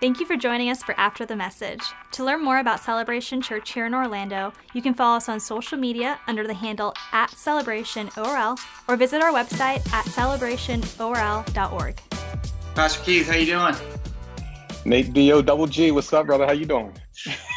Thank 0.00 0.20
you 0.20 0.26
for 0.26 0.36
joining 0.36 0.70
us 0.70 0.80
for 0.80 0.94
After 0.96 1.26
the 1.26 1.34
Message. 1.34 1.80
To 2.12 2.22
learn 2.22 2.44
more 2.44 2.60
about 2.60 2.78
Celebration 2.78 3.42
Church 3.42 3.72
here 3.72 3.84
in 3.84 3.94
Orlando, 3.94 4.52
you 4.72 4.80
can 4.80 4.94
follow 4.94 5.16
us 5.16 5.28
on 5.28 5.40
social 5.40 5.76
media 5.76 6.20
under 6.28 6.46
the 6.46 6.54
handle 6.54 6.94
at 7.10 7.30
CelebrationORL 7.30 8.60
or 8.86 8.96
visit 8.96 9.20
our 9.20 9.32
website 9.32 9.84
at 9.92 10.04
celebrationorl.org. 10.04 12.00
Pastor 12.76 13.02
Keith, 13.02 13.26
how 13.26 13.34
you 13.34 13.46
doing? 13.46 13.74
Nate 14.84 15.12
Do 15.12 15.42
Double 15.42 15.66
G, 15.66 15.90
what's 15.90 16.12
up, 16.12 16.26
brother? 16.26 16.46
How 16.46 16.52
you 16.52 16.64
doing? 16.66 16.96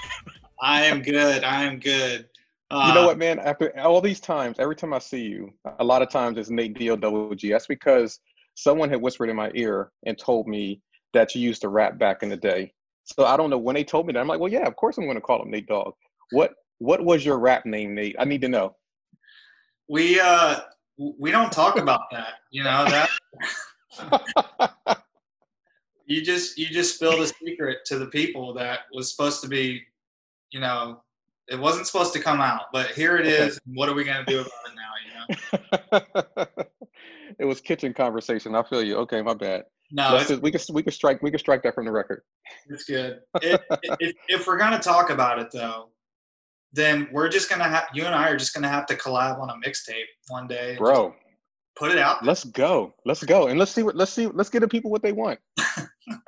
I 0.63 0.85
am 0.85 1.03
good. 1.03 1.43
I 1.43 1.61
am 1.65 1.77
good. 1.79 2.27
Uh, 2.71 2.85
you 2.87 2.95
know 2.95 3.05
what, 3.05 3.19
man? 3.19 3.37
After 3.37 3.79
all 3.81 4.01
these 4.01 4.19
times, 4.19 4.57
every 4.57 4.75
time 4.75 4.95
I 4.95 4.99
see 4.99 5.21
you, 5.21 5.53
a 5.77 5.83
lot 5.83 6.01
of 6.01 6.09
times 6.09 6.39
it's 6.39 6.49
Nate 6.49 6.73
Do 6.73 6.97
Double 6.97 7.35
G. 7.35 7.51
That's 7.51 7.67
because 7.67 8.19
someone 8.55 8.89
had 8.89 8.99
whispered 8.99 9.29
in 9.29 9.35
my 9.35 9.51
ear 9.53 9.91
and 10.07 10.17
told 10.17 10.47
me 10.47 10.81
that 11.13 11.35
you 11.35 11.41
used 11.41 11.61
to 11.61 11.69
rap 11.69 11.97
back 11.97 12.23
in 12.23 12.29
the 12.29 12.37
day. 12.37 12.73
So 13.03 13.25
I 13.25 13.35
don't 13.37 13.49
know 13.49 13.57
when 13.57 13.75
they 13.75 13.83
told 13.83 14.07
me 14.07 14.13
that. 14.13 14.19
I'm 14.19 14.27
like, 14.27 14.39
well, 14.39 14.51
yeah, 14.51 14.67
of 14.67 14.75
course 14.75 14.97
I'm 14.97 15.05
going 15.05 15.15
to 15.15 15.21
call 15.21 15.41
him 15.41 15.51
Nate 15.51 15.67
Dogg. 15.67 15.93
What 16.31 16.53
What 16.79 17.03
was 17.03 17.25
your 17.25 17.39
rap 17.39 17.65
name, 17.65 17.95
Nate? 17.95 18.15
I 18.19 18.25
need 18.25 18.41
to 18.41 18.49
know. 18.49 18.75
We 19.89 20.19
uh 20.19 20.61
we 20.97 21.31
don't 21.31 21.51
talk 21.51 21.77
about 21.77 22.01
that. 22.11 22.35
You 22.51 22.63
know 22.63 22.85
that. 22.85 23.09
you 26.05 26.21
just 26.21 26.57
you 26.57 26.67
just 26.67 26.95
spilled 26.95 27.21
a 27.21 27.27
secret 27.27 27.79
to 27.85 27.97
the 27.97 28.07
people 28.07 28.53
that 28.53 28.81
was 28.93 29.11
supposed 29.11 29.41
to 29.41 29.47
be, 29.47 29.81
you 30.51 30.59
know, 30.59 31.01
it 31.47 31.59
wasn't 31.59 31.87
supposed 31.87 32.13
to 32.13 32.19
come 32.19 32.39
out, 32.39 32.65
but 32.71 32.91
here 32.91 33.17
it 33.17 33.25
is. 33.25 33.57
Okay. 33.57 33.59
What 33.73 33.89
are 33.89 33.93
we 33.93 34.03
going 34.03 34.23
to 34.25 34.31
do 34.31 34.39
about 34.39 34.51
it 34.67 34.75
now? 34.75 34.91
You 35.03 36.47
know. 36.57 36.65
it 37.39 37.45
was 37.45 37.61
kitchen 37.61 37.93
conversation. 37.93 38.55
I 38.55 38.63
feel 38.63 38.83
you. 38.83 38.97
Okay, 38.97 39.21
my 39.21 39.33
bad. 39.33 39.63
No, 39.91 40.17
just, 40.19 40.41
we 40.41 40.51
can 40.51 40.61
we 40.73 40.83
can 40.83 40.93
strike 40.93 41.21
we 41.21 41.31
can 41.31 41.39
strike 41.39 41.63
that 41.63 41.75
from 41.75 41.85
the 41.85 41.91
record. 41.91 42.21
It's 42.69 42.85
good. 42.85 43.19
if, 43.41 43.61
if, 43.99 44.15
if 44.29 44.47
we're 44.47 44.57
gonna 44.57 44.79
talk 44.79 45.09
about 45.09 45.39
it 45.39 45.49
though, 45.51 45.89
then 46.71 47.09
we're 47.11 47.29
just 47.29 47.49
gonna 47.49 47.67
have 47.67 47.87
you 47.93 48.05
and 48.05 48.15
I 48.15 48.29
are 48.29 48.37
just 48.37 48.53
gonna 48.53 48.69
have 48.69 48.85
to 48.87 48.95
collab 48.95 49.39
on 49.39 49.49
a 49.49 49.67
mixtape 49.67 50.05
one 50.29 50.47
day, 50.47 50.75
bro. 50.77 51.13
Put 51.77 51.91
it 51.91 51.97
out. 51.97 52.23
Let's 52.23 52.43
go. 52.43 52.93
Let's 53.05 53.23
go, 53.23 53.47
and 53.47 53.59
let's 53.59 53.71
see 53.71 53.83
what 53.83 53.95
let's 53.95 54.13
see. 54.13 54.27
Let's 54.27 54.49
get 54.49 54.61
the 54.61 54.67
people 54.67 54.91
what 54.91 55.01
they 55.01 55.11
want. 55.11 55.39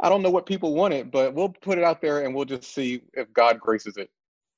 I 0.00 0.08
don't 0.08 0.22
know 0.22 0.30
what 0.30 0.46
people 0.46 0.74
want 0.74 0.94
it, 0.94 1.10
but 1.10 1.34
we'll 1.34 1.48
put 1.48 1.78
it 1.78 1.84
out 1.84 2.00
there 2.00 2.24
and 2.24 2.34
we'll 2.34 2.44
just 2.44 2.74
see 2.74 3.02
if 3.14 3.32
God 3.32 3.60
graces 3.60 3.96
it. 3.96 4.10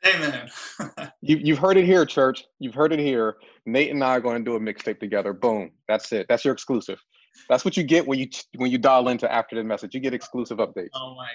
Amen. 0.07 0.49
you, 1.23 1.37
you've 1.37 1.59
heard 1.59 1.77
it 1.77 1.85
here, 1.85 2.05
church. 2.05 2.45
You've 2.59 2.75
heard 2.75 2.93
it 2.93 2.99
here. 2.99 3.37
Nate 3.65 3.91
and 3.91 4.03
I 4.03 4.17
are 4.17 4.21
going 4.21 4.39
to 4.39 4.45
do 4.45 4.57
a 4.57 4.61
mixtape 4.61 5.01
together. 5.01 5.33
Boom. 5.33 5.71
That's 5.89 6.13
it. 6.13 6.27
That's 6.29 6.45
your 6.45 6.55
exclusive. 6.55 7.03
That's 7.49 7.65
what 7.65 7.77
you 7.77 7.83
get 7.83 8.07
when 8.07 8.19
you 8.19 8.29
when 8.57 8.71
you 8.71 8.79
dial 8.79 9.09
into 9.09 9.31
after 9.31 9.57
the 9.57 9.65
message. 9.65 9.95
You 9.95 10.01
get 10.01 10.15
exclusive 10.15 10.59
updates. 10.59 10.89
Oh 10.95 11.15
my 11.15 11.29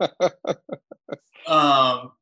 gosh. 0.00 0.56
um, 1.46 2.12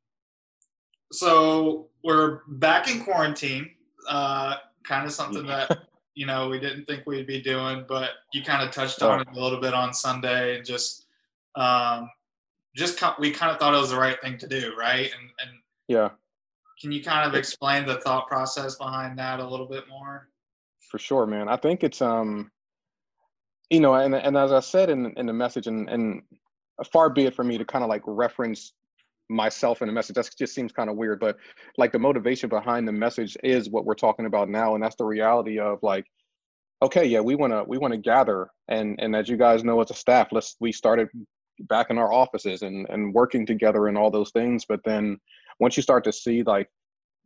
so 1.12 1.88
we're 2.02 2.40
back 2.48 2.90
in 2.90 3.04
quarantine. 3.04 3.70
Uh, 4.08 4.56
kind 4.84 5.06
of 5.06 5.12
something 5.12 5.46
that 5.46 5.86
you 6.14 6.26
know 6.26 6.48
we 6.48 6.58
didn't 6.58 6.86
think 6.86 7.04
we'd 7.06 7.26
be 7.26 7.40
doing, 7.40 7.84
but 7.88 8.10
you 8.32 8.42
kind 8.42 8.66
of 8.66 8.74
touched 8.74 9.02
on 9.02 9.20
it 9.20 9.28
a 9.32 9.40
little 9.40 9.60
bit 9.60 9.74
on 9.74 9.94
Sunday, 9.94 10.56
and 10.56 10.66
just 10.66 11.06
um, 11.54 12.10
just 12.76 13.02
we 13.18 13.30
kind 13.30 13.52
of 13.52 13.58
thought 13.58 13.74
it 13.74 13.80
was 13.80 13.90
the 13.90 13.98
right 13.98 14.20
thing 14.20 14.38
to 14.38 14.46
do, 14.46 14.74
right? 14.78 15.10
And 15.18 15.30
and 15.40 15.50
yeah. 15.88 16.10
Can 16.80 16.92
you 16.92 17.02
kind 17.02 17.28
of 17.28 17.34
explain 17.34 17.86
the 17.86 17.96
thought 17.96 18.28
process 18.28 18.76
behind 18.76 19.18
that 19.18 19.40
a 19.40 19.48
little 19.48 19.66
bit 19.66 19.88
more? 19.88 20.28
for 20.88 20.98
sure, 20.98 21.26
man. 21.26 21.48
I 21.48 21.56
think 21.56 21.84
it's 21.84 22.02
um, 22.02 22.50
you 23.70 23.80
know, 23.80 23.94
and 23.94 24.14
and 24.14 24.36
as 24.36 24.52
I 24.52 24.60
said 24.60 24.90
in 24.90 25.12
in 25.16 25.26
the 25.26 25.32
message, 25.32 25.66
and 25.66 25.88
and 25.88 26.22
far 26.92 27.10
be 27.10 27.26
it 27.26 27.34
for 27.34 27.44
me 27.44 27.58
to 27.58 27.64
kind 27.64 27.84
of 27.84 27.88
like 27.88 28.02
reference 28.06 28.72
myself 29.28 29.82
in 29.82 29.88
the 29.88 29.92
message. 29.92 30.16
That 30.16 30.30
just 30.36 30.54
seems 30.54 30.72
kind 30.72 30.88
of 30.88 30.96
weird, 30.96 31.20
but 31.20 31.36
like 31.76 31.92
the 31.92 31.98
motivation 31.98 32.48
behind 32.48 32.88
the 32.88 32.92
message 32.92 33.36
is 33.44 33.68
what 33.68 33.84
we're 33.84 33.94
talking 33.94 34.26
about 34.26 34.48
now, 34.48 34.74
and 34.74 34.82
that's 34.82 34.96
the 34.96 35.04
reality 35.04 35.58
of 35.58 35.78
like, 35.82 36.06
okay, 36.82 37.04
yeah, 37.04 37.20
we 37.20 37.34
want 37.34 37.52
to 37.52 37.64
we 37.66 37.78
want 37.78 37.92
to 37.92 37.98
gather, 37.98 38.48
and 38.68 38.98
and 38.98 39.14
as 39.14 39.28
you 39.28 39.36
guys 39.36 39.64
know, 39.64 39.80
as 39.80 39.90
a 39.90 39.94
staff, 39.94 40.28
let's 40.32 40.56
we 40.60 40.72
started 40.72 41.08
back 41.60 41.90
in 41.90 41.98
our 41.98 42.12
offices 42.12 42.62
and 42.62 42.86
and 42.90 43.14
working 43.14 43.46
together 43.46 43.88
and 43.88 43.98
all 43.98 44.10
those 44.10 44.30
things, 44.30 44.64
but 44.68 44.80
then 44.84 45.18
once 45.60 45.76
you 45.76 45.82
start 45.82 46.04
to 46.04 46.12
see 46.12 46.42
like 46.42 46.68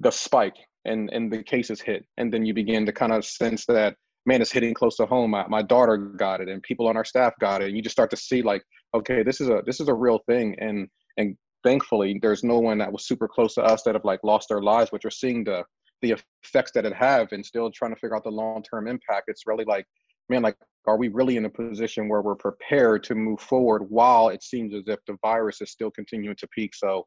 the 0.01 0.11
spike 0.11 0.57
and 0.85 1.11
and 1.13 1.33
the 1.33 1.43
cases 1.43 1.81
hit 1.81 2.05
and 2.17 2.33
then 2.33 2.45
you 2.45 2.55
begin 2.55 2.85
to 2.87 2.93
kind 2.93 3.13
of 3.13 3.25
sense 3.25 3.65
that 3.67 3.97
man 4.27 4.41
it's 4.41 4.53
hitting 4.53 4.75
close 4.75 4.97
to 4.97 5.07
home. 5.07 5.31
My, 5.31 5.47
my 5.49 5.63
daughter 5.63 5.97
got 5.97 6.41
it 6.41 6.49
and 6.49 6.63
people 6.63 6.89
on 6.89 6.97
our 6.97 7.05
staff 7.05 7.33
got 7.41 7.63
it. 7.63 7.69
And 7.69 7.77
you 7.77 7.83
just 7.83 7.95
start 7.95 8.11
to 8.11 8.17
see 8.17 8.43
like 8.43 8.63
okay 8.95 9.23
this 9.23 9.41
is 9.41 9.49
a 9.49 9.63
this 9.67 9.81
is 9.81 9.89
a 9.89 9.95
real 9.95 10.21
thing. 10.27 10.57
And 10.59 10.89
and 11.17 11.37
thankfully 11.63 12.19
there's 12.21 12.43
no 12.43 12.59
one 12.59 12.79
that 12.79 12.93
was 12.93 13.07
super 13.07 13.29
close 13.29 13.55
to 13.55 13.63
us 13.63 13.83
that 13.83 13.95
have 13.95 14.05
like 14.05 14.21
lost 14.25 14.49
their 14.49 14.61
lives 14.61 14.91
but 14.91 15.05
you're 15.05 15.13
seeing 15.13 15.45
the 15.45 15.65
the 16.01 16.17
effects 16.45 16.73
that 16.75 16.85
it 16.85 16.93
have 16.93 17.31
and 17.31 17.47
still 17.47 17.71
trying 17.71 17.95
to 17.95 18.01
figure 18.01 18.17
out 18.17 18.25
the 18.25 18.31
long-term 18.31 18.89
impact. 18.89 19.29
It's 19.29 19.47
really 19.47 19.65
like 19.65 19.87
man 20.29 20.43
like 20.43 20.57
are 20.87 20.97
we 20.97 21.09
really 21.09 21.37
in 21.37 21.45
a 21.45 21.51
position 21.51 22.09
where 22.09 22.23
we're 22.23 22.35
prepared 22.35 23.05
to 23.05 23.15
move 23.15 23.41
forward 23.41 23.83
while 23.89 24.29
it 24.29 24.43
seems 24.43 24.75
as 24.75 24.83
if 24.87 24.99
the 25.07 25.17
virus 25.23 25.61
is 25.61 25.71
still 25.71 25.91
continuing 25.91 26.37
to 26.37 26.49
peak 26.49 26.75
so 26.75 27.05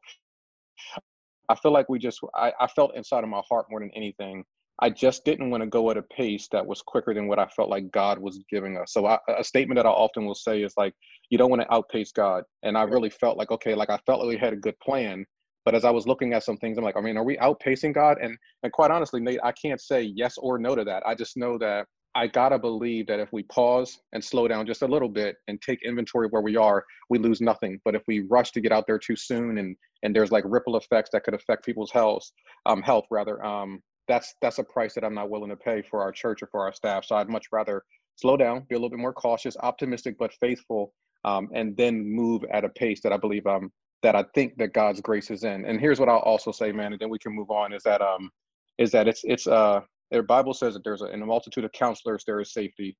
I 1.48 1.54
feel 1.54 1.72
like 1.72 1.88
we 1.88 1.98
just, 1.98 2.20
I, 2.34 2.52
I 2.60 2.66
felt 2.66 2.96
inside 2.96 3.24
of 3.24 3.30
my 3.30 3.42
heart 3.48 3.66
more 3.70 3.80
than 3.80 3.90
anything. 3.94 4.44
I 4.80 4.90
just 4.90 5.24
didn't 5.24 5.50
want 5.50 5.62
to 5.62 5.68
go 5.68 5.90
at 5.90 5.96
a 5.96 6.02
pace 6.02 6.48
that 6.52 6.66
was 6.66 6.82
quicker 6.82 7.14
than 7.14 7.28
what 7.28 7.38
I 7.38 7.46
felt 7.46 7.70
like 7.70 7.90
God 7.92 8.18
was 8.18 8.42
giving 8.50 8.76
us. 8.76 8.92
So 8.92 9.06
I, 9.06 9.18
a 9.38 9.42
statement 9.44 9.76
that 9.76 9.86
I 9.86 9.90
often 9.90 10.26
will 10.26 10.34
say 10.34 10.62
is 10.62 10.74
like, 10.76 10.92
you 11.30 11.38
don't 11.38 11.50
want 11.50 11.62
to 11.62 11.72
outpace 11.72 12.12
God. 12.12 12.44
And 12.62 12.76
I 12.76 12.82
really 12.82 13.08
felt 13.08 13.38
like, 13.38 13.50
okay, 13.50 13.74
like 13.74 13.90
I 13.90 13.98
felt 14.06 14.20
like 14.20 14.28
we 14.28 14.36
had 14.36 14.52
a 14.52 14.56
good 14.56 14.78
plan. 14.80 15.24
But 15.64 15.74
as 15.74 15.84
I 15.84 15.90
was 15.90 16.06
looking 16.06 16.34
at 16.34 16.44
some 16.44 16.58
things, 16.58 16.78
I'm 16.78 16.84
like, 16.84 16.96
I 16.96 17.00
mean, 17.00 17.16
are 17.16 17.24
we 17.24 17.36
outpacing 17.38 17.94
God? 17.94 18.18
And 18.22 18.36
and 18.62 18.72
quite 18.72 18.92
honestly, 18.92 19.20
Nate, 19.20 19.40
I 19.42 19.50
can't 19.50 19.80
say 19.80 20.02
yes 20.02 20.36
or 20.38 20.58
no 20.58 20.76
to 20.76 20.84
that. 20.84 21.04
I 21.04 21.14
just 21.14 21.36
know 21.36 21.58
that 21.58 21.86
I 22.16 22.26
gotta 22.28 22.58
believe 22.58 23.06
that 23.08 23.20
if 23.20 23.30
we 23.30 23.42
pause 23.42 23.98
and 24.14 24.24
slow 24.24 24.48
down 24.48 24.66
just 24.66 24.80
a 24.80 24.86
little 24.86 25.08
bit 25.10 25.36
and 25.48 25.60
take 25.60 25.82
inventory 25.84 26.28
where 26.28 26.40
we 26.40 26.56
are, 26.56 26.82
we 27.10 27.18
lose 27.18 27.42
nothing. 27.42 27.78
But 27.84 27.94
if 27.94 28.02
we 28.08 28.20
rush 28.30 28.52
to 28.52 28.62
get 28.62 28.72
out 28.72 28.86
there 28.86 28.98
too 28.98 29.16
soon 29.16 29.58
and 29.58 29.76
and 30.02 30.16
there's 30.16 30.32
like 30.32 30.44
ripple 30.46 30.78
effects 30.78 31.10
that 31.12 31.24
could 31.24 31.34
affect 31.34 31.66
people's 31.66 31.90
health, 31.90 32.24
um, 32.64 32.80
health 32.80 33.04
rather, 33.10 33.44
um, 33.44 33.82
that's 34.08 34.34
that's 34.40 34.58
a 34.58 34.64
price 34.64 34.94
that 34.94 35.04
I'm 35.04 35.14
not 35.14 35.28
willing 35.28 35.50
to 35.50 35.56
pay 35.56 35.82
for 35.82 36.00
our 36.00 36.10
church 36.10 36.42
or 36.42 36.46
for 36.46 36.62
our 36.64 36.72
staff. 36.72 37.04
So 37.04 37.16
I'd 37.16 37.28
much 37.28 37.48
rather 37.52 37.84
slow 38.16 38.38
down, 38.38 38.64
be 38.66 38.76
a 38.76 38.78
little 38.78 38.88
bit 38.88 38.98
more 38.98 39.12
cautious, 39.12 39.54
optimistic 39.62 40.16
but 40.18 40.32
faithful, 40.40 40.94
um, 41.26 41.50
and 41.52 41.76
then 41.76 42.02
move 42.02 42.44
at 42.50 42.64
a 42.64 42.70
pace 42.70 43.02
that 43.02 43.12
I 43.12 43.18
believe 43.18 43.46
um 43.46 43.70
that 44.02 44.16
I 44.16 44.24
think 44.34 44.56
that 44.56 44.72
God's 44.72 45.02
grace 45.02 45.30
is 45.30 45.44
in. 45.44 45.66
And 45.66 45.78
here's 45.78 46.00
what 46.00 46.08
I'll 46.08 46.18
also 46.20 46.50
say, 46.50 46.72
man, 46.72 46.92
and 46.94 47.00
then 47.00 47.10
we 47.10 47.18
can 47.18 47.34
move 47.34 47.50
on. 47.50 47.74
Is 47.74 47.82
that 47.82 48.00
um 48.00 48.30
is 48.78 48.90
that 48.92 49.06
it's 49.06 49.20
it's 49.24 49.46
uh 49.46 49.80
the 50.10 50.22
Bible 50.22 50.54
says 50.54 50.74
that 50.74 50.84
there's 50.84 51.02
a, 51.02 51.06
in 51.06 51.22
a 51.22 51.26
multitude 51.26 51.64
of 51.64 51.72
counselors 51.72 52.24
there 52.26 52.40
is 52.40 52.52
safety. 52.52 52.96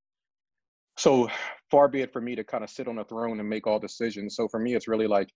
So 0.98 1.28
far 1.70 1.88
be 1.88 2.00
it 2.00 2.12
for 2.12 2.20
me 2.20 2.34
to 2.36 2.44
kind 2.44 2.64
of 2.64 2.70
sit 2.70 2.88
on 2.88 2.98
a 2.98 3.04
throne 3.04 3.38
and 3.38 3.48
make 3.48 3.66
all 3.66 3.78
decisions. 3.78 4.34
So 4.34 4.48
for 4.48 4.58
me, 4.58 4.74
it's 4.74 4.88
really 4.88 5.06
like, 5.06 5.28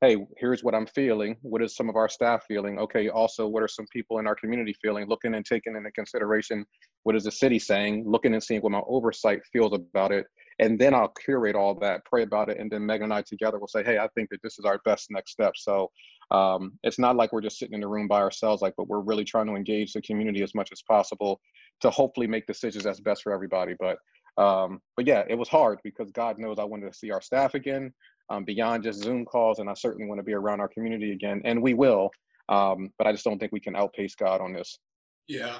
hey, 0.00 0.16
here's 0.36 0.62
what 0.62 0.76
I'm 0.76 0.86
feeling. 0.86 1.36
What 1.42 1.60
is 1.60 1.74
some 1.74 1.88
of 1.88 1.96
our 1.96 2.08
staff 2.08 2.44
feeling? 2.46 2.78
Okay, 2.78 3.08
also, 3.08 3.48
what 3.48 3.64
are 3.64 3.68
some 3.68 3.86
people 3.92 4.20
in 4.20 4.28
our 4.28 4.36
community 4.36 4.74
feeling? 4.80 5.08
Looking 5.08 5.34
and 5.34 5.44
taking 5.44 5.74
into 5.74 5.90
consideration 5.90 6.64
what 7.02 7.16
is 7.16 7.24
the 7.24 7.32
city 7.32 7.58
saying? 7.58 8.04
Looking 8.06 8.34
and 8.34 8.42
seeing 8.42 8.60
what 8.60 8.72
my 8.72 8.82
oversight 8.86 9.40
feels 9.52 9.72
about 9.72 10.12
it, 10.12 10.26
and 10.58 10.78
then 10.78 10.94
I'll 10.94 11.12
curate 11.24 11.56
all 11.56 11.74
that, 11.80 12.04
pray 12.04 12.22
about 12.22 12.48
it, 12.48 12.58
and 12.58 12.70
then 12.70 12.84
Megan 12.84 13.04
and 13.04 13.14
I 13.14 13.22
together 13.22 13.58
will 13.58 13.68
say, 13.68 13.82
hey, 13.82 13.98
I 13.98 14.08
think 14.14 14.28
that 14.30 14.40
this 14.42 14.58
is 14.58 14.64
our 14.64 14.78
best 14.84 15.06
next 15.10 15.32
step. 15.32 15.52
So 15.56 15.90
um, 16.30 16.78
it's 16.82 16.98
not 16.98 17.16
like 17.16 17.32
we're 17.32 17.40
just 17.40 17.58
sitting 17.58 17.74
in 17.74 17.80
the 17.80 17.88
room 17.88 18.08
by 18.08 18.20
ourselves 18.20 18.62
like 18.62 18.74
but 18.76 18.88
we're 18.88 19.00
really 19.00 19.24
trying 19.24 19.46
to 19.46 19.54
engage 19.54 19.92
the 19.92 20.02
community 20.02 20.42
as 20.42 20.54
much 20.54 20.70
as 20.72 20.82
possible 20.82 21.40
to 21.80 21.90
hopefully 21.90 22.26
make 22.26 22.46
decisions 22.46 22.84
that's 22.84 23.00
best 23.00 23.22
for 23.22 23.32
everybody 23.32 23.74
but 23.78 23.98
um, 24.42 24.80
but 24.96 25.06
yeah 25.06 25.24
it 25.28 25.34
was 25.34 25.48
hard 25.48 25.78
because 25.84 26.10
god 26.12 26.38
knows 26.38 26.58
i 26.58 26.64
wanted 26.64 26.90
to 26.90 26.98
see 26.98 27.10
our 27.10 27.22
staff 27.22 27.54
again 27.54 27.92
um, 28.30 28.44
beyond 28.44 28.82
just 28.82 29.02
zoom 29.02 29.24
calls 29.24 29.58
and 29.58 29.70
i 29.70 29.74
certainly 29.74 30.06
want 30.06 30.18
to 30.18 30.24
be 30.24 30.34
around 30.34 30.60
our 30.60 30.68
community 30.68 31.12
again 31.12 31.40
and 31.44 31.60
we 31.60 31.74
will 31.74 32.10
um, 32.48 32.90
but 32.98 33.06
i 33.06 33.12
just 33.12 33.24
don't 33.24 33.38
think 33.38 33.52
we 33.52 33.60
can 33.60 33.76
outpace 33.76 34.14
god 34.14 34.40
on 34.40 34.52
this. 34.52 34.78
Yeah. 35.26 35.58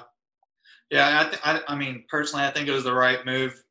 Yeah 0.91 1.21
I, 1.21 1.23
th- 1.29 1.41
I, 1.43 1.61
I 1.73 1.75
mean 1.75 2.05
personally 2.09 2.45
i 2.45 2.51
think 2.51 2.67
it 2.67 2.73
was 2.73 2.83
the 2.83 2.93
right 2.93 3.25
move 3.25 3.61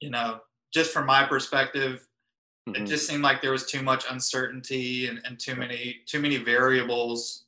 you 0.00 0.10
know 0.10 0.40
just 0.72 0.92
from 0.92 1.06
my 1.06 1.24
perspective 1.24 2.06
Mm-hmm. 2.68 2.82
It 2.82 2.86
just 2.86 3.08
seemed 3.08 3.22
like 3.22 3.42
there 3.42 3.50
was 3.50 3.66
too 3.66 3.82
much 3.82 4.04
uncertainty 4.08 5.08
and, 5.08 5.20
and 5.24 5.38
too 5.38 5.56
many 5.56 5.96
too 6.06 6.20
many 6.20 6.36
variables 6.36 7.44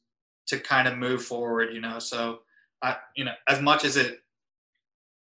to 0.47 0.59
kind 0.59 0.89
of 0.89 0.99
move 0.99 1.23
forward, 1.23 1.73
you 1.73 1.81
know. 1.81 1.99
So 1.99 2.41
I, 2.83 2.97
you 3.17 3.25
know, 3.25 3.33
as 3.49 3.61
much 3.61 3.85
as 3.85 3.97
it 3.97 4.21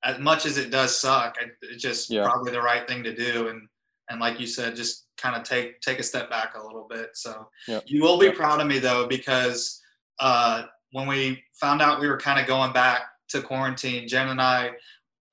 as 0.04 0.20
much 0.20 0.46
as 0.46 0.58
it 0.58 0.72
does 0.72 0.98
suck, 1.00 1.38
it's 1.62 1.82
just 1.82 2.10
yeah. 2.10 2.24
probably 2.24 2.52
the 2.52 2.62
right 2.62 2.88
thing 2.88 3.04
to 3.04 3.16
do. 3.16 3.50
And 3.50 3.68
and 4.10 4.20
like 4.20 4.40
you 4.40 4.48
said, 4.48 4.76
just 4.76 5.06
kind 5.18 5.36
of 5.36 5.44
take 5.44 5.80
take 5.82 6.00
a 6.00 6.04
step 6.04 6.30
back 6.30 6.56
a 6.56 6.66
little 6.66 6.88
bit. 6.90 7.12
So 7.14 7.48
yep. 7.68 7.84
you 7.86 8.02
will 8.02 8.18
be 8.18 8.28
yep. 8.28 8.36
proud 8.36 8.60
of 8.62 8.68
me 8.68 8.80
though, 8.80 9.08
because 9.08 9.82
uh, 10.20 10.64
when 10.92 11.08
we 11.08 11.44
found 11.54 11.82
out 11.82 12.02
we 12.02 12.08
were 12.08 12.18
kind 12.18 12.40
of 12.40 12.48
going 12.48 12.74
back 12.74 13.04
to 13.30 13.42
quarantine, 13.42 14.08
Jen 14.08 14.30
and 14.30 14.42
I 14.42 14.72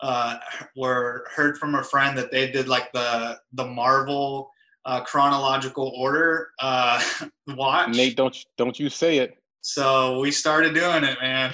uh, 0.03 0.39
were 0.77 1.27
heard 1.35 1.59
from 1.59 1.75
a 1.75 1.83
friend 1.83 2.17
that 2.19 2.31
they 2.31 2.51
did 2.51 2.69
like 2.69 2.93
the 2.93 3.39
the 3.53 3.65
Marvel 3.65 4.51
uh, 4.85 5.03
chronological 5.03 5.93
order 5.97 6.51
uh, 6.61 7.03
watch. 7.49 7.95
Nate, 7.95 8.17
don't 8.17 8.37
don't 8.57 8.79
you 8.79 8.89
say 8.89 9.19
it. 9.19 9.37
So 9.61 10.21
we 10.21 10.31
started 10.31 10.75
doing 10.75 11.05
it, 11.05 11.19
man. 11.21 11.53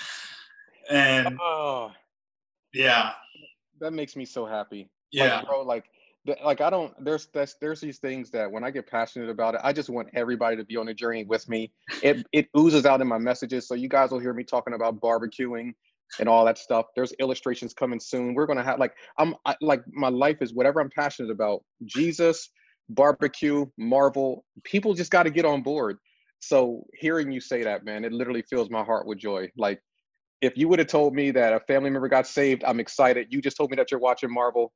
and 0.90 1.38
oh, 1.40 1.92
yeah, 2.72 3.12
that 3.80 3.92
makes 3.92 4.16
me 4.16 4.24
so 4.24 4.46
happy. 4.46 4.88
Yeah, 5.12 5.36
like, 5.36 5.46
bro, 5.46 5.62
like 5.62 5.84
like 6.44 6.60
I 6.60 6.70
don't 6.70 6.92
there's 7.02 7.26
there's 7.32 7.56
there's 7.60 7.80
these 7.80 7.98
things 7.98 8.30
that 8.30 8.50
when 8.50 8.64
I 8.64 8.70
get 8.70 8.86
passionate 8.86 9.28
about 9.28 9.54
it, 9.54 9.60
I 9.64 9.72
just 9.72 9.88
want 9.88 10.08
everybody 10.14 10.56
to 10.56 10.64
be 10.64 10.76
on 10.76 10.86
the 10.86 10.94
journey 10.94 11.24
with 11.24 11.48
me. 11.48 11.72
It 12.02 12.26
it 12.32 12.48
oozes 12.56 12.86
out 12.86 13.00
in 13.00 13.08
my 13.08 13.18
messages. 13.18 13.66
So 13.66 13.74
you 13.74 13.88
guys 13.88 14.10
will 14.10 14.18
hear 14.18 14.34
me 14.34 14.44
talking 14.44 14.74
about 14.74 15.00
barbecuing 15.00 15.74
and 16.18 16.28
all 16.28 16.44
that 16.44 16.58
stuff. 16.58 16.86
There's 16.96 17.12
illustrations 17.20 17.72
coming 17.72 18.00
soon. 18.00 18.34
We're 18.34 18.46
gonna 18.46 18.64
have 18.64 18.78
like 18.78 18.92
I'm 19.18 19.34
I, 19.46 19.54
like 19.60 19.82
my 19.92 20.08
life 20.08 20.38
is 20.40 20.52
whatever 20.52 20.80
I'm 20.80 20.90
passionate 20.94 21.30
about. 21.30 21.62
Jesus, 21.84 22.50
barbecue, 22.88 23.66
Marvel. 23.78 24.44
People 24.64 24.94
just 24.94 25.10
got 25.10 25.24
to 25.24 25.30
get 25.30 25.44
on 25.44 25.62
board. 25.62 25.98
So 26.40 26.84
hearing 26.94 27.30
you 27.30 27.40
say 27.40 27.62
that, 27.64 27.84
man, 27.84 28.04
it 28.04 28.12
literally 28.12 28.42
fills 28.48 28.70
my 28.70 28.82
heart 28.82 29.06
with 29.06 29.18
joy. 29.18 29.50
Like 29.56 29.80
if 30.40 30.56
you 30.56 30.68
would 30.68 30.78
have 30.78 30.88
told 30.88 31.14
me 31.14 31.30
that 31.32 31.52
a 31.52 31.60
family 31.60 31.90
member 31.90 32.08
got 32.08 32.26
saved, 32.26 32.64
I'm 32.64 32.80
excited. 32.80 33.28
You 33.30 33.42
just 33.42 33.56
told 33.56 33.70
me 33.70 33.76
that 33.76 33.90
you're 33.90 34.00
watching 34.00 34.32
Marvel. 34.32 34.72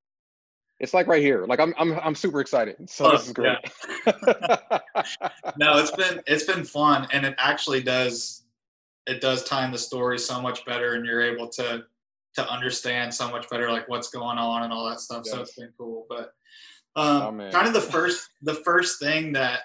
It's 0.81 0.93
like 0.93 1.07
right 1.07 1.23
here. 1.23 1.47
Like 1.47 1.61
I'm 1.61 1.75
I'm 1.79 1.99
I'm 2.01 2.15
super 2.15 2.41
excited. 2.41 2.77
So 2.89 3.07
oh, 3.07 3.13
this 3.13 3.27
is 3.27 3.33
great. 3.33 3.57
Yeah. 4.07 4.13
no, 5.57 5.79
it's 5.79 5.93
been 5.93 6.21
it's 6.27 6.45
been 6.45 6.65
fun 6.65 7.07
and 7.13 7.25
it 7.25 7.35
actually 7.39 7.83
does 7.83 8.44
it 9.07 9.21
does 9.21 9.45
time 9.45 9.73
the 9.73 9.79
story 9.79 10.19
so 10.19 10.41
much 10.41 10.65
better 10.65 10.95
and 10.95 11.05
you're 11.05 11.23
able 11.23 11.49
to 11.49 11.85
to 12.35 12.49
understand 12.51 13.15
so 13.15 13.31
much 13.31 13.49
better 13.49 13.71
like 13.71 13.89
what's 13.89 14.11
going 14.11 14.39
on 14.39 14.65
and 14.65 14.73
all 14.73 14.89
that 14.89 15.01
stuff. 15.01 15.23
Yes. 15.25 15.35
So 15.35 15.41
it's 15.43 15.55
been 15.55 15.73
cool. 15.79 16.07
But 16.09 16.33
um, 16.97 17.41
oh, 17.41 17.51
kind 17.51 17.67
of 17.67 17.75
the 17.75 17.81
first 17.81 18.29
the 18.43 18.55
first 18.55 19.01
thing 19.01 19.33
that 19.33 19.61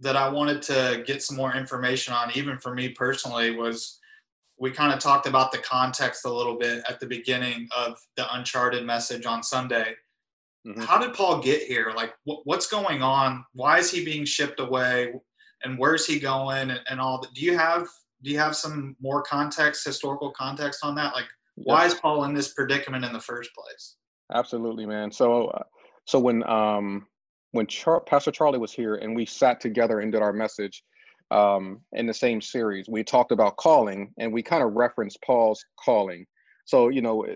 that 0.00 0.16
I 0.16 0.28
wanted 0.28 0.60
to 0.62 1.04
get 1.06 1.22
some 1.22 1.36
more 1.36 1.54
information 1.54 2.12
on, 2.14 2.30
even 2.34 2.58
for 2.58 2.74
me 2.74 2.88
personally, 2.90 3.56
was 3.56 4.00
we 4.58 4.70
kind 4.70 4.92
of 4.92 4.98
talked 4.98 5.26
about 5.26 5.52
the 5.52 5.58
context 5.58 6.24
a 6.24 6.32
little 6.32 6.56
bit 6.56 6.82
at 6.88 7.00
the 7.00 7.06
beginning 7.06 7.68
of 7.76 7.98
the 8.16 8.26
Uncharted 8.34 8.84
message 8.84 9.26
on 9.26 9.42
Sunday. 9.42 9.94
Mm-hmm. 10.66 10.80
How 10.80 10.98
did 10.98 11.14
Paul 11.14 11.40
get 11.40 11.62
here? 11.62 11.92
Like, 11.94 12.14
wh- 12.24 12.44
what's 12.44 12.66
going 12.66 13.02
on? 13.02 13.44
Why 13.52 13.78
is 13.78 13.90
he 13.90 14.04
being 14.04 14.24
shipped 14.24 14.60
away? 14.60 15.12
And 15.62 15.78
where's 15.78 16.06
he 16.06 16.18
going? 16.18 16.70
And, 16.70 16.80
and 16.88 17.00
all 17.00 17.20
that. 17.20 17.34
Do 17.34 17.42
you 17.42 17.56
have 17.56 17.86
do 18.24 18.30
you 18.30 18.38
have 18.38 18.56
some 18.56 18.96
more 19.00 19.22
context, 19.22 19.84
historical 19.84 20.32
context 20.32 20.80
on 20.82 20.94
that? 20.94 21.14
Like, 21.14 21.26
why 21.56 21.86
is 21.86 21.94
Paul 21.94 22.24
in 22.24 22.34
this 22.34 22.52
predicament 22.52 23.04
in 23.04 23.12
the 23.12 23.20
first 23.20 23.50
place? 23.54 23.96
Absolutely, 24.32 24.86
man. 24.86 25.12
So, 25.12 25.48
uh, 25.48 25.62
so 26.06 26.18
when 26.18 26.42
um 26.48 27.06
when 27.52 27.66
Char- 27.66 28.00
Pastor 28.00 28.32
Charlie 28.32 28.58
was 28.58 28.72
here 28.72 28.96
and 28.96 29.14
we 29.14 29.26
sat 29.26 29.60
together 29.60 30.00
and 30.00 30.10
did 30.10 30.22
our 30.22 30.32
message 30.32 30.82
um 31.30 31.80
in 31.92 32.06
the 32.06 32.14
same 32.14 32.40
series, 32.40 32.88
we 32.88 33.04
talked 33.04 33.30
about 33.30 33.56
calling 33.56 34.12
and 34.18 34.32
we 34.32 34.42
kind 34.42 34.64
of 34.64 34.72
referenced 34.72 35.22
Paul's 35.22 35.64
calling. 35.82 36.26
So, 36.64 36.88
you 36.88 37.02
know, 37.02 37.26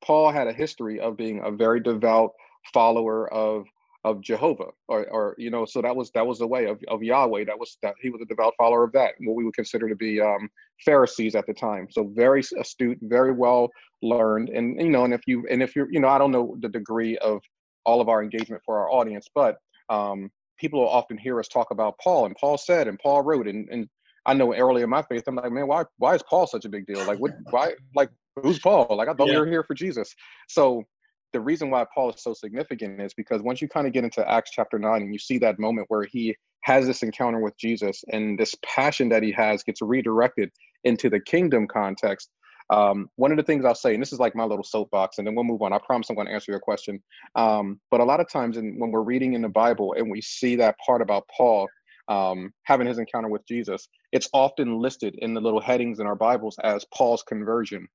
Paul 0.00 0.30
had 0.30 0.46
a 0.46 0.52
history 0.52 1.00
of 1.00 1.16
being 1.16 1.42
a 1.44 1.50
very 1.50 1.80
devout 1.80 2.30
follower 2.72 3.32
of 3.32 3.66
of 4.04 4.20
Jehovah, 4.22 4.70
or, 4.88 5.06
or 5.10 5.34
you 5.36 5.50
know, 5.50 5.66
so 5.66 5.82
that 5.82 5.94
was 5.94 6.10
that 6.12 6.26
was 6.26 6.38
the 6.38 6.46
way 6.46 6.66
of, 6.66 6.80
of 6.88 7.02
Yahweh. 7.02 7.44
That 7.44 7.58
was 7.58 7.76
that 7.82 7.94
he 8.00 8.10
was 8.10 8.22
a 8.22 8.24
devout 8.24 8.54
follower 8.56 8.84
of 8.84 8.92
that, 8.92 9.14
what 9.20 9.36
we 9.36 9.44
would 9.44 9.54
consider 9.54 9.88
to 9.88 9.96
be 9.96 10.20
um, 10.20 10.48
Pharisees 10.84 11.34
at 11.34 11.46
the 11.46 11.52
time. 11.52 11.86
So 11.90 12.10
very 12.14 12.42
astute, 12.58 12.98
very 13.02 13.32
well 13.32 13.68
learned, 14.02 14.48
and 14.48 14.80
you 14.80 14.90
know, 14.90 15.04
and 15.04 15.12
if 15.12 15.20
you 15.26 15.46
and 15.50 15.62
if 15.62 15.76
you're, 15.76 15.90
you 15.92 16.00
know, 16.00 16.08
I 16.08 16.18
don't 16.18 16.32
know 16.32 16.56
the 16.60 16.68
degree 16.68 17.18
of 17.18 17.42
all 17.84 18.00
of 18.00 18.08
our 18.08 18.22
engagement 18.22 18.62
for 18.64 18.78
our 18.78 18.90
audience, 18.90 19.26
but 19.34 19.58
um, 19.90 20.30
people 20.58 20.80
will 20.80 20.88
often 20.88 21.18
hear 21.18 21.38
us 21.38 21.48
talk 21.48 21.70
about 21.70 21.98
Paul, 22.02 22.26
and 22.26 22.36
Paul 22.36 22.56
said, 22.56 22.88
and 22.88 22.98
Paul 22.98 23.22
wrote, 23.22 23.48
and 23.48 23.68
and 23.70 23.88
I 24.24 24.34
know 24.34 24.54
early 24.54 24.82
in 24.82 24.90
my 24.90 25.02
faith, 25.02 25.24
I'm 25.26 25.36
like, 25.36 25.52
man, 25.52 25.66
why 25.66 25.84
why 25.98 26.14
is 26.14 26.22
Paul 26.22 26.46
such 26.46 26.64
a 26.64 26.68
big 26.68 26.86
deal? 26.86 27.04
Like, 27.06 27.18
what, 27.18 27.32
why, 27.50 27.74
like, 27.94 28.10
who's 28.42 28.58
Paul? 28.58 28.86
Like, 28.96 29.08
I 29.08 29.14
thought 29.14 29.28
yeah. 29.28 29.34
we 29.34 29.40
were 29.40 29.46
here 29.46 29.64
for 29.64 29.74
Jesus. 29.74 30.14
So 30.48 30.84
the 31.32 31.40
reason 31.40 31.70
why 31.70 31.84
Paul 31.94 32.10
is 32.10 32.22
so 32.22 32.34
significant 32.34 33.00
is 33.00 33.14
because 33.14 33.42
once 33.42 33.60
you 33.62 33.68
kind 33.68 33.86
of 33.86 33.92
get 33.92 34.04
into 34.04 34.28
Acts 34.28 34.50
chapter 34.52 34.78
9 34.78 35.02
and 35.02 35.12
you 35.12 35.18
see 35.18 35.38
that 35.38 35.58
moment 35.58 35.86
where 35.88 36.04
he 36.04 36.36
has 36.62 36.86
this 36.86 37.02
encounter 37.02 37.40
with 37.40 37.56
Jesus 37.56 38.04
and 38.12 38.38
this 38.38 38.54
passion 38.64 39.08
that 39.10 39.22
he 39.22 39.32
has 39.32 39.62
gets 39.62 39.80
redirected 39.80 40.50
into 40.84 41.08
the 41.08 41.20
kingdom 41.20 41.66
context. 41.66 42.30
Um, 42.70 43.08
one 43.16 43.32
of 43.32 43.36
the 43.36 43.42
things 43.42 43.64
I'll 43.64 43.74
say, 43.74 43.94
and 43.94 44.02
this 44.02 44.12
is 44.12 44.20
like 44.20 44.36
my 44.36 44.44
little 44.44 44.64
soapbox, 44.64 45.18
and 45.18 45.26
then 45.26 45.34
we'll 45.34 45.44
move 45.44 45.62
on. 45.62 45.72
I 45.72 45.78
promise 45.78 46.08
I'm 46.08 46.16
going 46.16 46.28
to 46.28 46.32
answer 46.32 46.52
your 46.52 46.60
question. 46.60 47.02
Um, 47.34 47.80
but 47.90 48.00
a 48.00 48.04
lot 48.04 48.20
of 48.20 48.28
times, 48.28 48.56
in, 48.56 48.78
when 48.78 48.92
we're 48.92 49.02
reading 49.02 49.32
in 49.32 49.42
the 49.42 49.48
Bible 49.48 49.94
and 49.96 50.10
we 50.10 50.20
see 50.20 50.54
that 50.56 50.76
part 50.86 51.02
about 51.02 51.24
Paul 51.36 51.66
um, 52.06 52.52
having 52.64 52.86
his 52.86 52.98
encounter 52.98 53.28
with 53.28 53.46
Jesus, 53.46 53.88
it's 54.12 54.28
often 54.32 54.78
listed 54.78 55.16
in 55.18 55.34
the 55.34 55.40
little 55.40 55.60
headings 55.60 55.98
in 55.98 56.06
our 56.06 56.14
Bibles 56.14 56.58
as 56.62 56.84
Paul's 56.94 57.24
conversion 57.24 57.88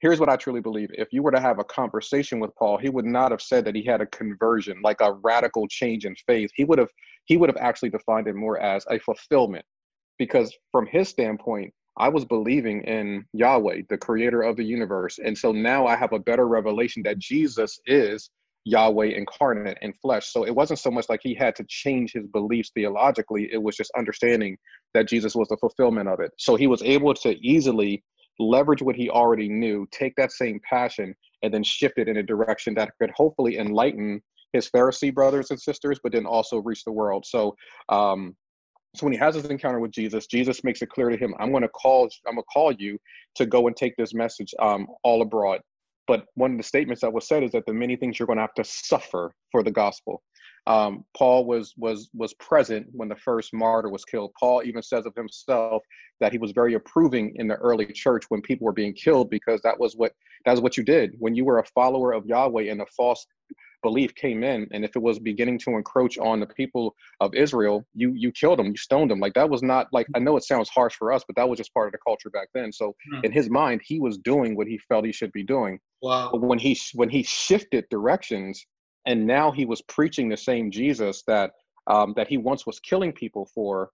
here's 0.00 0.18
what 0.18 0.28
I 0.28 0.36
truly 0.36 0.60
believe. 0.60 0.90
If 0.92 1.08
you 1.12 1.22
were 1.22 1.30
to 1.30 1.40
have 1.40 1.58
a 1.58 1.64
conversation 1.64 2.40
with 2.40 2.54
Paul, 2.56 2.78
he 2.78 2.88
would 2.88 3.04
not 3.04 3.30
have 3.30 3.42
said 3.42 3.64
that 3.64 3.74
he 3.74 3.84
had 3.84 4.00
a 4.00 4.06
conversion, 4.06 4.80
like 4.82 5.00
a 5.00 5.12
radical 5.12 5.68
change 5.68 6.04
in 6.04 6.14
faith. 6.26 6.50
He 6.54 6.64
would 6.64 6.78
have 6.78 6.90
he 7.26 7.36
would 7.36 7.48
have 7.48 7.58
actually 7.58 7.90
defined 7.90 8.26
it 8.26 8.34
more 8.34 8.58
as 8.58 8.84
a 8.90 8.98
fulfillment. 8.98 9.64
Because 10.18 10.54
from 10.72 10.86
his 10.86 11.08
standpoint, 11.08 11.72
I 11.96 12.08
was 12.08 12.24
believing 12.24 12.82
in 12.82 13.24
Yahweh, 13.32 13.82
the 13.88 13.98
creator 13.98 14.42
of 14.42 14.56
the 14.56 14.64
universe. 14.64 15.18
And 15.18 15.36
so 15.36 15.52
now 15.52 15.86
I 15.86 15.96
have 15.96 16.12
a 16.12 16.18
better 16.18 16.46
revelation 16.48 17.02
that 17.04 17.18
Jesus 17.18 17.78
is 17.86 18.30
Yahweh 18.64 19.06
incarnate 19.06 19.78
in 19.80 19.92
flesh. 19.94 20.32
So 20.32 20.44
it 20.44 20.54
wasn't 20.54 20.80
so 20.80 20.90
much 20.90 21.06
like 21.08 21.20
he 21.22 21.34
had 21.34 21.56
to 21.56 21.64
change 21.68 22.12
his 22.12 22.26
beliefs 22.26 22.70
theologically, 22.74 23.48
it 23.52 23.62
was 23.62 23.76
just 23.76 23.90
understanding 23.96 24.56
that 24.94 25.08
Jesus 25.08 25.34
was 25.34 25.48
the 25.48 25.56
fulfillment 25.56 26.08
of 26.08 26.20
it. 26.20 26.32
So 26.38 26.56
he 26.56 26.66
was 26.66 26.82
able 26.82 27.14
to 27.14 27.30
easily 27.46 28.02
leverage 28.40 28.82
what 28.82 28.96
he 28.96 29.10
already 29.10 29.48
knew, 29.48 29.86
take 29.90 30.16
that 30.16 30.32
same 30.32 30.60
passion, 30.68 31.14
and 31.42 31.52
then 31.52 31.62
shift 31.62 31.98
it 31.98 32.08
in 32.08 32.16
a 32.16 32.22
direction 32.22 32.74
that 32.74 32.92
could 32.98 33.10
hopefully 33.10 33.58
enlighten 33.58 34.22
his 34.52 34.68
Pharisee 34.68 35.14
brothers 35.14 35.50
and 35.50 35.60
sisters, 35.60 36.00
but 36.02 36.12
then 36.12 36.26
also 36.26 36.58
reach 36.58 36.84
the 36.84 36.92
world. 36.92 37.24
So, 37.26 37.56
um, 37.88 38.36
so 38.96 39.06
when 39.06 39.12
he 39.12 39.18
has 39.18 39.36
his 39.36 39.44
encounter 39.44 39.78
with 39.78 39.92
Jesus, 39.92 40.26
Jesus 40.26 40.64
makes 40.64 40.82
it 40.82 40.88
clear 40.88 41.10
to 41.10 41.16
him, 41.16 41.34
"I'm 41.38 41.50
going 41.52 41.62
to 41.62 41.68
call, 41.68 42.08
I'm 42.26 42.34
going 42.34 42.42
to 42.42 42.52
call 42.52 42.72
you 42.72 42.98
to 43.36 43.46
go 43.46 43.68
and 43.68 43.76
take 43.76 43.94
this 43.96 44.12
message 44.14 44.52
um, 44.58 44.88
all 45.04 45.22
abroad." 45.22 45.60
But 46.08 46.26
one 46.34 46.50
of 46.52 46.56
the 46.56 46.64
statements 46.64 47.02
that 47.02 47.12
was 47.12 47.28
said 47.28 47.44
is 47.44 47.52
that 47.52 47.66
the 47.66 47.72
many 47.72 47.94
things 47.94 48.18
you're 48.18 48.26
going 48.26 48.38
to 48.38 48.42
have 48.42 48.54
to 48.54 48.64
suffer 48.64 49.32
for 49.52 49.62
the 49.62 49.70
gospel. 49.70 50.22
Um, 50.66 51.04
Paul 51.16 51.46
was 51.46 51.74
was 51.76 52.10
was 52.14 52.34
present 52.34 52.86
when 52.92 53.08
the 53.08 53.16
first 53.16 53.52
martyr 53.52 53.88
was 53.88 54.04
killed. 54.04 54.32
Paul 54.38 54.62
even 54.64 54.82
says 54.82 55.06
of 55.06 55.14
himself 55.14 55.82
that 56.20 56.32
he 56.32 56.38
was 56.38 56.52
very 56.52 56.74
approving 56.74 57.34
in 57.36 57.48
the 57.48 57.56
early 57.56 57.86
church 57.86 58.24
when 58.28 58.42
people 58.42 58.66
were 58.66 58.72
being 58.72 58.94
killed 58.94 59.30
because 59.30 59.60
that 59.62 59.78
was 59.78 59.94
what 59.94 60.12
that 60.44 60.52
was 60.52 60.60
what 60.60 60.76
you 60.76 60.84
did. 60.84 61.14
When 61.18 61.34
you 61.34 61.44
were 61.44 61.58
a 61.58 61.64
follower 61.74 62.12
of 62.12 62.26
Yahweh 62.26 62.70
and 62.70 62.80
a 62.80 62.86
false 62.96 63.26
belief 63.82 64.14
came 64.14 64.44
in 64.44 64.68
and 64.72 64.84
if 64.84 64.94
it 64.94 65.02
was 65.02 65.18
beginning 65.18 65.58
to 65.58 65.70
encroach 65.70 66.18
on 66.18 66.38
the 66.38 66.46
people 66.46 66.94
of 67.20 67.34
Israel 67.34 67.82
you 67.94 68.12
you 68.14 68.30
killed 68.30 68.58
them 68.58 68.66
you 68.66 68.76
stoned 68.76 69.10
them. 69.10 69.20
Like 69.20 69.34
that 69.34 69.48
was 69.48 69.62
not 69.62 69.88
like 69.92 70.06
I 70.14 70.18
know 70.18 70.36
it 70.36 70.44
sounds 70.44 70.68
harsh 70.68 70.94
for 70.94 71.12
us 71.12 71.24
but 71.26 71.36
that 71.36 71.48
was 71.48 71.56
just 71.56 71.72
part 71.72 71.88
of 71.88 71.92
the 71.92 71.98
culture 72.06 72.30
back 72.30 72.48
then. 72.54 72.72
So 72.72 72.94
hmm. 73.10 73.20
in 73.24 73.32
his 73.32 73.48
mind 73.48 73.80
he 73.84 73.98
was 73.98 74.18
doing 74.18 74.54
what 74.56 74.66
he 74.66 74.78
felt 74.88 75.06
he 75.06 75.12
should 75.12 75.32
be 75.32 75.44
doing. 75.44 75.80
Wow. 76.02 76.30
But 76.32 76.42
when 76.42 76.58
he 76.58 76.78
when 76.94 77.08
he 77.08 77.22
shifted 77.22 77.86
directions 77.90 78.66
and 79.06 79.26
now 79.26 79.50
he 79.50 79.64
was 79.64 79.82
preaching 79.82 80.28
the 80.28 80.36
same 80.36 80.70
Jesus 80.70 81.22
that 81.26 81.52
um, 81.86 82.12
that 82.16 82.28
he 82.28 82.36
once 82.36 82.66
was 82.66 82.80
killing 82.80 83.12
people 83.12 83.48
for. 83.54 83.90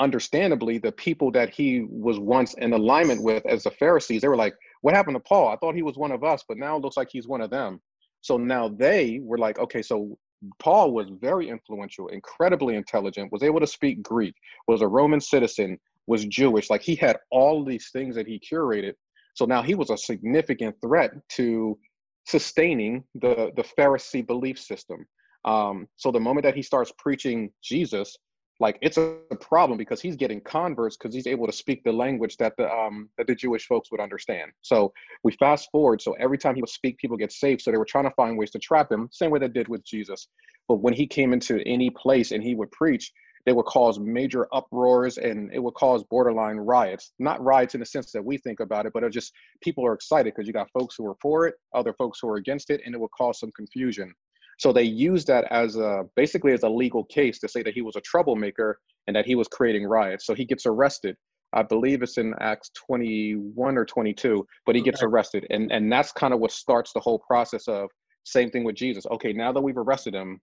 Understandably, 0.00 0.78
the 0.78 0.90
people 0.90 1.30
that 1.30 1.50
he 1.50 1.86
was 1.88 2.18
once 2.18 2.54
in 2.54 2.72
alignment 2.72 3.22
with 3.22 3.46
as 3.46 3.62
the 3.62 3.70
Pharisees, 3.70 4.22
they 4.22 4.28
were 4.28 4.36
like, 4.36 4.54
"What 4.80 4.94
happened 4.94 5.14
to 5.14 5.20
Paul? 5.20 5.48
I 5.48 5.56
thought 5.56 5.76
he 5.76 5.82
was 5.82 5.96
one 5.96 6.10
of 6.10 6.24
us, 6.24 6.42
but 6.48 6.58
now 6.58 6.76
it 6.76 6.82
looks 6.82 6.96
like 6.96 7.08
he's 7.10 7.28
one 7.28 7.40
of 7.40 7.50
them." 7.50 7.80
So 8.20 8.36
now 8.36 8.68
they 8.68 9.20
were 9.22 9.38
like, 9.38 9.58
"Okay, 9.60 9.82
so 9.82 10.18
Paul 10.58 10.92
was 10.92 11.08
very 11.20 11.48
influential, 11.48 12.08
incredibly 12.08 12.74
intelligent, 12.74 13.32
was 13.32 13.42
able 13.42 13.60
to 13.60 13.66
speak 13.66 14.02
Greek, 14.02 14.34
was 14.66 14.82
a 14.82 14.88
Roman 14.88 15.20
citizen, 15.20 15.78
was 16.06 16.24
Jewish. 16.26 16.70
Like 16.70 16.82
he 16.82 16.94
had 16.94 17.18
all 17.30 17.64
these 17.64 17.90
things 17.92 18.14
that 18.16 18.26
he 18.26 18.40
curated. 18.40 18.94
So 19.34 19.44
now 19.46 19.62
he 19.62 19.74
was 19.74 19.90
a 19.90 19.96
significant 19.96 20.76
threat 20.80 21.12
to 21.30 21.78
sustaining 22.24 23.04
the 23.14 23.52
the 23.56 23.64
Pharisee 23.78 24.26
belief 24.26 24.58
system. 24.58 25.06
Um, 25.44 25.88
so 25.96 26.10
the 26.10 26.20
moment 26.20 26.44
that 26.44 26.54
he 26.54 26.62
starts 26.62 26.92
preaching 26.98 27.50
Jesus, 27.62 28.16
like 28.60 28.78
it's 28.80 28.96
a, 28.96 29.16
problem 29.40 29.76
because 29.76 30.00
he's 30.00 30.16
getting 30.16 30.40
converts 30.40 30.96
because 30.96 31.14
he's 31.14 31.26
able 31.26 31.44
to 31.46 31.52
speak 31.52 31.82
the 31.82 31.92
language 31.92 32.36
that 32.36 32.56
the 32.56 32.70
um, 32.70 33.10
that 33.18 33.26
the 33.26 33.34
Jewish 33.34 33.66
folks 33.66 33.90
would 33.90 34.00
understand. 34.00 34.52
So 34.62 34.92
we 35.24 35.32
fast 35.32 35.68
forward. 35.70 36.00
So 36.00 36.12
every 36.20 36.38
time 36.38 36.54
he 36.54 36.60
would 36.60 36.70
speak, 36.70 36.98
people 36.98 37.16
get 37.16 37.32
saved. 37.32 37.60
So 37.60 37.70
they 37.70 37.76
were 37.76 37.84
trying 37.84 38.04
to 38.04 38.14
find 38.14 38.38
ways 38.38 38.52
to 38.52 38.58
trap 38.58 38.90
him, 38.90 39.08
same 39.12 39.30
way 39.30 39.40
they 39.40 39.48
did 39.48 39.68
with 39.68 39.84
Jesus. 39.84 40.28
But 40.68 40.76
when 40.76 40.94
he 40.94 41.06
came 41.06 41.32
into 41.32 41.60
any 41.66 41.90
place 41.90 42.30
and 42.30 42.42
he 42.42 42.54
would 42.54 42.70
preach, 42.70 43.12
they 43.46 43.52
would 43.52 43.66
cause 43.66 43.98
major 43.98 44.46
uproars 44.52 45.18
and 45.18 45.52
it 45.52 45.62
would 45.62 45.74
cause 45.74 46.02
borderline 46.04 46.56
riots. 46.56 47.12
Not 47.18 47.42
riots 47.42 47.74
in 47.74 47.80
the 47.80 47.86
sense 47.86 48.10
that 48.12 48.24
we 48.24 48.38
think 48.38 48.60
about 48.60 48.86
it, 48.86 48.92
but 48.92 49.04
it 49.04 49.10
just 49.10 49.32
people 49.62 49.86
are 49.86 49.92
excited 49.92 50.34
because 50.34 50.46
you 50.46 50.52
got 50.52 50.70
folks 50.70 50.94
who 50.96 51.06
are 51.06 51.16
for 51.20 51.46
it, 51.46 51.54
other 51.74 51.92
folks 51.94 52.18
who 52.20 52.28
are 52.28 52.36
against 52.36 52.70
it, 52.70 52.80
and 52.84 52.94
it 52.94 53.00
would 53.00 53.10
cause 53.16 53.38
some 53.38 53.50
confusion. 53.56 54.12
So 54.58 54.72
they 54.72 54.84
used 54.84 55.26
that 55.26 55.44
as 55.50 55.76
a 55.76 56.04
basically 56.16 56.52
as 56.52 56.62
a 56.62 56.68
legal 56.68 57.04
case 57.04 57.38
to 57.40 57.48
say 57.48 57.62
that 57.62 57.74
he 57.74 57.82
was 57.82 57.96
a 57.96 58.00
troublemaker 58.00 58.78
and 59.06 59.16
that 59.16 59.26
he 59.26 59.34
was 59.34 59.48
creating 59.48 59.84
riots. 59.86 60.26
So 60.26 60.34
he 60.34 60.44
gets 60.44 60.64
arrested. 60.64 61.16
I 61.52 61.62
believe 61.62 62.02
it's 62.02 62.18
in 62.18 62.34
Acts 62.40 62.70
21 62.86 63.76
or 63.76 63.84
22, 63.84 64.46
but 64.66 64.74
he 64.74 64.82
gets 64.82 65.02
arrested. 65.02 65.46
And 65.50 65.70
and 65.70 65.90
that's 65.92 66.12
kind 66.12 66.32
of 66.32 66.40
what 66.40 66.52
starts 66.52 66.92
the 66.92 67.00
whole 67.00 67.18
process 67.18 67.68
of 67.68 67.90
same 68.24 68.50
thing 68.50 68.64
with 68.64 68.76
Jesus. 68.76 69.04
Okay, 69.10 69.32
now 69.32 69.52
that 69.52 69.60
we've 69.60 69.76
arrested 69.76 70.14
him, 70.14 70.40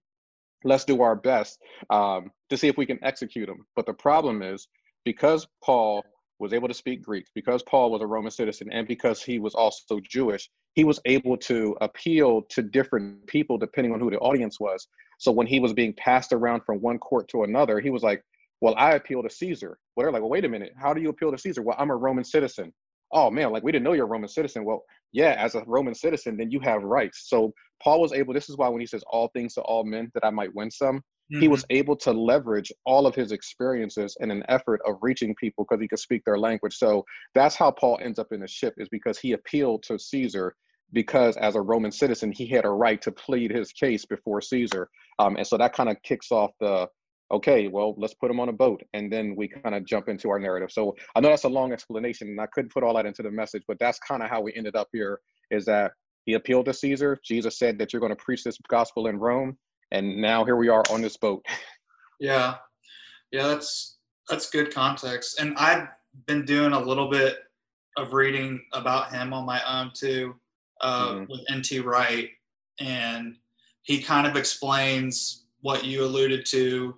let's 0.64 0.86
do 0.86 1.02
our 1.02 1.16
best 1.16 1.60
um, 1.90 2.32
to 2.50 2.58
see 2.58 2.68
if 2.68 2.78
we 2.78 2.86
can 2.86 3.00
execute 3.04 3.48
them. 3.48 3.66
But 3.76 3.86
the 3.86 3.94
problem 3.94 4.42
is 4.42 4.68
because 5.06 5.48
Paul 5.64 6.04
was 6.40 6.54
able 6.54 6.68
to 6.68 6.74
speak 6.74 7.04
Greek, 7.04 7.26
because 7.36 7.64
Paul 7.64 7.92
was 7.92 8.02
a 8.02 8.08
Roman 8.08 8.32
citizen, 8.32 8.70
and 8.72 8.88
because 8.88 9.22
he 9.22 9.40
was 9.40 9.54
also 9.54 10.00
Jewish, 10.02 10.50
he 10.74 10.84
was 10.84 11.00
able 11.06 11.38
to 11.38 11.78
appeal 11.82 12.42
to 12.50 12.62
different 12.64 13.28
people 13.28 13.58
depending 13.58 13.94
on 13.94 14.00
who 14.00 14.10
the 14.10 14.18
audience 14.18 14.60
was. 14.60 14.88
So 15.20 15.32
when 15.32 15.48
he 15.48 15.60
was 15.60 15.74
being 15.74 15.94
passed 15.94 16.34
around 16.34 16.62
from 16.66 16.80
one 16.80 16.98
court 16.98 17.28
to 17.30 17.44
another, 17.44 17.80
he 17.80 17.92
was 17.92 18.04
like, 18.04 18.24
Well, 18.60 18.76
I 18.78 18.94
appeal 18.94 19.22
to 19.22 19.30
Caesar. 19.30 19.78
Well, 19.96 20.06
they're 20.06 20.12
like, 20.12 20.22
Well, 20.22 20.32
wait 20.32 20.46
a 20.46 20.50
minute. 20.50 20.74
How 20.82 20.94
do 20.94 21.02
you 21.02 21.10
appeal 21.10 21.32
to 21.32 21.38
Caesar? 21.38 21.62
Well, 21.62 21.76
I'm 21.78 21.92
a 21.92 21.96
Roman 21.96 22.24
citizen. 22.24 22.74
Oh, 23.14 23.30
man, 23.30 23.52
like 23.52 23.64
we 23.64 23.72
didn't 23.72 23.84
know 23.84 23.94
you're 23.94 24.06
a 24.06 24.10
Roman 24.10 24.30
citizen. 24.30 24.66
Well, 24.66 24.84
yeah, 25.12 25.36
as 25.38 25.56
a 25.56 25.64
Roman 25.66 25.96
citizen, 25.96 26.38
then 26.38 26.52
you 26.52 26.60
have 26.62 26.84
rights. 26.84 27.30
So 27.30 27.54
Paul 27.84 28.02
was 28.02 28.14
able, 28.14 28.34
this 28.34 28.50
is 28.50 28.58
why 28.58 28.70
when 28.70 28.82
he 28.82 28.88
says 28.88 29.04
all 29.08 29.30
things 29.36 29.56
to 29.56 29.62
all 29.62 29.84
men, 29.84 30.10
that 30.14 30.26
I 30.26 30.30
might 30.30 30.54
win 30.54 30.72
some, 30.72 31.02
Mm-hmm. 31.32 31.42
He 31.42 31.48
was 31.48 31.62
mm-hmm. 31.62 31.78
able 31.78 31.96
to 31.98 32.12
leverage 32.12 32.72
all 32.86 33.08
of 33.08 33.16
his 33.16 33.32
experiences 33.32 34.18
in 34.20 34.32
an 34.32 34.44
effort 34.50 34.82
of 34.86 34.98
reaching 35.02 35.36
people 35.36 35.66
because 35.66 35.82
he 35.82 35.88
could 35.88 36.00
speak 36.00 36.24
their 36.26 36.38
language. 36.38 36.76
So 36.76 37.06
that's 37.34 37.56
how 37.56 37.72
Paul 37.72 38.00
ends 38.02 38.20
up 38.20 38.28
in 38.32 38.42
the 38.42 38.48
ship, 38.48 38.74
is 38.78 38.90
because 38.90 39.18
he 39.18 39.32
appealed 39.34 39.84
to 39.84 39.98
Caesar 39.98 40.56
because 40.94 41.38
as 41.38 41.56
a 41.56 41.62
Roman 41.62 41.92
citizen, 41.92 42.34
he 42.34 42.48
had 42.48 42.66
a 42.66 42.70
right 42.70 43.02
to 43.02 43.14
plead 43.14 43.50
his 43.50 43.72
case 43.72 44.06
before 44.06 44.42
Caesar. 44.42 44.90
Um, 45.20 45.38
and 45.38 45.48
so 45.48 45.58
that 45.58 45.74
kind 45.74 45.90
of 45.90 45.96
kicks 46.04 46.32
off 46.32 46.52
the 46.60 46.88
okay, 47.32 47.68
well, 47.68 47.96
let's 47.98 48.14
put 48.14 48.30
him 48.30 48.40
on 48.40 48.50
a 48.50 48.54
boat. 48.54 48.82
And 48.94 49.12
then 49.12 49.36
we 49.36 49.48
kind 49.48 49.74
of 49.74 49.86
jump 49.86 50.10
into 50.10 50.30
our 50.30 50.40
narrative. 50.40 50.72
So 50.72 50.96
I 51.16 51.22
know 51.22 51.30
that's 51.30 51.46
a 51.46 51.50
long 51.50 51.72
explanation 51.72 52.28
and 52.28 52.42
I 52.42 52.48
couldn't 52.48 52.74
put 52.74 52.84
all 52.84 52.94
that 52.96 53.06
into 53.06 53.24
the 53.24 53.32
message, 53.32 53.64
but 53.68 53.80
that's 53.80 54.00
kind 54.00 54.22
of 54.22 54.30
how 54.30 54.42
we 54.42 54.54
ended 54.54 54.76
up 54.76 54.90
here 54.92 55.22
is 55.50 55.66
that 55.66 55.94
he 56.26 56.34
appealed 56.34 56.66
to 56.66 56.74
Caesar. 56.74 57.20
Jesus 57.24 57.58
said 57.58 57.78
that 57.80 57.94
you're 57.94 58.00
going 58.00 58.16
to 58.16 58.24
preach 58.24 58.44
this 58.44 58.58
gospel 58.70 59.08
in 59.08 59.18
Rome 59.18 59.58
and 59.92 60.18
now 60.18 60.46
here 60.46 60.56
we 60.56 60.70
are 60.70 60.84
on 60.90 61.02
this 61.02 61.18
boat. 61.18 61.46
Yeah, 62.20 62.58
yeah, 63.32 63.48
that's 63.48 63.98
that's 64.30 64.52
good 64.52 64.72
context. 64.72 65.40
And 65.40 65.58
I've 65.58 65.88
been 66.28 66.46
doing 66.46 66.72
a 66.72 66.80
little 66.80 67.10
bit 67.10 67.38
of 67.98 68.14
reading 68.14 68.64
about 68.74 69.12
him 69.12 69.34
on 69.34 69.44
my 69.44 69.60
own 69.68 69.90
too, 69.96 70.36
uh, 70.82 71.14
mm-hmm. 71.14 71.32
with 71.32 71.42
N.T. 71.50 71.80
Wright, 71.80 72.30
and 72.80 73.38
he 73.82 74.04
kind 74.04 74.28
of 74.28 74.36
explains 74.36 75.46
what 75.62 75.84
you 75.84 76.04
alluded 76.04 76.46
to, 76.52 76.96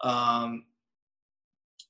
um, 0.00 0.64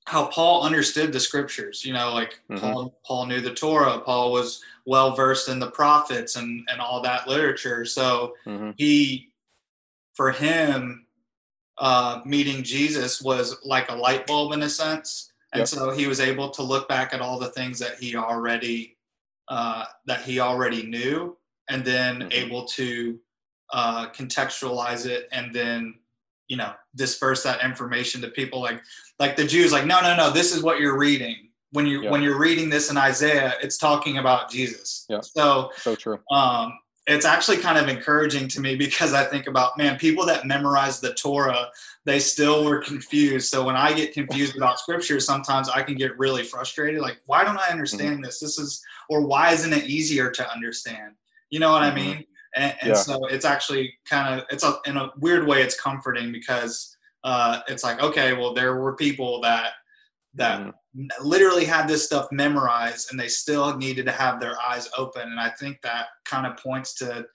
how 0.05 0.27
Paul 0.27 0.63
understood 0.63 1.11
the 1.11 1.19
scriptures. 1.19 1.83
You 1.83 1.93
know, 1.93 2.13
like 2.13 2.39
mm-hmm. 2.49 2.59
Paul 2.59 2.99
Paul 3.05 3.25
knew 3.25 3.41
the 3.41 3.53
Torah. 3.53 3.99
Paul 3.99 4.31
was 4.31 4.63
well 4.85 5.15
versed 5.15 5.49
in 5.49 5.59
the 5.59 5.71
prophets 5.71 6.35
and 6.35 6.67
and 6.71 6.79
all 6.79 7.01
that 7.01 7.27
literature. 7.27 7.85
So 7.85 8.35
mm-hmm. 8.45 8.71
he 8.77 9.31
for 10.13 10.31
him, 10.31 11.05
uh, 11.77 12.21
meeting 12.25 12.63
Jesus 12.63 13.21
was 13.21 13.57
like 13.63 13.89
a 13.89 13.95
light 13.95 14.25
bulb 14.25 14.53
in 14.53 14.63
a 14.63 14.69
sense. 14.69 15.31
And 15.53 15.59
yep. 15.59 15.67
so 15.67 15.91
he 15.91 16.07
was 16.07 16.19
able 16.19 16.49
to 16.51 16.63
look 16.63 16.87
back 16.89 17.13
at 17.13 17.21
all 17.21 17.39
the 17.39 17.49
things 17.49 17.79
that 17.79 17.97
he 17.99 18.15
already 18.15 18.97
uh, 19.47 19.85
that 20.05 20.21
he 20.21 20.39
already 20.39 20.83
knew, 20.83 21.37
and 21.69 21.85
then 21.85 22.19
mm-hmm. 22.19 22.31
able 22.31 22.65
to 22.65 23.19
uh, 23.73 24.09
contextualize 24.09 25.05
it, 25.05 25.27
and 25.31 25.53
then 25.53 25.95
you 26.47 26.57
know 26.57 26.73
disperse 26.95 27.43
that 27.43 27.63
information 27.63 28.21
to 28.21 28.29
people 28.29 28.61
like 28.61 28.81
like 29.19 29.35
the 29.35 29.45
Jews. 29.45 29.71
Like, 29.71 29.85
no, 29.85 30.01
no, 30.01 30.15
no, 30.15 30.31
this 30.31 30.55
is 30.55 30.61
what 30.61 30.79
you're 30.79 30.97
reading 30.97 31.49
when 31.71 31.85
you 31.85 32.09
when 32.09 32.21
you're 32.21 32.39
reading 32.39 32.69
this 32.69 32.89
in 32.89 32.97
Isaiah. 32.97 33.53
It's 33.61 33.77
talking 33.77 34.17
about 34.17 34.49
Jesus. 34.49 35.05
Yeah. 35.09 35.21
So 35.21 35.71
so 35.77 35.95
true. 35.95 36.19
Um, 36.31 36.73
it's 37.07 37.25
actually 37.25 37.57
kind 37.57 37.77
of 37.77 37.87
encouraging 37.87 38.47
to 38.47 38.59
me 38.59 38.75
because 38.75 39.13
I 39.13 39.23
think 39.23 39.45
about 39.45 39.77
man, 39.77 39.97
people 39.97 40.25
that 40.25 40.47
memorize 40.47 40.99
the 40.99 41.13
Torah, 41.13 41.69
they 42.03 42.19
still 42.19 42.65
were 42.65 42.79
confused. 42.79 43.49
So 43.49 43.63
when 43.63 43.75
I 43.75 43.93
get 43.93 44.13
confused 44.13 44.55
about 44.57 44.79
scripture, 44.79 45.19
sometimes 45.19 45.69
I 45.69 45.83
can 45.83 45.95
get 45.95 46.17
really 46.17 46.43
frustrated. 46.43 47.01
Like, 47.01 47.19
why 47.27 47.43
don't 47.43 47.59
I 47.59 47.69
understand 47.69 48.15
mm-hmm. 48.15 48.23
this? 48.23 48.39
This 48.39 48.57
is, 48.57 48.81
or 49.07 49.25
why 49.25 49.51
isn't 49.51 49.71
it 49.71 49.85
easier 49.85 50.31
to 50.31 50.51
understand? 50.51 51.13
You 51.51 51.59
know 51.59 51.71
what 51.71 51.83
mm-hmm. 51.83 51.97
I 51.97 52.15
mean? 52.15 52.25
And, 52.55 52.75
and 52.81 52.89
yeah. 52.89 52.95
so 52.95 53.25
it's 53.27 53.45
actually 53.45 53.93
kind 54.09 54.39
of, 54.39 54.45
it's 54.49 54.63
a, 54.63 54.77
in 54.85 54.97
a 54.97 55.11
weird 55.17 55.47
way, 55.47 55.61
it's 55.61 55.79
comforting 55.79 56.31
because 56.31 56.95
uh, 57.23 57.61
it's 57.67 57.83
like, 57.83 58.01
okay, 58.01 58.33
well, 58.33 58.53
there 58.53 58.77
were 58.77 58.95
people 58.95 59.41
that 59.41 59.73
that 60.35 60.59
mm-hmm. 60.59 61.05
literally 61.21 61.65
had 61.65 61.87
this 61.87 62.05
stuff 62.05 62.27
memorized 62.31 63.09
and 63.09 63.19
they 63.19 63.27
still 63.27 63.75
needed 63.77 64.05
to 64.05 64.11
have 64.11 64.39
their 64.39 64.55
eyes 64.61 64.89
open 64.97 65.23
and 65.23 65.39
i 65.39 65.49
think 65.49 65.81
that 65.81 66.07
kind 66.25 66.45
of 66.45 66.57
points 66.57 66.93
to 66.93 67.25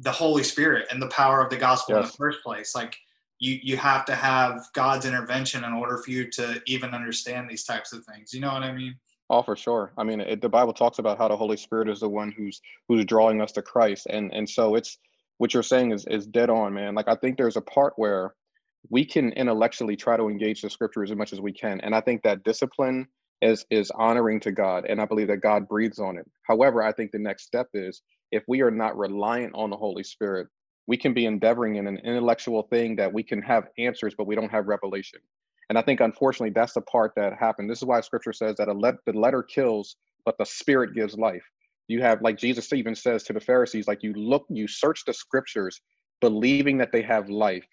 the 0.00 0.10
holy 0.10 0.42
spirit 0.42 0.86
and 0.90 1.00
the 1.00 1.08
power 1.08 1.42
of 1.42 1.50
the 1.50 1.56
gospel 1.56 1.94
yes. 1.94 2.04
in 2.04 2.10
the 2.10 2.16
first 2.16 2.42
place 2.42 2.74
like 2.74 2.96
you 3.38 3.58
you 3.62 3.76
have 3.76 4.04
to 4.04 4.14
have 4.14 4.66
god's 4.74 5.06
intervention 5.06 5.64
in 5.64 5.72
order 5.72 5.98
for 5.98 6.10
you 6.10 6.30
to 6.30 6.60
even 6.66 6.94
understand 6.94 7.48
these 7.48 7.64
types 7.64 7.92
of 7.92 8.04
things 8.06 8.32
you 8.32 8.40
know 8.40 8.52
what 8.52 8.62
i 8.62 8.72
mean 8.72 8.94
Oh, 9.30 9.42
for 9.42 9.56
sure. 9.56 9.92
I 9.98 10.04
mean, 10.04 10.20
it, 10.20 10.40
the 10.42 10.48
Bible 10.48 10.72
talks 10.74 10.98
about 11.00 11.18
how 11.18 11.28
the 11.28 11.36
Holy 11.36 11.56
Spirit 11.56 11.88
is 11.88 12.00
the 12.00 12.08
one 12.08 12.32
who's 12.32 12.60
who's 12.88 13.04
drawing 13.04 13.40
us 13.40 13.52
to 13.52 13.62
Christ, 13.62 14.06
and 14.10 14.32
and 14.32 14.48
so 14.48 14.74
it's 14.76 14.98
what 15.38 15.54
you're 15.54 15.62
saying 15.64 15.92
is 15.92 16.06
is 16.06 16.26
dead 16.26 16.50
on, 16.50 16.74
man. 16.74 16.94
Like 16.94 17.08
I 17.08 17.16
think 17.16 17.36
there's 17.38 17.56
a 17.56 17.62
part 17.62 17.94
where 17.96 18.34
we 18.90 19.04
can 19.04 19.32
intellectually 19.32 19.96
try 19.96 20.16
to 20.16 20.28
engage 20.28 20.62
the 20.62 20.70
scriptures 20.70 21.12
as 21.12 21.18
much 21.18 21.32
as 21.34 21.40
we 21.42 21.52
can 21.52 21.80
and 21.82 21.94
i 21.94 22.02
think 22.02 22.22
that 22.22 22.44
discipline 22.44 23.06
is 23.42 23.66
is 23.70 23.90
honoring 23.92 24.40
to 24.40 24.52
god 24.52 24.86
and 24.88 25.00
i 25.00 25.06
believe 25.06 25.28
that 25.28 25.38
god 25.38 25.68
breathes 25.68 26.00
on 26.00 26.18
it 26.18 26.26
however 26.44 26.82
i 26.82 26.92
think 26.92 27.12
the 27.12 27.18
next 27.20 27.44
step 27.44 27.68
is 27.74 28.02
if 28.32 28.44
we 28.48 28.62
are 28.62 28.72
not 28.72 28.98
reliant 28.98 29.52
on 29.56 29.70
the 29.70 29.76
holy 29.76 30.04
spirit 30.04 30.48
we 30.88 30.98
can 30.98 31.14
be 31.14 31.26
endeavoring 31.26 31.76
in 31.76 31.88
an 31.88 31.98
intellectual 31.98 32.64
thing 32.64 32.96
that 32.96 33.12
we 33.12 33.22
can 33.24 33.42
have 33.42 33.68
answers 33.78 34.14
but 34.18 34.28
we 34.28 34.36
don't 34.36 34.52
have 34.52 34.68
revelation 34.68 35.20
and 35.68 35.78
i 35.78 35.82
think 35.82 36.00
unfortunately 36.00 36.50
that's 36.50 36.74
the 36.74 36.80
part 36.82 37.12
that 37.16 37.32
happened 37.38 37.68
this 37.68 37.78
is 37.78 37.84
why 37.84 38.00
scripture 38.00 38.32
says 38.32 38.56
that 38.56 38.68
a 38.68 38.72
let, 38.72 38.94
the 39.06 39.12
letter 39.12 39.42
kills 39.42 39.96
but 40.24 40.36
the 40.38 40.46
spirit 40.46 40.94
gives 40.94 41.16
life 41.16 41.44
you 41.88 42.02
have 42.02 42.20
like 42.22 42.36
jesus 42.36 42.72
even 42.72 42.94
says 42.94 43.22
to 43.22 43.32
the 43.32 43.40
pharisees 43.40 43.86
like 43.86 44.02
you 44.02 44.12
look 44.14 44.44
you 44.48 44.66
search 44.66 45.02
the 45.06 45.14
scriptures 45.14 45.80
believing 46.20 46.78
that 46.78 46.92
they 46.92 47.02
have 47.02 47.28
life 47.28 47.66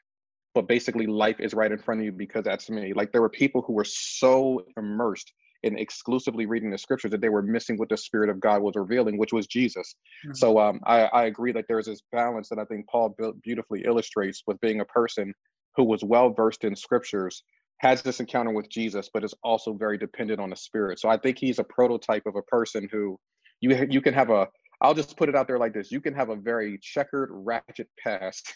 but 0.53 0.67
basically 0.67 1.07
life 1.07 1.39
is 1.39 1.53
right 1.53 1.71
in 1.71 1.77
front 1.77 2.01
of 2.01 2.05
you 2.05 2.11
because 2.11 2.43
that's 2.43 2.69
me. 2.69 2.93
Like 2.93 3.11
there 3.11 3.21
were 3.21 3.29
people 3.29 3.61
who 3.61 3.73
were 3.73 3.85
so 3.85 4.63
immersed 4.77 5.33
in 5.63 5.77
exclusively 5.77 6.45
reading 6.45 6.69
the 6.69 6.77
scriptures 6.77 7.11
that 7.11 7.21
they 7.21 7.29
were 7.29 7.41
missing 7.41 7.77
what 7.77 7.89
the 7.89 7.97
spirit 7.97 8.29
of 8.29 8.39
God 8.39 8.61
was 8.61 8.75
revealing, 8.75 9.17
which 9.17 9.33
was 9.33 9.47
Jesus. 9.47 9.95
Mm-hmm. 10.25 10.33
So 10.35 10.59
um, 10.59 10.79
I, 10.85 11.05
I 11.05 11.25
agree 11.25 11.53
that 11.53 11.65
there's 11.67 11.85
this 11.85 12.01
balance 12.11 12.49
that 12.49 12.59
I 12.59 12.65
think 12.65 12.87
Paul 12.87 13.15
beautifully 13.43 13.83
illustrates 13.85 14.43
with 14.45 14.59
being 14.59 14.81
a 14.81 14.85
person 14.85 15.33
who 15.75 15.85
was 15.85 16.03
well 16.03 16.29
versed 16.29 16.65
in 16.65 16.75
scriptures, 16.75 17.43
has 17.83 18.01
this 18.01 18.21
encounter 18.21 18.51
with 18.51 18.69
Jesus, 18.69 19.09
but 19.13 19.23
is 19.23 19.35
also 19.43 19.73
very 19.73 19.99
dependent 19.99 20.39
on 20.41 20.49
the 20.49 20.57
spirit. 20.57 20.99
So 20.99 21.09
I 21.09 21.17
think 21.17 21.37
he's 21.39 21.59
a 21.59 21.65
prototype 21.65 22.25
of 22.25 22.37
a 22.37 22.43
person 22.43 22.89
who 22.91 23.19
you 23.61 23.87
you 23.91 24.01
can 24.01 24.15
have 24.15 24.31
a 24.31 24.47
I'll 24.81 24.95
just 24.95 25.17
put 25.17 25.29
it 25.29 25.35
out 25.35 25.47
there 25.47 25.59
like 25.59 25.73
this. 25.73 25.91
You 25.91 26.01
can 26.01 26.15
have 26.15 26.29
a 26.29 26.37
very 26.37 26.79
checkered, 26.81 27.29
ratchet 27.31 27.89
past 28.03 28.53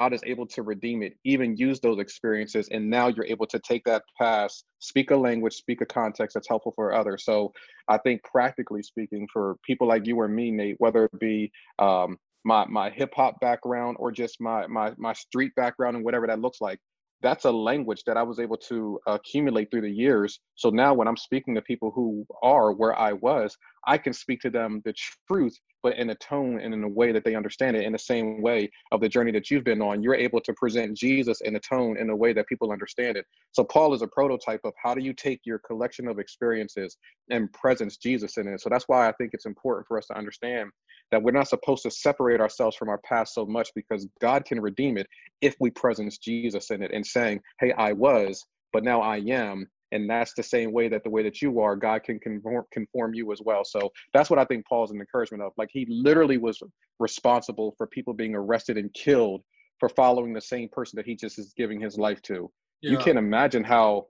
God 0.00 0.12
is 0.12 0.22
able 0.26 0.46
to 0.48 0.62
redeem 0.62 1.02
it, 1.02 1.14
even 1.24 1.56
use 1.56 1.80
those 1.80 1.98
experiences. 2.00 2.68
And 2.70 2.90
now 2.90 3.08
you're 3.08 3.26
able 3.26 3.46
to 3.48 3.58
take 3.60 3.84
that 3.84 4.04
past, 4.20 4.66
speak 4.80 5.10
a 5.12 5.16
language, 5.16 5.54
speak 5.54 5.80
a 5.82 5.86
context 5.86 6.34
that's 6.34 6.48
helpful 6.48 6.72
for 6.76 6.94
others. 6.94 7.24
So 7.24 7.52
I 7.88 7.98
think 7.98 8.22
practically 8.24 8.82
speaking, 8.82 9.28
for 9.32 9.56
people 9.64 9.88
like 9.88 10.06
you 10.06 10.20
or 10.20 10.28
me, 10.28 10.50
Nate, 10.50 10.76
whether 10.78 11.04
it 11.06 11.20
be 11.20 11.50
um, 11.78 12.18
my 12.44 12.66
my 12.66 12.90
hip 12.90 13.14
hop 13.16 13.40
background 13.40 13.96
or 14.00 14.12
just 14.12 14.40
my 14.40 14.66
my 14.66 14.92
my 14.98 15.14
street 15.14 15.52
background 15.56 15.96
and 15.96 16.04
whatever 16.04 16.26
that 16.28 16.40
looks 16.40 16.60
like, 16.60 16.78
that's 17.22 17.44
a 17.44 17.50
language 17.50 18.02
that 18.06 18.16
I 18.16 18.22
was 18.22 18.38
able 18.38 18.56
to 18.68 19.00
accumulate 19.06 19.70
through 19.70 19.82
the 19.82 19.90
years. 19.90 20.40
So 20.54 20.70
now 20.70 20.94
when 20.94 21.08
I'm 21.08 21.16
speaking 21.16 21.54
to 21.54 21.62
people 21.62 21.90
who 21.94 22.26
are 22.42 22.72
where 22.72 22.98
I 22.98 23.12
was, 23.12 23.56
I 23.86 23.98
can 23.98 24.12
speak 24.12 24.40
to 24.40 24.50
them 24.50 24.82
the 24.84 24.94
truth 25.26 25.56
but 25.86 25.96
in 25.98 26.10
a 26.10 26.14
tone 26.16 26.58
and 26.58 26.74
in 26.74 26.82
a 26.82 26.88
way 26.88 27.12
that 27.12 27.24
they 27.24 27.36
understand 27.36 27.76
it 27.76 27.84
in 27.84 27.92
the 27.92 27.98
same 27.98 28.42
way 28.42 28.68
of 28.90 29.00
the 29.00 29.08
journey 29.08 29.30
that 29.30 29.52
you've 29.52 29.62
been 29.62 29.80
on. 29.80 30.02
You're 30.02 30.16
able 30.16 30.40
to 30.40 30.52
present 30.54 30.96
jesus 30.96 31.40
in 31.42 31.54
a 31.54 31.60
tone 31.60 31.96
in 31.96 32.10
a 32.10 32.16
way 32.16 32.32
that 32.32 32.48
people 32.48 32.72
understand 32.72 33.16
it. 33.16 33.24
So 33.52 33.62
paul 33.62 33.94
is 33.94 34.02
a 34.02 34.08
prototype 34.08 34.62
of 34.64 34.72
how 34.82 34.96
do 34.96 35.00
you 35.04 35.12
take 35.12 35.42
your 35.44 35.60
collection 35.60 36.08
of 36.08 36.18
experiences 36.18 36.96
and 37.30 37.52
presence 37.52 37.98
jesus 37.98 38.36
in 38.36 38.48
it. 38.48 38.60
So 38.60 38.68
that's 38.68 38.88
why 38.88 39.08
i 39.08 39.12
think 39.12 39.30
it's 39.32 39.46
important 39.46 39.86
for 39.86 39.96
us 39.96 40.06
to 40.08 40.18
understand 40.18 40.70
that 41.12 41.22
we're 41.22 41.30
not 41.30 41.48
supposed 41.48 41.82
to 41.82 41.90
separate 41.90 42.40
ourselves 42.40 42.76
from 42.76 42.88
our 42.88 42.98
past 42.98 43.34
so 43.34 43.46
much 43.46 43.70
because 43.74 44.06
god 44.20 44.44
can 44.44 44.60
redeem 44.60 44.96
it 44.96 45.06
if 45.40 45.54
we 45.60 45.70
presence 45.70 46.18
jesus 46.18 46.70
in 46.70 46.82
it 46.82 46.90
and 46.92 47.06
saying 47.06 47.40
hey 47.60 47.72
i 47.72 47.92
was 47.92 48.44
but 48.72 48.84
now 48.84 49.00
i 49.00 49.16
am. 49.16 49.66
And 49.92 50.10
that's 50.10 50.34
the 50.34 50.42
same 50.42 50.72
way 50.72 50.88
that 50.88 51.04
the 51.04 51.10
way 51.10 51.22
that 51.22 51.40
you 51.40 51.60
are 51.60 51.76
god 51.76 52.02
can 52.02 52.18
conform, 52.18 52.64
conform 52.72 53.14
you 53.14 53.32
as 53.32 53.40
well. 53.42 53.64
So 53.64 53.90
that's 54.12 54.28
what 54.28 54.38
i 54.38 54.44
think 54.44 54.66
paul's 54.66 54.90
an 54.90 55.00
encouragement 55.00 55.42
of. 55.42 55.52
Like 55.56 55.70
he 55.72 55.86
literally 55.88 56.38
was 56.38 56.60
responsible 56.98 57.74
for 57.78 57.86
people 57.86 58.12
being 58.12 58.34
arrested 58.34 58.76
and 58.76 58.92
killed 58.92 59.42
for 59.78 59.88
following 59.88 60.32
the 60.32 60.40
same 60.40 60.68
person 60.70 60.96
that 60.96 61.06
he 61.06 61.14
just 61.14 61.38
is 61.38 61.54
giving 61.56 61.80
his 61.80 61.96
life 61.96 62.20
to. 62.22 62.50
Yeah. 62.82 62.90
you 62.90 62.98
can't 62.98 63.16
imagine 63.16 63.64
how 63.64 64.08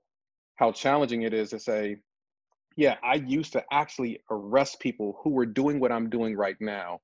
how 0.56 0.72
challenging 0.72 1.22
it 1.22 1.34
is 1.34 1.50
to 1.50 1.60
say 1.60 1.98
yeah 2.76 2.96
i 3.02 3.14
used 3.14 3.52
to 3.52 3.62
actually 3.72 4.20
arrest 4.30 4.78
people 4.80 5.18
who 5.22 5.30
were 5.30 5.46
doing 5.46 5.80
what 5.80 5.90
i'm 5.90 6.08
doing 6.08 6.36
right 6.36 6.56
now 6.60 7.00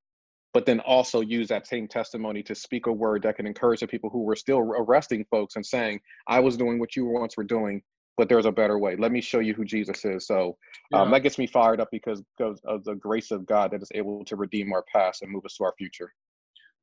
but 0.53 0.67
then 0.67 0.81
also 0.81 1.21
use 1.21 1.49
that 1.49 1.67
same 1.67 1.89
testimony 1.89 2.43
to 2.43 2.55
speak 2.55 2.87
a 2.87 2.93
word 2.93 3.23
that 3.23 3.37
can 3.37 3.47
encourage 3.47 3.81
the 3.81 3.87
people 3.87 4.11
who 4.11 4.23
were 4.23 4.37
still 4.37 4.59
arresting 4.59 5.25
folks 5.31 5.57
and 5.57 5.65
saying, 5.65 6.01
I 6.29 6.41
was 6.41 6.57
doing 6.57 6.79
what 6.79 6.95
you 6.95 7.07
once 7.07 7.37
were 7.37 7.45
doing, 7.45 7.83
but 8.19 8.29
there's 8.29 8.45
a 8.45 8.53
better 8.53 8.79
way. 8.79 8.97
Let 8.97 9.13
me 9.13 9.23
show 9.23 9.39
you 9.41 9.55
who 9.55 9.65
Jesus 9.65 10.05
is. 10.05 10.27
So 10.27 10.59
um, 10.93 11.11
that 11.11 11.23
gets 11.23 11.39
me 11.39 11.47
fired 11.47 11.81
up 11.81 11.89
because, 11.91 12.23
because 12.37 12.61
of 12.67 12.85
the 12.85 12.95
grace 12.95 13.31
of 13.31 13.47
God 13.47 13.71
that 13.71 13.83
is 13.83 13.91
able 13.95 14.25
to 14.27 14.37
redeem 14.37 14.73
our 14.73 14.85
past 14.93 15.23
and 15.23 15.31
move 15.31 15.47
us 15.47 15.57
to 15.57 15.65
our 15.65 15.75
future. 15.79 16.13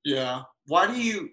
Yeah. 0.04 0.44
Why 0.66 0.88
do 0.88 1.00
you 1.00 1.30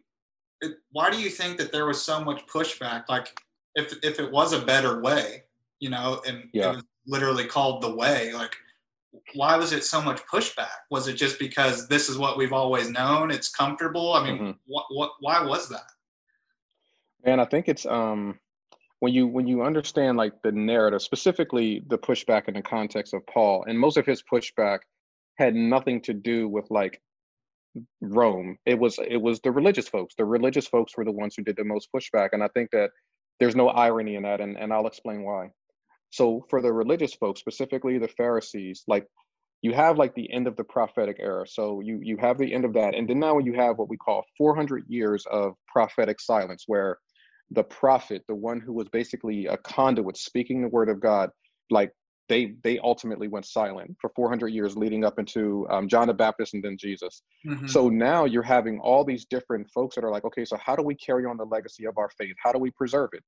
why 0.90 1.10
do 1.10 1.20
you 1.20 1.28
think 1.28 1.58
that 1.58 1.70
there 1.70 1.86
was 1.86 2.02
so 2.02 2.22
much 2.22 2.46
pushback? 2.46 3.04
Like 3.08 3.38
if 3.74 3.94
if 4.02 4.18
it 4.18 4.30
was 4.30 4.52
a 4.52 4.58
better 4.58 5.00
way, 5.00 5.44
you 5.80 5.90
know, 5.90 6.20
and 6.26 6.48
yeah. 6.52 6.70
it 6.70 6.76
was 6.76 6.84
literally 7.06 7.46
called 7.46 7.82
the 7.82 7.94
way, 7.94 8.32
like 8.32 8.56
why 9.34 9.56
was 9.56 9.72
it 9.72 9.84
so 9.84 10.00
much 10.00 10.20
pushback? 10.26 10.84
Was 10.90 11.08
it 11.08 11.14
just 11.14 11.38
because 11.38 11.88
this 11.88 12.08
is 12.08 12.18
what 12.18 12.36
we've 12.36 12.52
always 12.52 12.90
known? 12.90 13.30
It's 13.30 13.48
comfortable. 13.48 14.12
I 14.12 14.24
mean, 14.24 14.38
mm-hmm. 14.38 14.50
what, 14.66 14.86
what, 14.90 15.12
why 15.20 15.44
was 15.44 15.68
that? 15.68 15.90
And 17.24 17.40
I 17.40 17.44
think 17.44 17.68
it's 17.68 17.86
um, 17.86 18.38
when 19.00 19.12
you 19.12 19.26
when 19.26 19.46
you 19.46 19.62
understand 19.62 20.16
like 20.16 20.32
the 20.42 20.52
narrative, 20.52 21.02
specifically 21.02 21.82
the 21.88 21.98
pushback 21.98 22.48
in 22.48 22.54
the 22.54 22.62
context 22.62 23.14
of 23.14 23.26
Paul, 23.26 23.64
and 23.66 23.78
most 23.78 23.96
of 23.96 24.06
his 24.06 24.22
pushback 24.22 24.80
had 25.36 25.54
nothing 25.54 26.00
to 26.02 26.14
do 26.14 26.48
with 26.48 26.70
like 26.70 27.00
Rome. 28.00 28.58
It 28.64 28.78
was 28.78 28.98
it 29.06 29.20
was 29.20 29.40
the 29.40 29.50
religious 29.50 29.88
folks. 29.88 30.14
The 30.16 30.24
religious 30.24 30.68
folks 30.68 30.96
were 30.96 31.04
the 31.04 31.12
ones 31.12 31.34
who 31.36 31.42
did 31.42 31.56
the 31.56 31.64
most 31.64 31.88
pushback, 31.94 32.30
and 32.32 32.44
I 32.44 32.48
think 32.48 32.70
that 32.70 32.90
there's 33.40 33.56
no 33.56 33.68
irony 33.68 34.14
in 34.14 34.22
that, 34.22 34.40
and, 34.40 34.56
and 34.56 34.72
I'll 34.72 34.86
explain 34.86 35.22
why. 35.22 35.50
So 36.16 36.46
for 36.48 36.62
the 36.62 36.72
religious 36.72 37.12
folks, 37.12 37.40
specifically 37.40 37.98
the 37.98 38.08
Pharisees, 38.08 38.84
like 38.88 39.06
you 39.60 39.74
have 39.74 39.98
like 39.98 40.14
the 40.14 40.32
end 40.32 40.46
of 40.46 40.56
the 40.56 40.64
prophetic 40.64 41.16
era. 41.20 41.46
So 41.46 41.80
you 41.80 42.00
you 42.02 42.16
have 42.18 42.38
the 42.38 42.54
end 42.54 42.64
of 42.64 42.72
that, 42.72 42.94
and 42.94 43.06
then 43.06 43.20
now 43.20 43.38
you 43.38 43.52
have 43.52 43.76
what 43.76 43.90
we 43.90 43.98
call 43.98 44.24
400 44.38 44.84
years 44.88 45.26
of 45.30 45.52
prophetic 45.68 46.18
silence, 46.20 46.64
where 46.66 46.98
the 47.50 47.64
prophet, 47.64 48.22
the 48.28 48.34
one 48.34 48.60
who 48.60 48.72
was 48.72 48.88
basically 48.88 49.44
a 49.46 49.58
conduit 49.58 50.16
speaking 50.16 50.62
the 50.62 50.68
word 50.68 50.88
of 50.88 51.00
God, 51.00 51.28
like 51.68 51.92
they 52.30 52.54
they 52.64 52.78
ultimately 52.78 53.28
went 53.28 53.44
silent 53.44 53.94
for 54.00 54.10
400 54.16 54.48
years 54.48 54.74
leading 54.74 55.04
up 55.04 55.18
into 55.18 55.66
um, 55.70 55.86
john 55.86 56.08
the 56.08 56.14
baptist 56.14 56.54
and 56.54 56.64
then 56.64 56.76
jesus 56.76 57.22
mm-hmm. 57.46 57.68
so 57.68 57.88
now 57.88 58.24
you're 58.24 58.42
having 58.42 58.80
all 58.80 59.04
these 59.04 59.24
different 59.26 59.68
folks 59.70 59.94
that 59.94 60.04
are 60.04 60.10
like 60.10 60.24
okay 60.24 60.44
so 60.44 60.56
how 60.56 60.74
do 60.74 60.82
we 60.82 60.94
carry 60.96 61.24
on 61.24 61.36
the 61.36 61.44
legacy 61.44 61.86
of 61.86 61.96
our 61.98 62.10
faith 62.18 62.34
how 62.42 62.50
do 62.50 62.58
we 62.58 62.70
preserve 62.72 63.10
it 63.12 63.22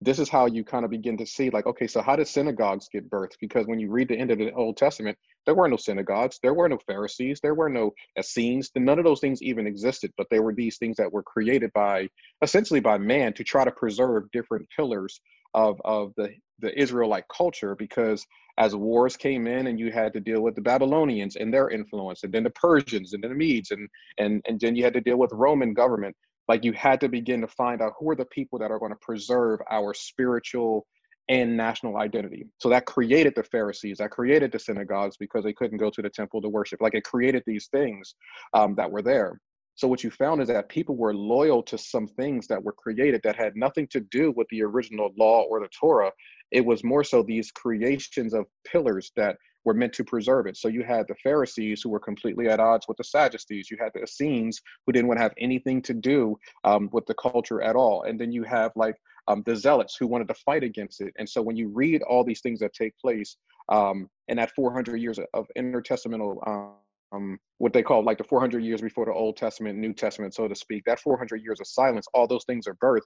this 0.00 0.18
is 0.18 0.28
how 0.28 0.46
you 0.46 0.64
kind 0.64 0.84
of 0.84 0.90
begin 0.90 1.16
to 1.16 1.26
see 1.26 1.50
like 1.50 1.66
okay 1.66 1.86
so 1.86 2.02
how 2.02 2.16
did 2.16 2.28
synagogues 2.28 2.88
get 2.92 3.08
birthed? 3.08 3.36
Because 3.40 3.66
when 3.66 3.78
you 3.78 3.90
read 3.90 4.08
the 4.08 4.18
end 4.18 4.30
of 4.30 4.38
the 4.38 4.52
old 4.52 4.76
testament 4.76 5.16
there 5.46 5.54
were 5.54 5.68
no 5.68 5.76
synagogues 5.76 6.38
there 6.42 6.54
were 6.54 6.68
no 6.68 6.78
pharisees 6.86 7.40
there 7.42 7.54
were 7.54 7.68
no 7.68 7.92
essenes 8.18 8.70
none 8.76 8.98
of 8.98 9.04
those 9.04 9.20
things 9.20 9.42
even 9.42 9.66
existed 9.66 10.12
but 10.16 10.26
they 10.30 10.40
were 10.40 10.54
these 10.54 10.78
things 10.78 10.96
that 10.96 11.12
were 11.12 11.22
created 11.22 11.70
by 11.74 12.08
essentially 12.42 12.80
by 12.80 12.98
man 12.98 13.32
to 13.32 13.44
try 13.44 13.64
to 13.64 13.70
preserve 13.72 14.30
different 14.32 14.66
pillars 14.74 15.20
of 15.54 15.80
of 15.84 16.12
the 16.16 16.30
the 16.60 16.78
israelite 16.80 17.24
culture 17.34 17.74
because 17.74 18.24
as 18.58 18.74
wars 18.74 19.16
came 19.16 19.46
in 19.46 19.66
and 19.66 19.78
you 19.78 19.90
had 19.90 20.12
to 20.12 20.20
deal 20.20 20.40
with 20.40 20.54
the 20.54 20.60
babylonians 20.60 21.36
and 21.36 21.52
their 21.52 21.70
influence 21.70 22.22
and 22.24 22.32
then 22.32 22.44
the 22.44 22.50
persians 22.50 23.12
and 23.12 23.22
then 23.22 23.30
the 23.30 23.36
medes 23.36 23.70
and 23.70 23.88
and 24.18 24.42
and 24.46 24.60
then 24.60 24.76
you 24.76 24.84
had 24.84 24.94
to 24.94 25.00
deal 25.00 25.16
with 25.16 25.30
roman 25.32 25.74
government 25.74 26.16
like 26.48 26.64
you 26.64 26.72
had 26.72 27.00
to 27.00 27.08
begin 27.08 27.40
to 27.40 27.48
find 27.48 27.80
out 27.80 27.92
who 27.98 28.10
are 28.10 28.16
the 28.16 28.26
people 28.26 28.58
that 28.58 28.70
are 28.70 28.78
going 28.78 28.92
to 28.92 28.98
preserve 29.00 29.60
our 29.70 29.94
spiritual 29.94 30.86
and 31.28 31.56
national 31.56 31.96
identity. 31.96 32.46
So 32.58 32.68
that 32.68 32.84
created 32.86 33.32
the 33.34 33.44
Pharisees, 33.44 33.98
that 33.98 34.10
created 34.10 34.52
the 34.52 34.58
synagogues 34.58 35.16
because 35.16 35.42
they 35.44 35.54
couldn't 35.54 35.78
go 35.78 35.90
to 35.90 36.02
the 36.02 36.10
temple 36.10 36.42
to 36.42 36.48
worship. 36.48 36.82
Like 36.82 36.94
it 36.94 37.04
created 37.04 37.42
these 37.46 37.68
things 37.68 38.14
um, 38.52 38.74
that 38.76 38.90
were 38.90 39.02
there. 39.02 39.40
So 39.76 39.88
what 39.88 40.04
you 40.04 40.10
found 40.10 40.40
is 40.40 40.48
that 40.48 40.68
people 40.68 40.96
were 40.96 41.14
loyal 41.14 41.62
to 41.64 41.76
some 41.78 42.06
things 42.06 42.46
that 42.46 42.62
were 42.62 42.74
created 42.74 43.22
that 43.24 43.36
had 43.36 43.56
nothing 43.56 43.88
to 43.88 44.00
do 44.00 44.32
with 44.36 44.46
the 44.50 44.62
original 44.62 45.10
law 45.18 45.42
or 45.42 45.60
the 45.60 45.68
Torah. 45.68 46.12
It 46.52 46.64
was 46.64 46.84
more 46.84 47.02
so 47.02 47.22
these 47.22 47.50
creations 47.50 48.34
of 48.34 48.44
pillars 48.64 49.10
that 49.16 49.36
were 49.64 49.74
meant 49.74 49.92
to 49.94 50.04
preserve 50.04 50.46
it. 50.46 50.56
So 50.56 50.68
you 50.68 50.82
had 50.82 51.06
the 51.08 51.14
Pharisees 51.16 51.82
who 51.82 51.90
were 51.90 52.00
completely 52.00 52.48
at 52.48 52.60
odds 52.60 52.86
with 52.88 52.96
the 52.96 53.04
Sadducees. 53.04 53.70
You 53.70 53.76
had 53.80 53.92
the 53.94 54.02
Essenes 54.02 54.60
who 54.86 54.92
didn't 54.92 55.08
want 55.08 55.18
to 55.18 55.22
have 55.22 55.34
anything 55.38 55.82
to 55.82 55.94
do 55.94 56.38
um, 56.64 56.88
with 56.92 57.06
the 57.06 57.14
culture 57.14 57.62
at 57.62 57.76
all. 57.76 58.02
And 58.02 58.20
then 58.20 58.32
you 58.32 58.42
have 58.44 58.72
like 58.76 58.96
um, 59.28 59.42
the 59.46 59.56
Zealots 59.56 59.96
who 59.98 60.06
wanted 60.06 60.28
to 60.28 60.34
fight 60.34 60.62
against 60.62 61.00
it. 61.00 61.14
And 61.18 61.28
so 61.28 61.40
when 61.42 61.56
you 61.56 61.68
read 61.68 62.02
all 62.02 62.24
these 62.24 62.40
things 62.40 62.60
that 62.60 62.74
take 62.74 62.96
place 62.98 63.36
um, 63.70 64.08
in 64.28 64.36
that 64.36 64.54
400 64.54 64.96
years 64.96 65.18
of 65.32 65.46
intertestamental 65.56 66.76
um, 67.14 67.38
what 67.58 67.72
they 67.72 67.82
call 67.82 68.04
like 68.04 68.18
the 68.18 68.24
400 68.24 68.62
years 68.64 68.80
before 68.80 69.06
the 69.06 69.12
Old 69.12 69.36
Testament, 69.36 69.78
New 69.78 69.92
Testament, 69.92 70.34
so 70.34 70.48
to 70.48 70.54
speak, 70.54 70.84
that 70.84 71.00
400 71.00 71.42
years 71.42 71.60
of 71.60 71.66
silence, 71.66 72.06
all 72.12 72.26
those 72.26 72.44
things 72.44 72.66
are 72.66 72.74
birthed. 72.74 73.02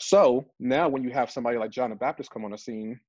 So 0.00 0.46
now 0.60 0.88
when 0.88 1.02
you 1.02 1.10
have 1.10 1.30
somebody 1.30 1.58
like 1.58 1.70
John 1.70 1.90
the 1.90 1.96
Baptist 1.96 2.30
come 2.30 2.44
on 2.44 2.50
the 2.50 2.58
scene, 2.58 3.00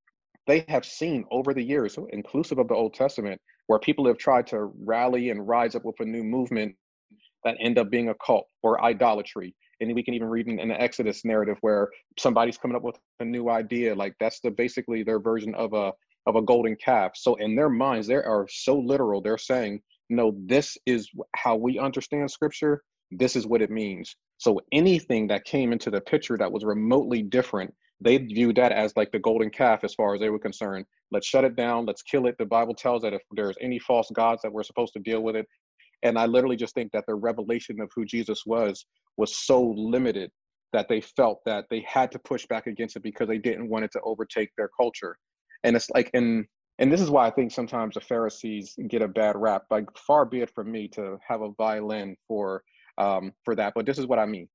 they 0.49 0.65
have 0.67 0.83
seen 0.83 1.25
over 1.29 1.53
the 1.53 1.61
years, 1.61 1.95
inclusive 2.11 2.57
of 2.57 2.67
the 2.67 2.73
Old 2.73 2.95
Testament, 2.95 3.39
where 3.67 3.77
people 3.77 4.07
have 4.07 4.17
tried 4.17 4.47
to 4.47 4.71
rally 4.83 5.29
and 5.29 5.47
rise 5.47 5.75
up 5.75 5.85
with 5.85 5.99
a 5.99 6.05
new 6.05 6.23
movement 6.23 6.75
that 7.43 7.55
end 7.61 7.77
up 7.77 7.91
being 7.91 8.09
a 8.09 8.15
cult 8.15 8.47
or 8.63 8.83
idolatry. 8.83 9.55
And 9.79 9.93
we 9.93 10.03
can 10.03 10.15
even 10.15 10.27
read 10.27 10.47
in, 10.47 10.59
in 10.59 10.69
the 10.69 10.81
Exodus 10.81 11.23
narrative 11.23 11.57
where 11.61 11.87
somebody's 12.17 12.57
coming 12.57 12.75
up 12.75 12.81
with 12.81 12.95
a 13.19 13.25
new 13.25 13.47
idea, 13.49 13.93
like 13.93 14.15
that's 14.19 14.39
the 14.39 14.49
basically 14.49 15.03
their 15.03 15.19
version 15.19 15.53
of 15.53 15.73
a 15.73 15.93
of 16.25 16.35
a 16.35 16.41
golden 16.41 16.75
calf. 16.83 17.11
So 17.15 17.35
in 17.35 17.55
their 17.55 17.69
minds, 17.69 18.07
they 18.07 18.15
are 18.15 18.47
so 18.49 18.77
literal. 18.77 19.21
They're 19.21 19.37
saying, 19.37 19.81
no, 20.09 20.35
this 20.47 20.77
is 20.87 21.09
how 21.35 21.57
we 21.57 21.77
understand 21.77 22.29
scripture. 22.29 22.81
This 23.11 23.35
is 23.35 23.45
what 23.45 23.61
it 23.61 23.69
means. 23.69 24.15
So 24.39 24.59
anything 24.71 25.27
that 25.27 25.45
came 25.45 25.71
into 25.71 25.91
the 25.91 26.01
picture 26.01 26.37
that 26.37 26.51
was 26.51 26.65
remotely 26.65 27.21
different 27.21 27.73
they 28.01 28.17
viewed 28.17 28.55
that 28.57 28.71
as 28.71 28.93
like 28.95 29.11
the 29.11 29.19
golden 29.19 29.49
calf 29.49 29.83
as 29.83 29.93
far 29.93 30.13
as 30.13 30.19
they 30.19 30.29
were 30.29 30.39
concerned. 30.39 30.85
Let's 31.11 31.27
shut 31.27 31.43
it 31.43 31.55
down. 31.55 31.85
Let's 31.85 32.01
kill 32.01 32.27
it. 32.27 32.37
The 32.37 32.45
Bible 32.45 32.73
tells 32.73 33.01
that 33.01 33.13
if 33.13 33.21
there's 33.31 33.57
any 33.61 33.79
false 33.79 34.09
gods 34.13 34.41
that 34.41 34.51
we're 34.51 34.63
supposed 34.63 34.93
to 34.93 34.99
deal 34.99 35.21
with 35.21 35.35
it. 35.35 35.45
And 36.03 36.17
I 36.17 36.25
literally 36.25 36.55
just 36.55 36.75
think 36.75 36.91
that 36.93 37.03
the 37.07 37.15
revelation 37.15 37.81
of 37.81 37.91
who 37.93 38.05
Jesus 38.05 38.43
was 38.45 38.85
was 39.17 39.37
so 39.37 39.61
limited 39.75 40.31
that 40.71 40.87
they 40.87 41.01
felt 41.01 41.41
that 41.45 41.65
they 41.69 41.83
had 41.87 42.11
to 42.11 42.19
push 42.19 42.45
back 42.45 42.67
against 42.67 42.95
it 42.95 43.03
because 43.03 43.27
they 43.27 43.37
didn't 43.37 43.69
want 43.69 43.83
it 43.83 43.91
to 43.93 44.01
overtake 44.01 44.49
their 44.55 44.69
culture. 44.79 45.17
And 45.63 45.75
it's 45.75 45.89
like, 45.89 46.09
and 46.13 46.45
and 46.77 46.89
this 46.89 47.01
is 47.01 47.09
why 47.09 47.27
I 47.27 47.31
think 47.31 47.51
sometimes 47.51 47.95
the 47.95 48.01
Pharisees 48.01 48.75
get 48.87 49.01
a 49.01 49.07
bad 49.07 49.35
rap. 49.35 49.63
Like, 49.69 49.85
far 49.97 50.25
be 50.25 50.39
it 50.39 50.49
from 50.55 50.71
me 50.71 50.87
to 50.89 51.17
have 51.27 51.41
a 51.41 51.51
violin 51.57 52.15
for 52.27 52.63
um, 52.97 53.33
for 53.43 53.55
that, 53.55 53.73
but 53.75 53.85
this 53.85 53.97
is 53.97 54.07
what 54.07 54.19
I 54.19 54.25
mean. 54.25 54.47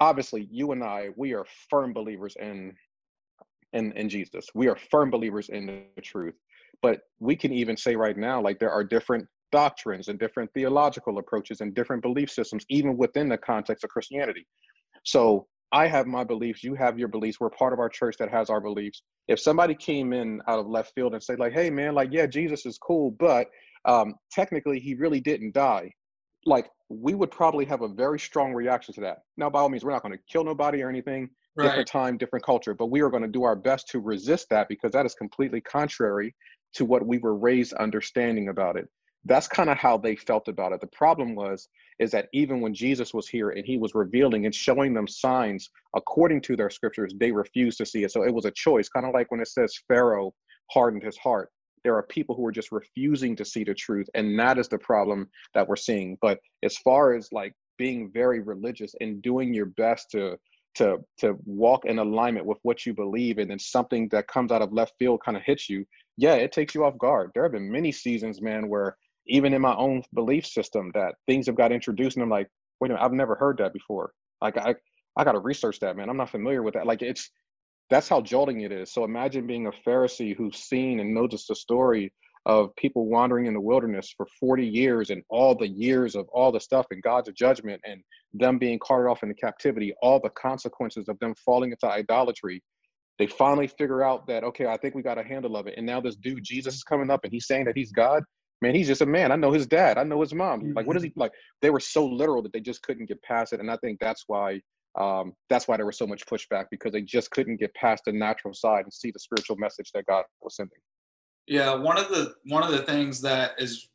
Obviously, 0.00 0.48
you 0.50 0.72
and 0.72 0.82
I, 0.82 1.08
we 1.16 1.34
are 1.34 1.44
firm 1.70 1.92
believers 1.92 2.34
in 2.40 2.74
in, 3.72 3.92
in 3.92 4.08
Jesus. 4.08 4.46
We 4.54 4.68
are 4.68 4.76
firm 4.90 5.10
believers 5.10 5.48
in 5.48 5.66
the 5.96 6.02
truth. 6.02 6.34
But 6.82 7.00
we 7.18 7.36
can 7.36 7.52
even 7.52 7.76
say 7.76 7.96
right 7.96 8.16
now, 8.16 8.40
like 8.40 8.58
there 8.58 8.70
are 8.70 8.84
different 8.84 9.26
doctrines 9.52 10.08
and 10.08 10.18
different 10.18 10.50
theological 10.54 11.18
approaches 11.18 11.60
and 11.60 11.74
different 11.74 12.02
belief 12.02 12.30
systems, 12.30 12.64
even 12.68 12.96
within 12.96 13.28
the 13.28 13.38
context 13.38 13.84
of 13.84 13.90
Christianity. 13.90 14.46
So 15.04 15.46
I 15.72 15.86
have 15.86 16.06
my 16.06 16.24
beliefs, 16.24 16.64
you 16.64 16.74
have 16.74 16.98
your 16.98 17.08
beliefs. 17.08 17.38
We're 17.38 17.50
part 17.50 17.72
of 17.72 17.78
our 17.78 17.88
church 17.88 18.16
that 18.18 18.30
has 18.30 18.50
our 18.50 18.60
beliefs. 18.60 19.02
If 19.28 19.40
somebody 19.40 19.74
came 19.74 20.12
in 20.12 20.40
out 20.48 20.58
of 20.58 20.66
left 20.66 20.92
field 20.94 21.12
and 21.14 21.22
said, 21.22 21.38
like, 21.38 21.52
hey 21.52 21.70
man, 21.70 21.94
like, 21.94 22.10
yeah, 22.12 22.26
Jesus 22.26 22.66
is 22.66 22.78
cool, 22.78 23.12
but 23.18 23.48
um, 23.84 24.14
technically 24.32 24.80
he 24.80 24.94
really 24.94 25.20
didn't 25.20 25.54
die. 25.54 25.92
Like, 26.46 26.68
we 26.88 27.14
would 27.14 27.30
probably 27.30 27.64
have 27.66 27.82
a 27.82 27.88
very 27.88 28.18
strong 28.18 28.52
reaction 28.52 28.94
to 28.94 29.00
that. 29.02 29.18
Now, 29.36 29.50
by 29.50 29.60
all 29.60 29.68
means, 29.68 29.84
we're 29.84 29.92
not 29.92 30.02
going 30.02 30.16
to 30.16 30.22
kill 30.28 30.42
nobody 30.42 30.82
or 30.82 30.88
anything 30.88 31.28
right. 31.56 31.66
different 31.66 31.88
time, 31.88 32.18
different 32.18 32.44
culture. 32.44 32.74
But 32.74 32.86
we 32.86 33.00
are 33.00 33.10
going 33.10 33.22
to 33.22 33.28
do 33.28 33.44
our 33.44 33.56
best 33.56 33.88
to 33.88 34.00
resist 34.00 34.48
that 34.50 34.68
because 34.68 34.92
that 34.92 35.06
is 35.06 35.14
completely 35.14 35.60
contrary 35.60 36.34
to 36.74 36.84
what 36.84 37.06
we 37.06 37.18
were 37.18 37.36
raised 37.36 37.72
understanding 37.74 38.48
about 38.48 38.76
it. 38.76 38.88
That's 39.24 39.48
kind 39.48 39.68
of 39.68 39.76
how 39.76 39.98
they 39.98 40.16
felt 40.16 40.48
about 40.48 40.72
it. 40.72 40.80
The 40.80 40.86
problem 40.86 41.34
was 41.34 41.68
is 41.98 42.10
that 42.12 42.28
even 42.32 42.62
when 42.62 42.72
Jesus 42.72 43.12
was 43.12 43.28
here 43.28 43.50
and 43.50 43.66
he 43.66 43.76
was 43.76 43.94
revealing 43.94 44.46
and 44.46 44.54
showing 44.54 44.94
them 44.94 45.06
signs 45.06 45.68
according 45.94 46.40
to 46.42 46.56
their 46.56 46.70
scriptures, 46.70 47.12
they 47.18 47.30
refused 47.30 47.76
to 47.78 47.86
see 47.86 48.02
it. 48.02 48.10
So 48.10 48.22
it 48.24 48.32
was 48.32 48.46
a 48.46 48.50
choice, 48.50 48.88
kind 48.88 49.04
of 49.04 49.12
like 49.12 49.30
when 49.30 49.40
it 49.40 49.48
says 49.48 49.74
Pharaoh 49.86 50.32
hardened 50.70 51.02
his 51.02 51.18
heart. 51.18 51.50
There 51.84 51.96
are 51.96 52.02
people 52.02 52.34
who 52.34 52.46
are 52.46 52.52
just 52.52 52.72
refusing 52.72 53.36
to 53.36 53.44
see 53.44 53.64
the 53.64 53.74
truth, 53.74 54.08
and 54.14 54.38
that 54.38 54.58
is 54.58 54.68
the 54.68 54.78
problem 54.78 55.28
that 55.54 55.68
we're 55.68 55.76
seeing. 55.76 56.16
But 56.22 56.38
as 56.62 56.76
far 56.78 57.14
as 57.14 57.28
like 57.32 57.54
being 57.78 58.10
very 58.12 58.40
religious 58.40 58.94
and 59.00 59.22
doing 59.22 59.52
your 59.52 59.66
best 59.66 60.10
to 60.10 60.38
to 60.74 60.98
to 61.18 61.36
walk 61.44 61.84
in 61.84 61.98
alignment 61.98 62.46
with 62.46 62.58
what 62.62 62.86
you 62.86 62.94
believe 62.94 63.38
and 63.38 63.50
then 63.50 63.58
something 63.58 64.08
that 64.10 64.28
comes 64.28 64.52
out 64.52 64.62
of 64.62 64.72
left 64.72 64.94
field 64.98 65.20
kind 65.24 65.36
of 65.36 65.42
hits 65.42 65.68
you 65.68 65.84
yeah 66.16 66.34
it 66.34 66.52
takes 66.52 66.74
you 66.74 66.84
off 66.84 66.98
guard. 66.98 67.30
There 67.34 67.42
have 67.42 67.52
been 67.52 67.70
many 67.70 67.92
seasons 67.92 68.40
man 68.40 68.68
where 68.68 68.96
even 69.26 69.52
in 69.52 69.62
my 69.62 69.74
own 69.76 70.02
belief 70.14 70.46
system 70.46 70.90
that 70.94 71.14
things 71.26 71.46
have 71.46 71.56
got 71.56 71.72
introduced 71.72 72.16
and 72.16 72.24
i'm 72.24 72.30
like 72.30 72.48
wait 72.80 72.90
a 72.90 72.94
minute 72.94 73.04
i've 73.04 73.12
never 73.12 73.34
heard 73.34 73.58
that 73.58 73.72
before. 73.72 74.12
Like 74.40 74.56
i 74.56 74.74
i 75.16 75.24
gotta 75.24 75.40
research 75.40 75.80
that 75.80 75.96
man. 75.96 76.08
I'm 76.08 76.16
not 76.16 76.30
familiar 76.30 76.62
with 76.62 76.74
that. 76.74 76.86
Like 76.86 77.02
it's 77.02 77.30
that's 77.90 78.08
how 78.08 78.20
jolting 78.20 78.60
it 78.60 78.70
is. 78.70 78.92
So 78.92 79.04
imagine 79.04 79.48
being 79.48 79.66
a 79.66 79.72
pharisee 79.88 80.36
who's 80.36 80.58
seen 80.58 81.00
and 81.00 81.12
knows 81.12 81.44
the 81.48 81.56
story 81.56 82.12
of 82.46 82.74
people 82.76 83.06
wandering 83.06 83.46
in 83.46 83.54
the 83.54 83.60
wilderness 83.60 84.12
for 84.16 84.26
40 84.38 84.66
years 84.66 85.10
and 85.10 85.22
all 85.28 85.54
the 85.54 85.68
years 85.68 86.14
of 86.14 86.26
all 86.32 86.50
the 86.50 86.60
stuff 86.60 86.86
and 86.90 87.02
God's 87.02 87.30
judgment 87.32 87.80
and 87.84 88.02
them 88.32 88.58
being 88.58 88.78
carted 88.78 89.10
off 89.10 89.22
into 89.22 89.34
captivity, 89.34 89.92
all 90.02 90.20
the 90.20 90.30
consequences 90.30 91.08
of 91.08 91.18
them 91.18 91.34
falling 91.44 91.70
into 91.72 91.86
idolatry. 91.86 92.62
They 93.18 93.26
finally 93.26 93.66
figure 93.66 94.02
out 94.02 94.26
that, 94.28 94.44
okay, 94.44 94.66
I 94.66 94.78
think 94.78 94.94
we 94.94 95.02
got 95.02 95.18
a 95.18 95.22
handle 95.22 95.56
of 95.56 95.66
it. 95.66 95.74
And 95.76 95.84
now 95.84 96.00
this 96.00 96.16
dude, 96.16 96.42
Jesus, 96.42 96.76
is 96.76 96.82
coming 96.82 97.10
up 97.10 97.20
and 97.24 97.32
he's 97.32 97.46
saying 97.46 97.66
that 97.66 97.76
he's 97.76 97.92
God. 97.92 98.22
Man, 98.62 98.74
he's 98.74 98.86
just 98.86 99.02
a 99.02 99.06
man. 99.06 99.32
I 99.32 99.36
know 99.36 99.52
his 99.52 99.66
dad. 99.66 99.98
I 99.98 100.04
know 100.04 100.20
his 100.20 100.34
mom. 100.34 100.60
Mm-hmm. 100.60 100.72
Like, 100.74 100.86
what 100.86 100.96
is 100.96 101.02
he 101.02 101.12
like? 101.16 101.32
They 101.60 101.70
were 101.70 101.80
so 101.80 102.06
literal 102.06 102.42
that 102.42 102.52
they 102.52 102.60
just 102.60 102.82
couldn't 102.82 103.06
get 103.06 103.22
past 103.22 103.52
it. 103.52 103.60
And 103.60 103.70
I 103.70 103.76
think 103.78 103.98
that's 104.00 104.24
why 104.26 104.60
um, 104.98 105.34
that's 105.48 105.68
why 105.68 105.76
there 105.76 105.86
was 105.86 105.98
so 105.98 106.06
much 106.06 106.26
pushback 106.26 106.66
because 106.70 106.92
they 106.92 107.02
just 107.02 107.30
couldn't 107.30 107.60
get 107.60 107.72
past 107.74 108.04
the 108.04 108.12
natural 108.12 108.52
side 108.52 108.84
and 108.84 108.92
see 108.92 109.10
the 109.10 109.20
spiritual 109.20 109.56
message 109.56 109.90
that 109.94 110.06
God 110.06 110.24
was 110.42 110.56
sending. 110.56 110.78
Yeah, 111.46 111.74
one 111.74 111.98
of 111.98 112.08
the 112.08 112.34
one 112.44 112.62
of 112.62 112.70
the 112.70 112.82
things 112.82 113.20
that 113.22 113.52
is 113.58 113.88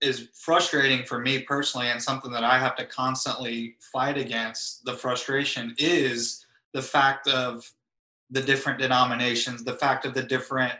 is 0.00 0.28
frustrating 0.34 1.04
for 1.04 1.18
me 1.18 1.40
personally 1.40 1.88
and 1.88 2.02
something 2.02 2.30
that 2.30 2.44
I 2.44 2.58
have 2.58 2.76
to 2.76 2.84
constantly 2.84 3.76
fight 3.80 4.18
against 4.18 4.84
the 4.84 4.92
frustration 4.92 5.74
is 5.78 6.44
the 6.74 6.82
fact 6.82 7.28
of 7.28 7.70
the 8.30 8.42
different 8.42 8.78
denominations, 8.78 9.64
the 9.64 9.72
fact 9.72 10.04
of 10.04 10.12
the 10.12 10.22
different 10.22 10.74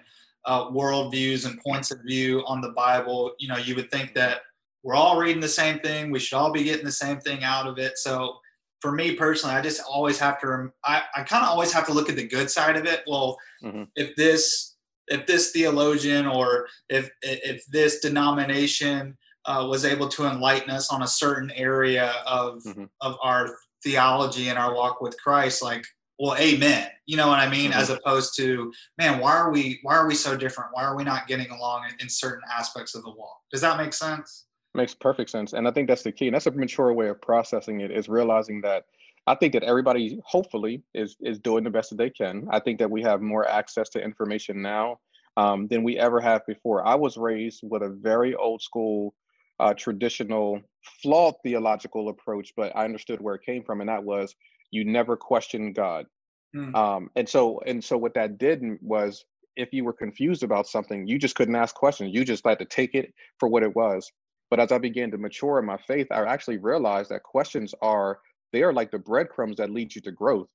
uh, 0.44 0.68
worldviews 0.70 1.46
and 1.46 1.60
points 1.60 1.90
of 1.90 2.00
view 2.02 2.44
on 2.46 2.60
the 2.60 2.70
Bible. 2.70 3.32
You 3.38 3.48
know, 3.48 3.56
you 3.56 3.74
would 3.74 3.90
think 3.90 4.14
that 4.14 4.42
we're 4.82 4.94
all 4.94 5.18
reading 5.18 5.40
the 5.40 5.48
same 5.48 5.80
thing, 5.80 6.10
we 6.10 6.18
should 6.18 6.36
all 6.36 6.52
be 6.52 6.64
getting 6.64 6.84
the 6.84 6.92
same 6.92 7.18
thing 7.18 7.42
out 7.42 7.66
of 7.66 7.78
it. 7.78 7.98
So 7.98 8.38
for 8.80 8.92
me 8.92 9.14
personally, 9.16 9.56
I 9.56 9.62
just 9.62 9.82
always 9.88 10.18
have 10.18 10.40
to, 10.42 10.70
I, 10.84 11.02
I 11.16 11.22
kind 11.22 11.42
of 11.42 11.50
always 11.50 11.72
have 11.72 11.86
to 11.86 11.92
look 11.92 12.08
at 12.08 12.16
the 12.16 12.28
good 12.28 12.50
side 12.50 12.76
of 12.76 12.84
it. 12.84 13.02
Well, 13.06 13.38
mm-hmm. 13.64 13.84
if 13.96 14.14
this 14.14 14.75
if 15.08 15.26
this 15.26 15.50
theologian 15.50 16.26
or 16.26 16.66
if 16.88 17.10
if 17.22 17.64
this 17.66 18.00
denomination 18.00 19.16
uh, 19.44 19.66
was 19.68 19.84
able 19.84 20.08
to 20.08 20.26
enlighten 20.26 20.70
us 20.70 20.92
on 20.92 21.02
a 21.02 21.06
certain 21.06 21.50
area 21.52 22.12
of 22.26 22.62
mm-hmm. 22.64 22.84
of 23.00 23.16
our 23.22 23.56
theology 23.82 24.48
and 24.48 24.58
our 24.58 24.74
walk 24.74 25.00
with 25.00 25.16
Christ, 25.22 25.62
like 25.62 25.84
well, 26.18 26.36
amen. 26.36 26.88
You 27.04 27.16
know 27.16 27.28
what 27.28 27.38
I 27.38 27.48
mean? 27.48 27.70
Mm-hmm. 27.70 27.80
As 27.80 27.90
opposed 27.90 28.36
to, 28.36 28.72
man, 28.98 29.20
why 29.20 29.32
are 29.36 29.50
we 29.50 29.78
why 29.82 29.94
are 29.96 30.06
we 30.06 30.14
so 30.14 30.36
different? 30.36 30.70
Why 30.72 30.82
are 30.84 30.96
we 30.96 31.04
not 31.04 31.26
getting 31.26 31.50
along 31.50 31.84
in, 31.90 31.96
in 32.00 32.08
certain 32.08 32.42
aspects 32.52 32.94
of 32.94 33.02
the 33.02 33.10
walk? 33.10 33.38
Does 33.52 33.60
that 33.60 33.76
make 33.76 33.92
sense? 33.92 34.46
Makes 34.74 34.94
perfect 34.94 35.30
sense, 35.30 35.52
and 35.52 35.66
I 35.66 35.70
think 35.70 35.88
that's 35.88 36.02
the 36.02 36.12
key. 36.12 36.26
And 36.26 36.34
that's 36.34 36.46
a 36.46 36.50
mature 36.50 36.92
way 36.92 37.08
of 37.08 37.20
processing 37.20 37.80
it 37.80 37.90
is 37.90 38.08
realizing 38.08 38.60
that 38.62 38.84
I 39.26 39.34
think 39.34 39.52
that 39.54 39.64
everybody 39.64 40.20
hopefully 40.24 40.82
is 40.94 41.16
is 41.20 41.38
doing 41.38 41.64
the 41.64 41.70
best 41.70 41.90
that 41.90 41.96
they 41.96 42.10
can. 42.10 42.46
I 42.50 42.60
think 42.60 42.78
that 42.78 42.90
we 42.90 43.02
have 43.02 43.20
more 43.20 43.48
access 43.48 43.88
to 43.90 44.02
information 44.02 44.62
now 44.62 45.00
um, 45.36 45.66
than 45.68 45.82
we 45.82 45.98
ever 45.98 46.20
have 46.20 46.46
before. 46.46 46.86
I 46.86 46.94
was 46.94 47.16
raised 47.16 47.60
with 47.62 47.82
a 47.82 47.88
very 47.88 48.34
old 48.34 48.62
school, 48.62 49.14
uh, 49.58 49.74
traditional, 49.74 50.60
flawed 51.02 51.34
theological 51.42 52.08
approach, 52.08 52.52
but 52.56 52.74
I 52.76 52.84
understood 52.84 53.20
where 53.20 53.34
it 53.34 53.42
came 53.44 53.64
from, 53.64 53.80
and 53.80 53.88
that 53.88 54.04
was 54.04 54.34
you 54.70 54.84
never 54.84 55.16
question 55.16 55.72
God. 55.72 56.06
Mm. 56.54 56.74
Um, 56.74 57.10
and 57.16 57.28
so 57.28 57.60
and 57.66 57.82
so 57.82 57.96
what 57.98 58.14
that 58.14 58.38
did 58.38 58.62
was 58.80 59.24
if 59.56 59.72
you 59.72 59.84
were 59.84 59.92
confused 59.92 60.42
about 60.42 60.66
something, 60.66 61.06
you 61.06 61.18
just 61.18 61.34
couldn't 61.34 61.56
ask 61.56 61.74
questions. 61.74 62.14
You 62.14 62.24
just 62.24 62.46
had 62.46 62.58
to 62.58 62.64
take 62.64 62.94
it 62.94 63.12
for 63.38 63.48
what 63.48 63.62
it 63.62 63.74
was. 63.74 64.10
But 64.50 64.60
as 64.60 64.70
I 64.70 64.78
began 64.78 65.10
to 65.10 65.18
mature 65.18 65.58
in 65.58 65.64
my 65.64 65.78
faith, 65.88 66.06
I 66.10 66.22
actually 66.24 66.58
realized 66.58 67.10
that 67.10 67.24
questions 67.24 67.74
are 67.82 68.20
they 68.52 68.62
are 68.62 68.72
like 68.72 68.90
the 68.90 68.98
breadcrumbs 68.98 69.56
that 69.56 69.70
lead 69.70 69.94
you 69.94 70.00
to 70.02 70.12
growth. 70.12 70.48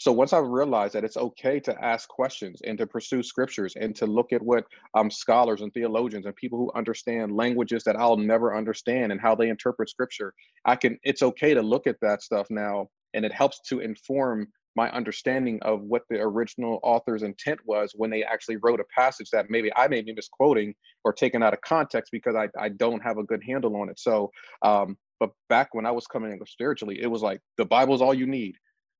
So 0.00 0.12
once 0.12 0.32
I 0.32 0.38
realized 0.38 0.94
that 0.94 1.02
it's 1.02 1.16
okay 1.16 1.58
to 1.60 1.84
ask 1.84 2.08
questions 2.08 2.62
and 2.62 2.78
to 2.78 2.86
pursue 2.86 3.20
scriptures 3.20 3.74
and 3.74 3.96
to 3.96 4.06
look 4.06 4.32
at 4.32 4.40
what 4.40 4.64
um, 4.94 5.10
scholars 5.10 5.60
and 5.60 5.74
theologians 5.74 6.24
and 6.24 6.36
people 6.36 6.56
who 6.56 6.70
understand 6.78 7.34
languages 7.34 7.82
that 7.82 7.96
I'll 7.96 8.16
never 8.16 8.56
understand 8.56 9.10
and 9.10 9.20
how 9.20 9.34
they 9.34 9.48
interpret 9.48 9.90
scripture, 9.90 10.34
I 10.64 10.76
can. 10.76 10.98
It's 11.02 11.22
okay 11.22 11.52
to 11.52 11.62
look 11.62 11.88
at 11.88 11.96
that 12.00 12.22
stuff 12.22 12.46
now, 12.48 12.88
and 13.12 13.24
it 13.24 13.32
helps 13.32 13.60
to 13.70 13.80
inform 13.80 14.46
my 14.76 14.88
understanding 14.92 15.58
of 15.62 15.82
what 15.82 16.02
the 16.08 16.20
original 16.20 16.78
author's 16.84 17.24
intent 17.24 17.58
was 17.66 17.92
when 17.96 18.10
they 18.10 18.22
actually 18.22 18.58
wrote 18.62 18.78
a 18.78 18.84
passage 18.94 19.28
that 19.30 19.50
maybe 19.50 19.72
I 19.74 19.88
may 19.88 20.02
be 20.02 20.12
misquoting 20.12 20.72
or 21.02 21.12
taken 21.12 21.42
out 21.42 21.52
of 21.52 21.60
context 21.62 22.12
because 22.12 22.36
I, 22.36 22.48
I 22.56 22.68
don't 22.68 23.02
have 23.02 23.18
a 23.18 23.24
good 23.24 23.42
handle 23.44 23.74
on 23.74 23.88
it. 23.88 23.98
So, 23.98 24.30
um, 24.62 24.96
but 25.20 25.30
back 25.48 25.68
when 25.72 25.86
I 25.86 25.90
was 25.90 26.06
coming 26.06 26.32
in 26.32 26.38
spiritually, 26.46 27.00
it 27.00 27.06
was 27.06 27.22
like 27.22 27.40
the 27.56 27.64
Bible's 27.64 28.02
all 28.02 28.14
you 28.14 28.26
need. 28.26 28.56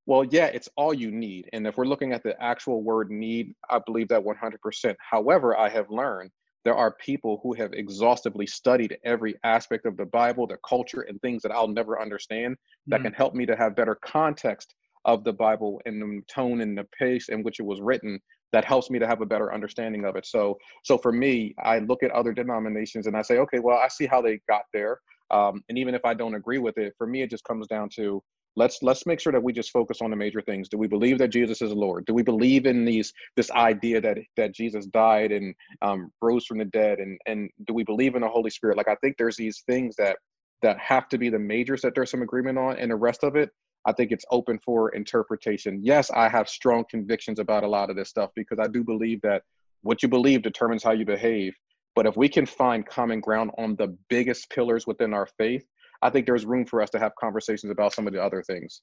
Well, 0.07 0.24
yeah, 0.24 0.46
it's 0.46 0.68
all 0.76 0.94
you 0.94 1.11
need. 1.11 1.48
And 1.52 1.66
if 1.66 1.76
we're 1.76 1.85
looking 1.85 2.12
at 2.12 2.22
the 2.22 2.40
actual 2.42 2.83
word 2.83 3.11
need, 3.11 3.52
I 3.68 3.78
believe 3.85 4.09
that 4.09 4.24
100%. 4.24 4.94
However, 4.98 5.57
I 5.57 5.68
have 5.68 5.90
learned 5.90 6.31
there 6.64 6.74
are 6.74 6.96
people 7.00 7.40
who 7.42 7.52
have 7.54 7.72
exhaustively 7.72 8.46
studied 8.46 8.96
every 9.04 9.35
aspect 9.44 9.87
of 9.87 9.96
the 9.96 10.07
Bible, 10.07 10.46
the 10.46 10.59
culture, 10.68 11.02
and 11.02 11.20
things 11.20 11.42
that 11.42 11.52
I'll 11.52 11.68
never 11.68 12.00
understand 12.00 12.57
that 12.88 13.00
mm. 13.00 13.04
can 13.04 13.12
help 13.12 13.35
me 13.35 13.46
to 13.46 13.57
have 13.57 13.76
better 13.76 13.98
context 14.02 14.74
of 15.04 15.24
the 15.24 15.33
Bible 15.33 15.81
and 15.87 16.00
the 16.00 16.20
tone 16.33 16.61
and 16.61 16.76
the 16.76 16.87
pace 16.98 17.28
in 17.28 17.42
which 17.42 17.61
it 17.61 17.64
was 17.64 17.81
written 17.81 18.20
that 18.52 18.64
helps 18.64 18.90
me 18.90 18.98
to 18.98 19.07
have 19.07 19.20
a 19.20 19.26
better 19.26 19.52
understanding 19.52 20.04
of 20.04 20.16
it. 20.16 20.26
So, 20.26 20.59
so 20.83 20.98
for 20.98 21.12
me, 21.12 21.54
I 21.62 21.78
look 21.81 22.02
at 22.02 22.11
other 22.11 22.33
denominations 22.33 23.07
and 23.07 23.16
I 23.16 23.22
say, 23.22 23.38
okay, 23.38 23.59
well, 23.59 23.78
I 23.78 23.88
see 23.88 24.07
how 24.07 24.22
they 24.22 24.40
got 24.48 24.62
there. 24.72 24.98
Um, 25.31 25.62
and 25.69 25.79
even 25.79 25.95
if 25.95 26.05
I 26.05 26.14
don't 26.14 26.35
agree 26.35 26.59
with 26.59 26.79
it, 26.79 26.95
for 26.97 27.07
me, 27.07 27.23
it 27.23 27.31
just 27.31 27.45
comes 27.45 27.67
down 27.67 27.88
to 27.97 28.23
let's 28.57 28.83
let's 28.83 29.07
make 29.07 29.21
sure 29.21 29.33
that 29.33 29.43
we 29.43 29.53
just 29.53 29.71
focus 29.71 29.99
on 30.03 30.11
the 30.11 30.17
major 30.17 30.41
things. 30.41 30.69
Do 30.69 30.79
we 30.79 30.88
believe 30.88 31.19
that 31.19 31.29
jesus 31.29 31.62
is 31.62 31.73
lord? 31.73 32.05
Do 32.07 32.14
we 32.14 32.23
believe 32.23 32.67
in 32.67 32.85
these 32.85 33.12
this 33.37 33.51
idea 33.53 34.01
that 34.01 34.19
that 34.37 34.55
jesus 34.55 34.87
died 34.87 35.33
and 35.33 35.55
um, 35.83 36.11
rose 36.21 36.45
from 36.45 36.59
the 36.59 36.64
dead? 36.64 36.99
And 36.99 37.19
and 37.27 37.51
do 37.67 37.75
we 37.75 37.85
believe 37.85 38.14
in 38.14 38.23
the 38.23 38.29
holy 38.29 38.51
spirit? 38.51 38.77
Like 38.77 38.88
i 38.88 38.97
think 38.97 39.17
there's 39.17 39.37
these 39.37 39.62
things 39.67 39.95
that 39.97 40.17
that 40.62 40.79
have 40.79 41.09
to 41.09 41.19
be 41.19 41.31
the 41.31 41.38
majors 41.38 41.83
that 41.83 41.95
there's 41.95 42.11
some 42.11 42.23
agreement 42.23 42.59
on 42.59 42.77
and 42.79 42.91
the 42.91 42.97
rest 42.97 43.23
of 43.23 43.37
it 43.37 43.51
i 43.87 43.93
think 43.93 44.11
it's 44.11 44.25
open 44.31 44.59
for 44.59 44.91
interpretation. 44.91 45.81
Yes 45.83 46.11
i 46.11 46.29
have 46.29 46.49
strong 46.49 46.85
convictions 46.91 47.38
about 47.38 47.64
a 47.64 47.69
lot 47.69 47.91
of 47.91 47.97
this 47.97 48.09
stuff 48.09 48.31
because 48.35 48.59
i 48.59 48.67
do 48.67 48.83
believe 48.83 49.21
that 49.23 49.43
what 49.83 50.03
you 50.03 50.09
believe 50.09 50.43
determines 50.43 50.83
how 50.83 50.93
you 50.93 51.05
behave 51.05 51.55
but 51.98 52.06
if 52.06 52.16
we 52.16 52.28
can 52.28 52.46
find 52.46 52.87
common 52.87 53.20
ground 53.20 53.50
on 53.58 53.74
the 53.74 53.88
biggest 54.08 54.48
pillars 54.50 54.87
within 54.87 55.12
our 55.12 55.26
faith 55.26 55.64
I 56.02 56.11
think 56.11 56.26
there's 56.26 56.46
room 56.46 56.64
for 56.64 56.80
us 56.80 56.90
to 56.90 56.98
have 56.98 57.14
conversations 57.16 57.70
about 57.70 57.92
some 57.92 58.06
of 58.06 58.12
the 58.12 58.22
other 58.22 58.42
things. 58.42 58.82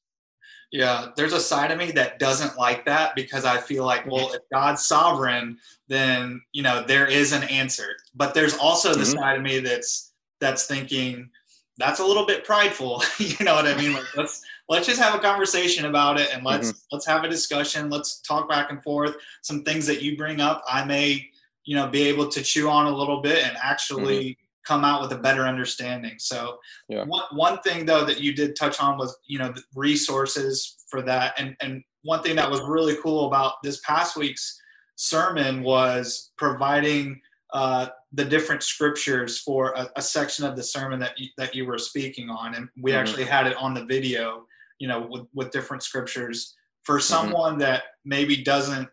Yeah, 0.71 1.08
there's 1.15 1.34
a 1.34 1.39
side 1.39 1.71
of 1.71 1.78
me 1.78 1.91
that 1.91 2.19
doesn't 2.19 2.58
like 2.58 2.86
that 2.86 3.15
because 3.15 3.45
I 3.45 3.58
feel 3.58 3.86
like, 3.86 4.06
well, 4.06 4.34
if 4.34 4.41
God's 4.51 4.86
sovereign, 4.86 5.58
then 5.88 6.41
you 6.51 6.62
know 6.62 6.84
there 6.86 7.08
is 7.08 7.32
an 7.32 7.43
answer. 7.43 7.95
But 8.13 8.34
there's 8.34 8.58
also 8.58 8.93
the 8.93 8.99
mm-hmm. 8.99 9.17
side 9.17 9.38
of 9.38 9.43
me 9.43 9.60
that's 9.60 10.13
that's 10.39 10.67
thinking 10.67 11.30
that's 11.78 11.99
a 11.99 12.06
little 12.06 12.25
bit 12.25 12.43
prideful. 12.43 13.04
you 13.19 13.43
know 13.45 13.56
what 13.56 13.67
I 13.67 13.75
mean? 13.75 13.93
Like 13.93 14.15
let's 14.15 14.43
let's 14.69 14.86
just 14.86 15.01
have 15.01 15.15
a 15.15 15.19
conversation 15.19 15.86
about 15.86 16.19
it 16.19 16.30
and 16.34 16.43
let's 16.43 16.69
mm-hmm. 16.69 16.80
let's 16.91 17.08
have 17.08 17.23
a 17.23 17.30
discussion. 17.30 17.89
Let's 17.89 18.21
talk 18.21 18.49
back 18.49 18.69
and 18.69 18.84
forth. 18.84 19.15
Some 19.41 19.63
things 19.63 19.88
that 19.88 20.01
you 20.01 20.17
bring 20.17 20.41
up, 20.41 20.63
I 20.67 20.84
may 20.84 21.30
you 21.65 21.75
know 21.75 21.88
be 21.88 22.04
able 22.04 22.28
to 22.30 22.41
chew 22.41 22.69
on 22.69 22.86
a 22.86 22.95
little 22.95 23.21
bit 23.21 23.43
and 23.43 23.58
actually. 23.62 24.19
Mm-hmm 24.19 24.41
come 24.65 24.84
out 24.84 25.01
with 25.01 25.12
a 25.12 25.17
better 25.17 25.43
understanding. 25.43 26.15
So 26.17 26.58
yeah. 26.89 27.04
one, 27.04 27.23
one 27.32 27.60
thing 27.60 27.86
though 27.86 28.04
that 28.04 28.19
you 28.19 28.34
did 28.34 28.56
touch 28.56 28.82
on 28.82 28.97
was, 28.97 29.15
you 29.28 29.38
know, 29.38 29.51
the 29.51 29.63
resources 29.75 30.78
for 30.89 31.01
that. 31.04 31.36
And, 31.38 31.56
and 31.62 31.84
one 32.01 32.23
thing 32.23 32.36
that 32.36 32.49
was 32.49 32.62
really 32.62 32.95
cool 33.01 33.28
about 33.28 33.62
this 33.63 33.80
past 33.82 34.17
week's 34.17 34.60
sermon 34.95 35.62
was 35.62 36.32
providing 36.38 37.21
uh, 37.54 37.88
the 38.12 38.25
different 38.25 38.63
scriptures 38.63 39.39
for 39.39 39.73
a, 39.73 39.89
a, 39.95 40.01
section 40.01 40.45
of 40.45 40.56
the 40.56 40.63
sermon 40.63 40.99
that 40.99 41.17
you, 41.17 41.30
that 41.38 41.54
you 41.54 41.65
were 41.65 41.78
speaking 41.78 42.30
on. 42.30 42.56
And 42.56 42.67
we 42.82 42.91
mm-hmm. 42.91 42.99
actually 42.99 43.25
had 43.25 43.47
it 43.47 43.56
on 43.58 43.73
the 43.73 43.86
video, 43.86 44.45
you 44.80 44.88
know, 44.88 45.08
with, 45.10 45.28
with 45.34 45.51
different 45.51 45.84
scriptures 45.84 46.56
for 46.84 46.95
mm-hmm. 46.95 47.01
someone 47.01 47.51
mm-hmm. 47.54 47.62
that 47.62 47.84
maybe 48.04 48.43
doesn't 48.43 48.89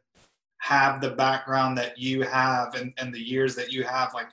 have 0.62 1.00
the 1.00 1.10
background 1.10 1.76
that 1.76 1.98
you 1.98 2.22
have 2.22 2.74
and, 2.74 2.92
and 2.96 3.12
the 3.12 3.20
years 3.20 3.56
that 3.56 3.72
you 3.72 3.82
have, 3.82 4.14
like 4.14 4.28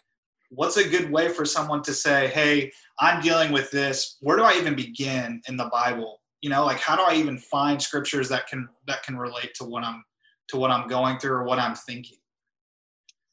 what's 0.52 0.78
a 0.78 0.88
good 0.88 1.10
way 1.10 1.30
for 1.30 1.44
someone 1.44 1.82
to 1.82 1.92
say, 1.92 2.28
hey, 2.28 2.72
I'm 3.00 3.20
dealing 3.20 3.52
with 3.52 3.72
this. 3.72 4.18
Where 4.22 4.38
do 4.38 4.44
I 4.44 4.54
even 4.54 4.76
begin 4.76 5.42
in 5.48 5.58
the 5.58 5.70
Bible? 5.72 6.22
You 6.42 6.52
know, 6.52 6.64
like 6.66 6.78
how 6.78 6.96
do 6.96 7.02
I 7.02 7.16
even 7.16 7.40
find 7.40 7.82
scriptures 7.82 8.30
that 8.30 8.48
can 8.48 8.70
that 8.86 9.02
can 9.02 9.18
relate 9.18 9.56
to 9.56 9.66
what 9.66 9.84
I'm 9.84 10.04
to 10.50 10.58
what 10.58 10.70
I'm 10.70 10.88
going 10.88 11.18
through 11.18 11.32
or 11.32 11.44
what 11.46 11.58
I'm 11.58 11.76
thinking? 11.76 12.18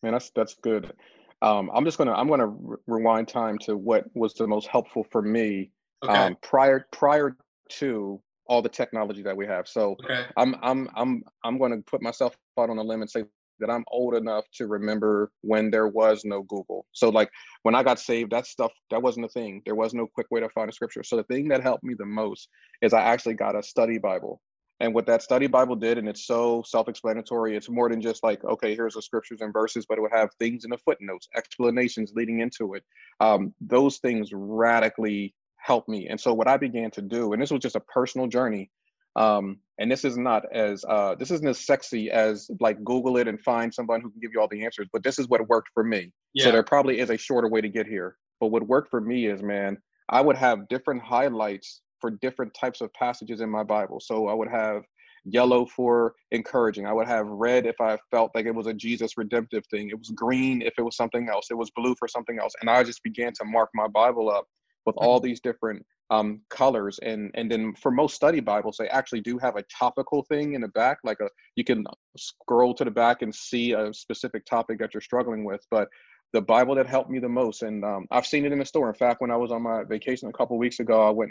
Man, 0.02 0.12
that's 0.12 0.30
that's 0.30 0.54
good. 0.54 0.94
Um, 1.42 1.70
I'm 1.74 1.84
just 1.84 1.98
gonna 1.98 2.14
I'm 2.14 2.28
gonna 2.28 2.46
re- 2.46 2.78
rewind 2.86 3.28
time 3.28 3.58
to 3.58 3.76
what 3.76 4.06
was 4.14 4.32
the 4.32 4.46
most 4.46 4.68
helpful 4.68 5.06
for 5.10 5.20
me 5.20 5.70
okay. 6.02 6.14
um, 6.14 6.36
prior 6.42 6.86
prior 6.92 7.36
to 7.68 8.20
all 8.48 8.62
the 8.62 8.68
technology 8.68 9.22
that 9.22 9.36
we 9.36 9.46
have. 9.46 9.66
So 9.68 9.96
Okay. 10.04 10.26
I'm 10.36 10.56
I'm 10.62 10.88
I'm 10.94 11.22
I'm 11.44 11.58
going 11.58 11.72
to 11.72 11.82
put 11.90 12.02
myself 12.02 12.36
out 12.58 12.70
on 12.70 12.78
a 12.78 12.82
limb 12.82 13.02
and 13.02 13.10
say 13.10 13.24
that 13.58 13.70
I'm 13.70 13.84
old 13.90 14.14
enough 14.14 14.44
to 14.54 14.66
remember 14.66 15.30
when 15.40 15.70
there 15.70 15.88
was 15.88 16.24
no 16.24 16.42
Google. 16.42 16.86
So 16.92 17.08
like 17.08 17.30
when 17.62 17.74
I 17.74 17.82
got 17.82 17.98
saved, 17.98 18.32
that 18.32 18.46
stuff 18.46 18.72
that 18.90 19.02
wasn't 19.02 19.26
a 19.26 19.30
thing. 19.30 19.62
There 19.64 19.74
was 19.74 19.94
no 19.94 20.06
quick 20.06 20.26
way 20.30 20.40
to 20.40 20.48
find 20.50 20.68
a 20.68 20.72
scripture. 20.72 21.02
So 21.02 21.16
the 21.16 21.24
thing 21.24 21.48
that 21.48 21.62
helped 21.62 21.84
me 21.84 21.94
the 21.94 22.04
most 22.04 22.48
is 22.82 22.92
I 22.92 23.00
actually 23.00 23.34
got 23.34 23.56
a 23.56 23.62
study 23.62 23.98
Bible. 23.98 24.40
And 24.80 24.94
what 24.94 25.06
that 25.06 25.22
study 25.22 25.46
Bible 25.46 25.74
did, 25.74 25.96
and 25.96 26.06
it's 26.06 26.26
so 26.26 26.62
self-explanatory, 26.66 27.56
it's 27.56 27.70
more 27.70 27.88
than 27.88 28.02
just 28.02 28.22
like, 28.22 28.44
okay, 28.44 28.74
here's 28.74 28.92
the 28.92 29.00
scriptures 29.00 29.40
and 29.40 29.50
verses, 29.50 29.86
but 29.88 29.96
it 29.96 30.02
would 30.02 30.12
have 30.12 30.28
things 30.38 30.64
in 30.64 30.70
the 30.70 30.76
footnotes, 30.76 31.28
explanations 31.34 32.12
leading 32.14 32.40
into 32.40 32.74
it. 32.74 32.84
Um, 33.20 33.54
those 33.58 33.96
things 33.98 34.30
radically 34.34 35.34
helped 35.66 35.88
me. 35.88 36.06
And 36.08 36.18
so 36.18 36.32
what 36.32 36.48
I 36.48 36.56
began 36.56 36.90
to 36.92 37.02
do, 37.02 37.32
and 37.32 37.42
this 37.42 37.50
was 37.50 37.60
just 37.60 37.76
a 37.76 37.80
personal 37.80 38.28
journey, 38.28 38.70
um, 39.16 39.58
and 39.78 39.90
this 39.90 40.04
is 40.04 40.16
not 40.16 40.44
as 40.52 40.84
uh, 40.88 41.14
this 41.16 41.30
isn't 41.30 41.48
as 41.48 41.66
sexy 41.66 42.10
as 42.10 42.48
like 42.60 42.82
Google 42.84 43.16
it 43.16 43.26
and 43.28 43.40
find 43.40 43.74
someone 43.74 44.00
who 44.00 44.10
can 44.10 44.20
give 44.20 44.30
you 44.32 44.40
all 44.40 44.48
the 44.48 44.64
answers, 44.64 44.86
but 44.92 45.02
this 45.02 45.18
is 45.18 45.28
what 45.28 45.46
worked 45.48 45.70
for 45.74 45.82
me. 45.82 46.12
Yeah. 46.34 46.44
So 46.44 46.52
there 46.52 46.62
probably 46.62 47.00
is 47.00 47.10
a 47.10 47.16
shorter 47.16 47.48
way 47.48 47.60
to 47.60 47.68
get 47.68 47.86
here. 47.86 48.16
But 48.40 48.48
what 48.48 48.66
worked 48.66 48.90
for 48.90 49.00
me 49.00 49.26
is, 49.26 49.42
man, 49.42 49.78
I 50.10 50.20
would 50.20 50.36
have 50.36 50.68
different 50.68 51.02
highlights 51.02 51.80
for 52.00 52.10
different 52.10 52.54
types 52.54 52.80
of 52.80 52.92
passages 52.92 53.40
in 53.40 53.50
my 53.50 53.64
Bible. 53.64 54.00
So 54.00 54.28
I 54.28 54.34
would 54.34 54.48
have 54.48 54.82
yellow 55.24 55.66
for 55.66 56.14
encouraging. 56.30 56.86
I 56.86 56.92
would 56.92 57.08
have 57.08 57.26
red 57.26 57.66
if 57.66 57.80
I 57.80 57.98
felt 58.10 58.30
like 58.34 58.46
it 58.46 58.54
was 58.54 58.66
a 58.66 58.74
Jesus 58.74 59.16
redemptive 59.16 59.64
thing. 59.70 59.88
It 59.88 59.98
was 59.98 60.10
green 60.10 60.62
if 60.62 60.74
it 60.78 60.82
was 60.82 60.96
something 60.96 61.28
else. 61.28 61.46
It 61.50 61.58
was 61.58 61.70
blue 61.74 61.96
for 61.98 62.06
something 62.06 62.38
else. 62.38 62.52
And 62.60 62.70
I 62.70 62.84
just 62.84 63.02
began 63.02 63.32
to 63.38 63.44
mark 63.44 63.70
my 63.74 63.88
Bible 63.88 64.30
up 64.30 64.46
with 64.86 64.96
all 64.96 65.20
these 65.20 65.40
different 65.40 65.84
um, 66.10 66.40
colors. 66.48 66.98
And 67.02 67.30
and 67.34 67.50
then 67.50 67.74
for 67.74 67.90
most 67.90 68.14
study 68.14 68.40
Bibles, 68.40 68.76
they 68.78 68.88
actually 68.88 69.20
do 69.20 69.38
have 69.38 69.56
a 69.56 69.64
topical 69.64 70.22
thing 70.22 70.54
in 70.54 70.60
the 70.60 70.68
back, 70.68 70.98
like 71.04 71.18
a 71.20 71.28
you 71.56 71.64
can 71.64 71.84
scroll 72.16 72.74
to 72.74 72.84
the 72.84 72.90
back 72.90 73.22
and 73.22 73.34
see 73.34 73.72
a 73.72 73.92
specific 73.92 74.46
topic 74.46 74.78
that 74.78 74.94
you're 74.94 75.00
struggling 75.00 75.44
with. 75.44 75.66
But 75.70 75.88
the 76.32 76.40
Bible 76.40 76.74
that 76.76 76.86
helped 76.86 77.10
me 77.10 77.18
the 77.18 77.28
most, 77.28 77.62
and 77.62 77.84
um, 77.84 78.06
I've 78.10 78.26
seen 78.26 78.44
it 78.44 78.52
in 78.52 78.58
the 78.58 78.64
store. 78.64 78.88
In 78.88 78.94
fact, 78.94 79.20
when 79.20 79.30
I 79.30 79.36
was 79.36 79.50
on 79.50 79.62
my 79.62 79.84
vacation 79.84 80.28
a 80.28 80.32
couple 80.32 80.58
weeks 80.58 80.80
ago, 80.80 81.06
I 81.06 81.10
went 81.10 81.30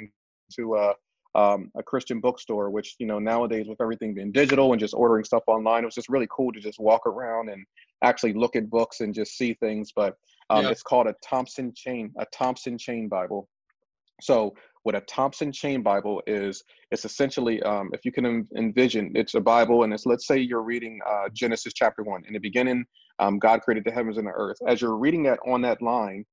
to 0.56 0.76
uh, 0.76 0.94
um, 1.36 1.72
a 1.76 1.84
Christian 1.84 2.20
bookstore, 2.20 2.70
which 2.70 2.96
you 3.00 3.06
know 3.08 3.20
nowadays 3.20 3.68
with 3.68 3.82
everything 3.82 4.14
being 4.14 4.32
digital 4.32 4.72
and 4.72 4.80
just 4.80 4.94
ordering 4.94 5.24
stuff 5.24 5.44
online, 5.48 5.84
it 5.84 5.86
was 5.86 5.96
just 5.96 6.10
really 6.10 6.28
cool 6.30 6.52
to 6.54 6.60
just 6.60 6.80
walk 6.80 7.06
around 7.06 7.50
and 7.50 7.66
actually 8.04 8.34
look 8.34 8.56
at 8.56 8.70
books 8.70 9.02
and 9.02 9.14
just 9.14 9.38
see 9.38 9.54
things. 9.54 9.92
But 9.96 10.16
um, 10.50 10.66
Yeah. 10.66 10.72
it's 10.72 10.84
called 10.84 11.08
a 11.08 11.16
Thompson 11.24 11.74
Chain, 11.76 12.14
a 12.20 12.26
Thompson 12.32 12.78
Chain 12.78 13.08
Bible. 13.08 13.50
So 14.22 14.56
what 14.84 14.96
a 14.96 15.02
Thompson 15.02 15.52
Chain 15.52 15.82
Bible 15.82 16.22
is, 16.28 16.64
it's 16.92 17.06
essentially, 17.06 17.62
um, 17.64 17.90
if 17.94 18.06
you 18.06 18.12
can 18.12 18.48
envision, 18.56 19.12
it's 19.16 19.34
a 19.34 19.42
Bible, 19.42 19.84
and 19.84 19.94
it's 19.94 20.06
let's 20.06 20.28
say 20.28 20.38
you're 20.38 20.62
reading 20.62 21.00
uh, 21.08 21.28
Genesis 21.34 21.74
chapter 21.74 22.04
one. 22.04 22.24
In 22.28 22.34
the 22.34 22.40
beginning, 22.40 22.86
um, 23.20 23.40
God 23.40 23.62
created 23.62 23.84
the 23.84 23.92
heavens 23.92 24.18
and 24.18 24.28
the 24.28 24.32
earth. 24.32 24.58
As 24.68 24.82
you're 24.82 24.98
reading 24.98 25.24
that 25.24 25.40
on 25.48 25.62
that 25.64 25.82
line, 25.82 26.26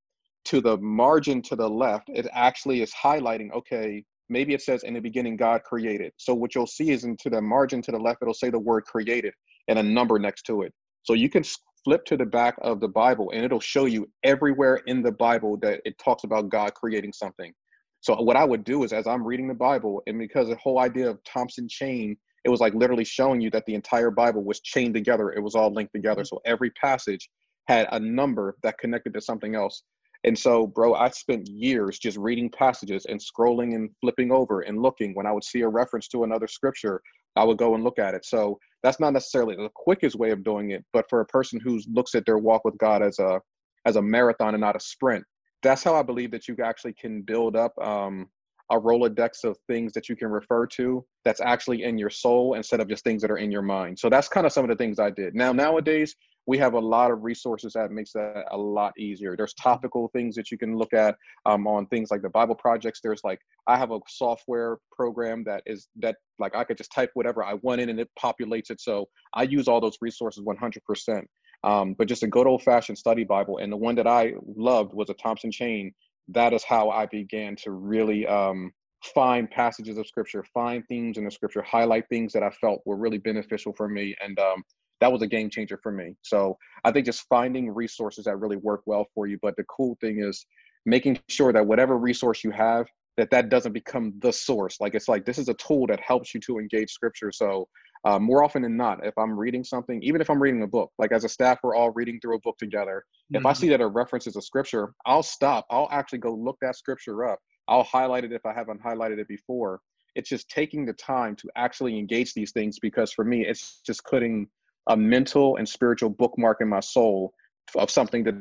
to 0.45 0.61
the 0.61 0.77
margin 0.79 1.41
to 1.43 1.57
the 1.57 1.69
left, 1.69 2.09
it 2.09 2.27
actually 2.33 2.83
is 2.83 2.93
highlighting. 2.93 3.53
Okay, 3.53 4.05
maybe 4.29 4.55
it 4.55 4.63
says 4.63 4.83
in 4.83 4.95
the 4.95 5.01
beginning 5.01 5.37
God 5.37 5.63
created. 5.63 6.13
So 6.17 6.35
what 6.35 6.55
you'll 6.55 6.67
see 6.67 6.91
is 6.91 7.05
into 7.05 7.31
the 7.31 7.41
margin 7.41 7.81
to 7.83 7.93
the 7.93 7.99
left, 7.99 8.23
it'll 8.23 8.35
say 8.35 8.51
the 8.51 8.59
word 8.59 8.85
created 8.85 9.35
and 9.69 9.79
a 9.79 9.83
number 9.83 10.19
next 10.19 10.43
to 10.43 10.63
it. 10.63 10.73
So 11.05 11.15
you 11.15 11.31
can 11.31 11.45
flip 11.85 12.05
to 12.07 12.17
the 12.17 12.27
back 12.27 12.57
of 12.63 12.81
the 12.81 12.89
Bible, 12.89 13.31
and 13.35 13.45
it'll 13.45 13.61
show 13.61 13.87
you 13.87 14.09
everywhere 14.25 14.77
in 14.87 15.03
the 15.03 15.13
Bible 15.13 15.57
that 15.59 15.81
it 15.85 15.99
talks 15.99 16.25
about 16.25 16.49
God 16.49 16.75
creating 16.75 17.13
something. 17.13 17.53
So 18.01 18.21
what 18.21 18.37
I 18.37 18.45
would 18.45 18.65
do 18.65 18.83
is 18.83 18.93
as 18.93 19.07
I'm 19.07 19.25
reading 19.25 19.49
the 19.49 19.55
Bible, 19.55 20.03
and 20.07 20.19
because 20.19 20.49
the 20.49 20.57
whole 20.57 20.81
idea 20.81 21.09
of 21.09 21.23
Thompson 21.25 21.69
chain, 21.69 22.17
it 22.45 22.49
was 22.49 22.61
like 22.61 22.75
literally 22.75 23.05
showing 23.05 23.41
you 23.41 23.51
that 23.51 23.65
the 23.67 23.75
entire 23.75 24.11
Bible 24.11 24.43
was 24.43 24.61
chained 24.61 24.95
together. 24.95 25.31
It 25.31 25.41
was 25.41 25.55
all 25.55 25.73
linked 25.73 25.93
together. 25.93 26.25
So 26.25 26.41
every 26.45 26.71
passage 26.71 27.31
had 27.69 27.87
a 27.93 28.01
number 28.01 28.57
that 28.65 28.79
connected 28.79 29.15
to 29.15 29.21
something 29.21 29.55
else. 29.55 29.85
And 30.25 30.39
so, 30.39 30.67
bro, 30.67 30.95
I 30.95 31.11
spent 31.11 31.49
years 31.49 31.99
just 31.99 32.17
reading 32.17 32.51
passages 32.51 33.07
and 33.07 33.21
scrolling 33.21 33.75
and 33.75 33.91
flipping 34.01 34.31
over 34.31 34.61
and 34.61 34.81
looking. 34.81 35.15
When 35.15 35.27
I 35.27 35.33
would 35.33 35.45
see 35.45 35.61
a 35.63 35.69
reference 35.69 36.09
to 36.09 36.25
another 36.25 36.47
scripture, 36.47 37.01
I 37.37 37.45
would 37.45 37.59
go 37.59 37.75
and 37.75 37.83
look 37.83 37.99
at 37.99 38.15
it. 38.15 38.25
So 38.25 38.59
that's 38.83 39.01
not 39.01 39.13
necessarily 39.13 39.57
the 39.57 39.71
quickest 39.75 40.17
way 40.17 40.31
of 40.31 40.45
doing 40.45 40.71
it, 40.71 40.85
but 40.93 41.09
for 41.09 41.21
a 41.21 41.27
person 41.27 41.61
who 41.61 41.81
looks 41.93 42.15
at 42.15 42.27
their 42.27 42.39
walk 42.39 42.65
with 42.65 42.77
God 42.79 43.03
as 43.03 43.19
a 43.19 43.41
as 43.85 43.97
a 43.97 44.03
marathon 44.03 44.55
and 44.55 44.61
not 44.61 44.77
a 44.77 44.81
sprint, 44.81 45.25
that's 45.63 45.83
how 45.83 45.95
I 45.95 46.03
believe 46.03 46.31
that 46.33 46.47
you 46.47 46.57
actually 46.63 46.95
can 46.95 47.23
build 47.23 47.57
up 47.57 47.77
um, 47.83 48.29
a 48.71 48.79
Rolodex 48.79 49.45
of 49.45 49.59
things 49.67 49.93
that 49.93 50.09
you 50.09 50.17
can 50.17 50.29
refer 50.29 50.67
to 50.67 51.05
that's 51.25 51.41
actually 51.41 51.83
in 51.83 51.99
your 51.99 52.11
soul 52.11 52.55
instead 52.55 52.81
of 52.81 52.89
just 52.89 53.05
things 53.05 53.23
that 53.23 53.31
are 53.31 53.39
in 53.39 53.51
your 53.51 53.63
mind. 53.63 53.99
So 53.99 54.09
that's 54.09 54.29
kind 54.29 54.47
of 54.47 54.53
some 54.53 54.65
of 54.65 54.71
the 54.71 54.77
things 54.77 54.99
I 54.99 55.11
did. 55.11 55.35
Now, 55.35 55.53
nowadays, 55.53 56.15
we 56.47 56.59
have 56.59 56.75
a 56.75 56.79
lot 56.79 57.11
of 57.11 57.23
resources 57.23 57.73
that 57.75 57.91
makes 57.91 58.13
that 58.13 58.45
a 58.51 58.57
lot 58.57 58.93
easier. 58.99 59.37
There's 59.37 59.55
topical 59.55 60.09
things 60.13 60.35
that 60.35 60.51
you 60.51 60.59
can 60.59 60.77
look 60.77 60.93
at 60.93 61.17
um, 61.47 61.67
on 61.67 61.87
things 61.87 62.11
like 62.11 62.23
the 62.23 62.31
Bible 62.31 62.55
projects. 62.55 63.01
There's 63.03 63.23
like 63.23 63.39
I 63.67 63.77
have 63.77 63.93
a 63.93 64.01
software 64.09 64.79
program 64.91 65.45
that 65.45 65.63
is 65.67 65.89
that 66.01 66.17
like 66.39 66.57
I 66.57 66.65
could 66.65 66.77
just 66.77 66.93
type 66.93 67.11
whatever 67.15 67.45
I 67.45 67.55
want 67.63 67.81
in 67.81 67.91
and 67.91 68.01
it 68.01 68.11
populates 68.21 68.71
it. 68.71 68.81
So 68.81 69.09
I 69.35 69.45
use 69.45 69.69
all 69.69 69.81
those 69.81 69.99
resources 70.01 70.43
100%. 70.45 71.23
Um, 71.65 71.95
but 71.95 72.09
just 72.09 72.25
a 72.25 72.27
good 72.27 72.47
old 72.47 72.63
fashioned 72.63 72.99
study 72.99 73.23
Bible, 73.23 73.59
and 73.59 73.73
the 73.73 73.77
one 73.77 73.95
that 73.95 74.07
I 74.07 74.33
loved 74.57 74.95
was 74.95 75.11
a 75.11 75.15
Thompson 75.15 75.53
Chain. 75.53 75.93
That 76.29 76.53
is 76.53 76.65
how 76.65 76.91
I 76.91 77.07
began 77.07 77.57
to 77.63 77.71
really 77.71 78.27
um, 78.27 78.73
find 79.15 79.51
passages 79.51 79.97
of 79.99 80.07
scripture, 80.07 80.45
find 80.53 80.85
themes 80.89 81.19
in 81.19 81.25
the 81.25 81.31
scripture, 81.31 81.63
highlight 81.63 82.09
things 82.09 82.33
that 82.33 82.43
I 82.43 82.51
felt 82.51 82.83
were 82.85 82.97
really 82.97 83.19
beneficial 83.19 83.73
for 83.77 83.89
me, 83.89 84.15
and 84.21 84.39
um, 84.41 84.65
that 85.03 85.13
was 85.13 85.21
a 85.23 85.27
game 85.27 85.51
changer 85.51 85.79
for 85.83 85.91
me. 85.93 86.15
So 86.23 86.57
I 86.85 86.93
think 86.93 87.07
just 87.07 87.27
finding 87.29 87.69
resources 87.75 88.27
that 88.27 88.37
really 88.39 88.57
work 88.57 88.83
well 88.87 89.07
for 89.15 89.27
you. 89.27 89.39
But 89.43 89.57
the 89.57 89.65
cool 89.65 89.99
thing 90.01 90.23
is 90.23 90.47
making 90.87 91.19
sure 91.29 91.53
that 91.53 91.67
whatever 91.67 91.99
resource 91.99 92.45
you 92.45 92.53
have, 92.53 92.87
that 93.17 93.31
that 93.33 93.49
doesn't 93.51 93.73
become 93.73 94.15
the 94.21 94.33
source. 94.33 94.81
Like 94.81 94.95
it's 94.95 95.09
like 95.09 95.25
this 95.25 95.39
is 95.39 95.49
a 95.49 95.55
tool 95.55 95.87
that 95.89 96.01
helps 96.01 96.35
you 96.35 96.41
to 96.43 96.59
engage 96.59 96.93
scripture. 96.93 97.33
So 97.33 97.69
uh, 98.05 98.21
more 98.21 98.45
often 98.45 98.63
than 98.63 98.77
not, 98.77 99.05
if 99.05 99.13
I'm 99.19 99.39
reading 99.39 99.65
something, 99.65 100.03
even 100.05 100.21
if 100.21 100.31
I'm 100.31 100.41
reading 100.41 100.63
a 100.63 100.69
book, 100.69 100.93
like 100.99 101.13
as 101.13 101.25
a 101.25 101.29
staff, 101.29 101.59
we're 101.65 101.75
all 101.75 101.91
reading 101.91 102.21
through 102.21 102.37
a 102.37 102.41
book 102.41 102.57
together. 102.59 103.05
If 103.33 103.45
I 103.45 103.53
Mhm. 103.53 103.55
see 103.55 103.69
that 103.71 103.81
a 103.81 103.87
reference 103.89 104.29
is 104.29 104.37
a 104.37 104.43
scripture, 104.43 104.95
I'll 105.05 105.23
stop. 105.25 105.67
I'll 105.71 105.89
actually 105.91 106.21
go 106.21 106.33
look 106.35 106.59
that 106.63 106.77
scripture 106.77 107.25
up. 107.29 107.41
I'll 107.69 107.85
highlight 107.85 108.25
it 108.25 108.33
if 108.33 108.47
I 108.47 108.53
haven't 108.55 108.83
highlighted 108.83 109.19
it 109.19 109.29
before. 109.29 109.81
It's 110.15 110.29
just 110.29 110.49
taking 110.49 110.85
the 110.87 110.93
time 110.95 111.37
to 111.37 111.49
actually 111.57 111.99
engage 111.99 112.35
these 112.35 112.53
things 112.53 112.79
because 112.79 113.13
for 113.13 113.25
me, 113.25 113.47
it's 113.47 113.81
just 113.87 114.05
putting 114.05 114.49
a 114.89 114.97
mental 114.97 115.57
and 115.57 115.69
spiritual 115.69 116.11
bookmark 116.11 116.61
in 116.61 116.69
my 116.69 116.81
soul 116.81 117.35
of 117.77 117.91
something 117.91 118.25
that 118.25 118.35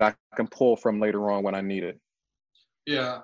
I 0.00 0.14
can 0.36 0.46
pull 0.46 0.76
from 0.76 1.00
later 1.00 1.30
on 1.30 1.42
when 1.42 1.54
I 1.54 1.60
need 1.60 1.84
it. 1.84 2.00
Yeah, 2.86 3.20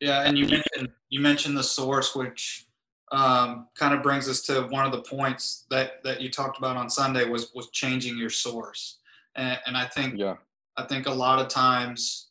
yeah, 0.00 0.22
and 0.22 0.38
you 0.38 0.46
mentioned 0.46 0.88
you 1.08 1.20
mentioned 1.20 1.56
the 1.56 1.62
source, 1.62 2.14
which 2.14 2.66
um, 3.12 3.68
kind 3.74 3.92
of 3.92 4.02
brings 4.02 4.28
us 4.28 4.42
to 4.42 4.62
one 4.68 4.86
of 4.86 4.92
the 4.92 5.02
points 5.02 5.66
that 5.70 6.02
that 6.04 6.20
you 6.20 6.30
talked 6.30 6.58
about 6.58 6.76
on 6.76 6.88
Sunday 6.88 7.28
was 7.28 7.52
was 7.54 7.70
changing 7.70 8.16
your 8.16 8.30
source, 8.30 8.98
and, 9.34 9.58
and 9.66 9.76
I 9.76 9.86
think 9.86 10.14
Yeah. 10.18 10.36
I 10.76 10.84
think 10.84 11.06
a 11.06 11.12
lot 11.12 11.40
of 11.40 11.48
times 11.48 12.28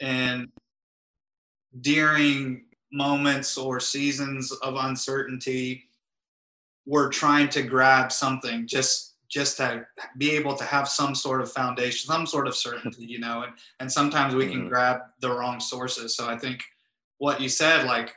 and 0.00 0.48
during 1.80 2.64
moments 2.92 3.56
or 3.56 3.78
seasons 3.78 4.52
of 4.52 4.74
uncertainty, 4.76 5.89
we're 6.86 7.08
trying 7.10 7.48
to 7.50 7.62
grab 7.62 8.12
something 8.12 8.66
just 8.66 9.06
just 9.28 9.58
to 9.58 9.86
be 10.18 10.32
able 10.32 10.56
to 10.56 10.64
have 10.64 10.88
some 10.88 11.14
sort 11.14 11.40
of 11.40 11.52
foundation, 11.52 12.08
some 12.08 12.26
sort 12.26 12.48
of 12.48 12.56
certainty, 12.56 13.04
you 13.04 13.20
know, 13.20 13.42
and 13.42 13.52
and 13.78 13.90
sometimes 13.90 14.34
we 14.34 14.46
can 14.48 14.64
Mhm. 14.64 14.68
grab 14.68 15.00
the 15.20 15.30
wrong 15.30 15.60
sources. 15.60 16.16
So 16.16 16.28
I 16.28 16.36
think 16.36 16.64
what 17.18 17.40
you 17.40 17.48
said, 17.48 17.86
like 17.86 18.14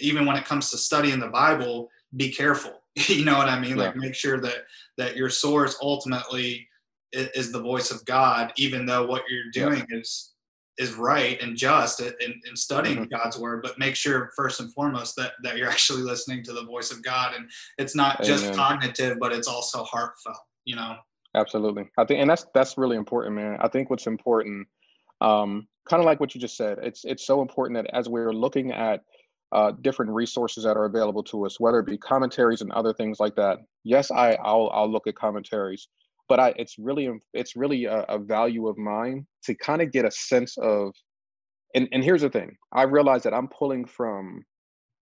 even 0.00 0.24
when 0.24 0.36
it 0.36 0.44
comes 0.46 0.70
to 0.70 0.78
studying 0.78 1.20
the 1.20 1.28
Bible, 1.28 1.90
be 2.16 2.30
careful. 2.32 2.82
you 3.08 3.24
know 3.24 3.36
what 3.36 3.48
I 3.48 3.58
mean? 3.60 3.76
Like 3.76 3.96
make 3.96 4.14
sure 4.14 4.40
that 4.40 4.64
that 4.96 5.16
your 5.16 5.28
source 5.28 5.76
ultimately 5.82 6.68
is, 7.12 7.28
is 7.34 7.52
the 7.52 7.60
voice 7.60 7.90
of 7.90 8.04
God, 8.04 8.52
even 8.56 8.86
though 8.86 9.04
what 9.06 9.24
you're 9.28 9.44
Yeah. 9.54 9.68
doing 9.70 9.86
is 9.90 10.33
is 10.78 10.94
right 10.94 11.40
and 11.40 11.56
just 11.56 12.00
in, 12.00 12.14
in 12.48 12.56
studying 12.56 13.06
Mhm. 13.06 13.10
God's 13.10 13.38
word, 13.38 13.62
but 13.62 13.78
make 13.78 13.94
sure 13.94 14.30
first 14.36 14.60
and 14.60 14.72
foremost 14.72 15.14
that 15.16 15.32
that 15.42 15.56
you're 15.56 15.68
actually 15.76 16.02
listening 16.02 16.42
to 16.44 16.52
the 16.52 16.64
voice 16.64 16.90
of 16.90 17.02
God, 17.02 17.34
and 17.34 17.48
it's 17.78 17.94
not 17.94 18.22
just 18.22 18.52
cognitive, 18.54 19.18
but 19.20 19.32
it's 19.32 19.48
also 19.48 19.84
heartfelt. 19.84 20.38
You 20.64 20.76
know. 20.76 20.96
Absolutely. 21.36 21.90
I 21.98 22.04
think, 22.04 22.20
and 22.20 22.30
that's 22.30 22.46
that's 22.54 22.78
really 22.78 22.96
important, 22.96 23.34
man. 23.34 23.58
I 23.60 23.68
think 23.68 23.90
what's 23.90 24.06
important, 24.06 24.68
um, 25.20 25.66
kind 25.88 26.00
of 26.00 26.06
like 26.06 26.20
what 26.20 26.34
you 26.34 26.40
just 26.40 26.56
said, 26.56 26.78
it's 26.82 27.04
it's 27.04 27.26
so 27.26 27.42
important 27.42 27.76
that 27.76 27.94
as 27.94 28.08
we're 28.08 28.32
looking 28.32 28.70
at 28.72 29.00
uh, 29.52 29.72
different 29.82 30.10
resources 30.12 30.64
that 30.64 30.76
are 30.76 30.84
available 30.86 31.22
to 31.22 31.44
us, 31.46 31.60
whether 31.60 31.78
it 31.78 31.86
be 31.86 31.98
commentaries 31.98 32.60
and 32.60 32.72
other 32.72 32.92
things 32.92 33.20
like 33.20 33.36
that. 33.36 33.58
Yes, 33.84 34.10
I 34.10 34.34
I'll 34.42 34.70
I'll 34.72 34.90
look 34.90 35.06
at 35.06 35.14
commentaries, 35.14 35.88
but 36.28 36.40
I 36.40 36.54
it's 36.56 36.78
really 36.78 37.10
it's 37.32 37.56
really 37.56 37.84
a, 37.84 38.02
a 38.02 38.18
value 38.18 38.68
of 38.68 38.78
mine 38.78 39.26
to 39.44 39.54
kind 39.54 39.82
of 39.82 39.92
get 39.92 40.04
a 40.04 40.10
sense 40.10 40.56
of. 40.58 40.94
And 41.74 41.88
and 41.92 42.04
here's 42.04 42.22
the 42.22 42.30
thing, 42.30 42.56
I 42.72 42.82
realize 42.82 43.24
that 43.24 43.34
I'm 43.34 43.48
pulling 43.48 43.84
from 43.84 44.44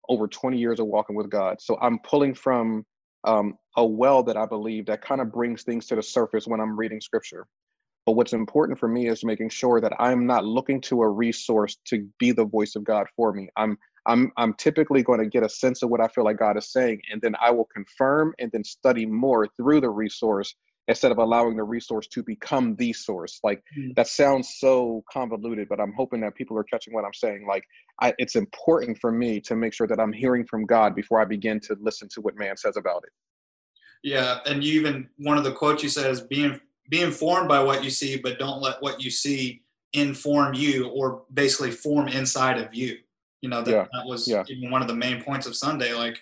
over 0.08 0.26
20 0.28 0.58
years 0.58 0.80
of 0.80 0.86
walking 0.86 1.16
with 1.16 1.30
God. 1.30 1.60
So 1.60 1.78
I'm 1.80 1.98
pulling 2.00 2.34
from 2.34 2.84
um, 3.24 3.54
a 3.76 3.84
well 3.84 4.22
that 4.24 4.36
I 4.36 4.46
believe 4.46 4.86
that 4.86 5.02
kind 5.02 5.20
of 5.20 5.32
brings 5.32 5.62
things 5.62 5.86
to 5.86 5.96
the 5.96 6.02
surface 6.02 6.46
when 6.46 6.60
I'm 6.60 6.78
reading 6.78 7.00
scripture. 7.00 7.46
But 8.06 8.12
what's 8.12 8.34
important 8.34 8.78
for 8.78 8.88
me 8.88 9.08
is 9.08 9.24
making 9.24 9.48
sure 9.48 9.80
that 9.80 9.94
I'm 9.98 10.26
not 10.26 10.44
looking 10.44 10.80
to 10.82 11.02
a 11.02 11.08
resource 11.08 11.78
to 11.86 12.06
be 12.18 12.32
the 12.32 12.44
voice 12.44 12.76
of 12.76 12.84
God 12.84 13.06
for 13.16 13.32
me. 13.32 13.48
I'm 13.56 13.78
I'm 14.06 14.30
I'm 14.36 14.52
typically 14.54 15.02
going 15.02 15.20
to 15.20 15.26
get 15.26 15.42
a 15.42 15.48
sense 15.48 15.82
of 15.82 15.88
what 15.88 16.02
I 16.02 16.08
feel 16.08 16.24
like 16.24 16.38
God 16.38 16.58
is 16.58 16.70
saying, 16.70 17.00
and 17.10 17.22
then 17.22 17.34
I 17.40 17.50
will 17.50 17.68
confirm 17.72 18.34
and 18.38 18.52
then 18.52 18.62
study 18.62 19.06
more 19.06 19.48
through 19.56 19.80
the 19.80 19.88
resource 19.88 20.54
instead 20.88 21.10
of 21.10 21.18
allowing 21.18 21.56
the 21.56 21.62
resource 21.62 22.06
to 22.08 22.22
become 22.22 22.76
the 22.76 22.92
source. 22.92 23.40
Like 23.42 23.62
mm-hmm. 23.76 23.92
that 23.96 24.06
sounds 24.06 24.56
so 24.58 25.02
convoluted, 25.10 25.68
but 25.68 25.80
I'm 25.80 25.92
hoping 25.92 26.20
that 26.20 26.34
people 26.34 26.58
are 26.58 26.64
catching 26.64 26.92
what 26.92 27.04
I'm 27.04 27.14
saying. 27.14 27.46
Like 27.46 27.64
I, 28.00 28.12
it's 28.18 28.36
important 28.36 28.98
for 28.98 29.10
me 29.10 29.40
to 29.42 29.56
make 29.56 29.72
sure 29.72 29.86
that 29.86 29.98
I'm 29.98 30.12
hearing 30.12 30.46
from 30.46 30.66
God 30.66 30.94
before 30.94 31.20
I 31.20 31.24
begin 31.24 31.60
to 31.60 31.76
listen 31.80 32.08
to 32.14 32.20
what 32.20 32.36
man 32.36 32.56
says 32.56 32.76
about 32.76 33.02
it. 33.04 33.12
Yeah, 34.02 34.40
and 34.44 34.62
you 34.62 34.80
even 34.80 35.08
one 35.16 35.38
of 35.38 35.44
the 35.44 35.52
quotes 35.52 35.82
you 35.82 35.88
said 35.88 36.10
is 36.10 36.20
being 36.20 36.60
be 36.90 37.00
informed 37.00 37.48
by 37.48 37.62
what 37.62 37.82
you 37.82 37.88
see, 37.88 38.18
but 38.18 38.38
don't 38.38 38.60
let 38.60 38.82
what 38.82 39.02
you 39.02 39.10
see 39.10 39.62
inform 39.94 40.52
you 40.54 40.88
or 40.88 41.22
basically 41.32 41.70
form 41.70 42.08
inside 42.08 42.58
of 42.58 42.74
you. 42.74 42.98
You 43.40 43.48
know, 43.48 43.62
that, 43.62 43.70
yeah. 43.70 43.86
that 43.92 44.06
was 44.06 44.28
yeah. 44.28 44.42
even 44.48 44.70
one 44.70 44.82
of 44.82 44.88
the 44.88 44.94
main 44.94 45.22
points 45.22 45.46
of 45.46 45.56
Sunday. 45.56 45.94
Like, 45.94 46.18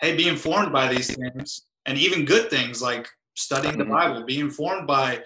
hey, 0.00 0.16
be 0.16 0.28
informed 0.28 0.72
by 0.72 0.92
these 0.92 1.14
things 1.14 1.66
and 1.86 1.98
even 1.98 2.24
good 2.24 2.50
things 2.50 2.80
like 2.80 3.08
studying 3.36 3.74
mm-hmm. 3.74 3.88
the 3.88 3.94
Bible, 3.94 4.24
be 4.24 4.40
informed 4.40 4.86
by 4.86 5.22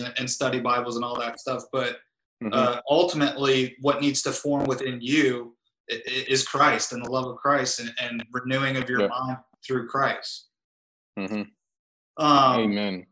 and, 0.00 0.12
and, 0.18 0.30
study 0.30 0.60
Bibles 0.60 0.96
and 0.96 1.04
all 1.04 1.18
that 1.18 1.40
stuff. 1.40 1.64
But 1.72 1.96
mm-hmm. 2.42 2.50
uh, 2.52 2.80
ultimately, 2.90 3.76
what 3.80 4.00
needs 4.00 4.22
to 4.22 4.32
form 4.32 4.64
within 4.66 5.00
you 5.00 5.56
is 5.88 6.46
Christ 6.46 6.92
and 6.92 7.04
the 7.04 7.10
love 7.10 7.26
of 7.26 7.36
Christ 7.36 7.80
and, 7.80 7.92
and 8.00 8.24
renewing 8.32 8.76
of 8.76 8.88
your 8.90 9.08
mind 9.08 9.38
through 9.64 9.88
Christ. 9.88 10.48
Mm-hmm. 11.18 11.42
Um, 12.22 12.60
Amen 12.60 13.06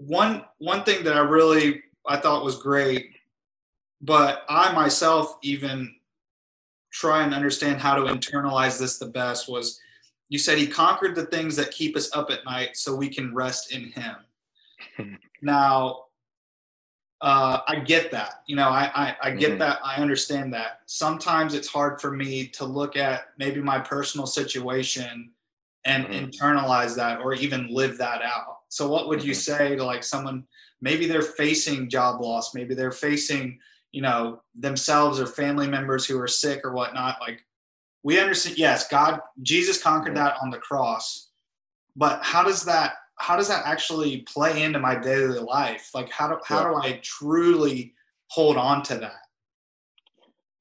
one 0.00 0.44
one 0.58 0.82
thing 0.84 1.04
that 1.04 1.14
I 1.14 1.20
really 1.20 1.82
I 2.06 2.16
thought 2.16 2.44
was 2.44 2.56
great, 2.56 3.10
but 4.00 4.44
I 4.48 4.72
myself 4.72 5.36
even 5.42 5.94
try 6.92 7.22
and 7.22 7.34
understand 7.34 7.80
how 7.80 7.94
to 7.94 8.12
internalize 8.12 8.78
this 8.78 8.98
the 8.98 9.06
best 9.06 9.48
was 9.48 9.78
you 10.30 10.38
said 10.38 10.56
he 10.56 10.66
conquered 10.66 11.14
the 11.14 11.26
things 11.26 11.54
that 11.56 11.72
keep 11.72 11.96
us 11.96 12.14
up 12.16 12.30
at 12.30 12.44
night 12.44 12.76
so 12.76 12.94
we 12.94 13.10
can 13.10 13.34
rest 13.34 13.72
in 13.72 13.92
him. 13.92 15.18
now 15.42 16.04
uh, 17.20 17.58
I 17.66 17.80
get 17.80 18.10
that. 18.12 18.42
You 18.46 18.56
know, 18.56 18.68
I, 18.68 18.90
I, 18.94 19.16
I 19.22 19.30
get 19.32 19.50
mm-hmm. 19.50 19.58
that. 19.58 19.80
I 19.84 19.96
understand 19.96 20.54
that. 20.54 20.80
Sometimes 20.86 21.52
it's 21.52 21.68
hard 21.68 22.00
for 22.00 22.12
me 22.12 22.46
to 22.48 22.64
look 22.64 22.96
at 22.96 23.28
maybe 23.38 23.60
my 23.60 23.78
personal 23.78 24.26
situation 24.26 25.32
and 25.84 26.06
mm-hmm. 26.06 26.26
internalize 26.26 26.94
that 26.96 27.20
or 27.20 27.34
even 27.34 27.68
live 27.74 27.98
that 27.98 28.22
out. 28.22 28.60
So 28.68 28.88
what 28.88 29.08
would 29.08 29.22
you 29.22 29.32
mm-hmm. 29.32 29.64
say 29.64 29.76
to 29.76 29.84
like 29.84 30.04
someone 30.04 30.46
maybe 30.80 31.06
they're 31.06 31.22
facing 31.22 31.90
job 31.90 32.20
loss, 32.20 32.54
maybe 32.54 32.74
they're 32.74 32.92
facing, 32.92 33.58
you 33.92 34.00
know, 34.00 34.40
themselves 34.54 35.20
or 35.20 35.26
family 35.26 35.66
members 35.66 36.06
who 36.06 36.18
are 36.18 36.28
sick 36.28 36.60
or 36.64 36.72
whatnot. 36.72 37.16
Like 37.20 37.44
we 38.02 38.18
understand, 38.18 38.58
yes, 38.58 38.88
God, 38.88 39.20
Jesus 39.42 39.82
conquered 39.82 40.16
that 40.16 40.36
on 40.42 40.50
the 40.50 40.58
cross, 40.58 41.30
but 41.96 42.22
how 42.22 42.42
does 42.42 42.64
that 42.64 42.94
how 43.18 43.36
does 43.36 43.48
that 43.48 43.66
actually 43.66 44.22
play 44.22 44.62
into 44.62 44.78
my 44.78 44.94
daily 44.94 45.38
life? 45.38 45.90
Like 45.92 46.10
how 46.10 46.28
do 46.28 46.38
how 46.44 46.64
do 46.64 46.76
I 46.76 47.00
truly 47.02 47.94
hold 48.28 48.56
on 48.56 48.82
to 48.84 48.96
that? 48.96 49.20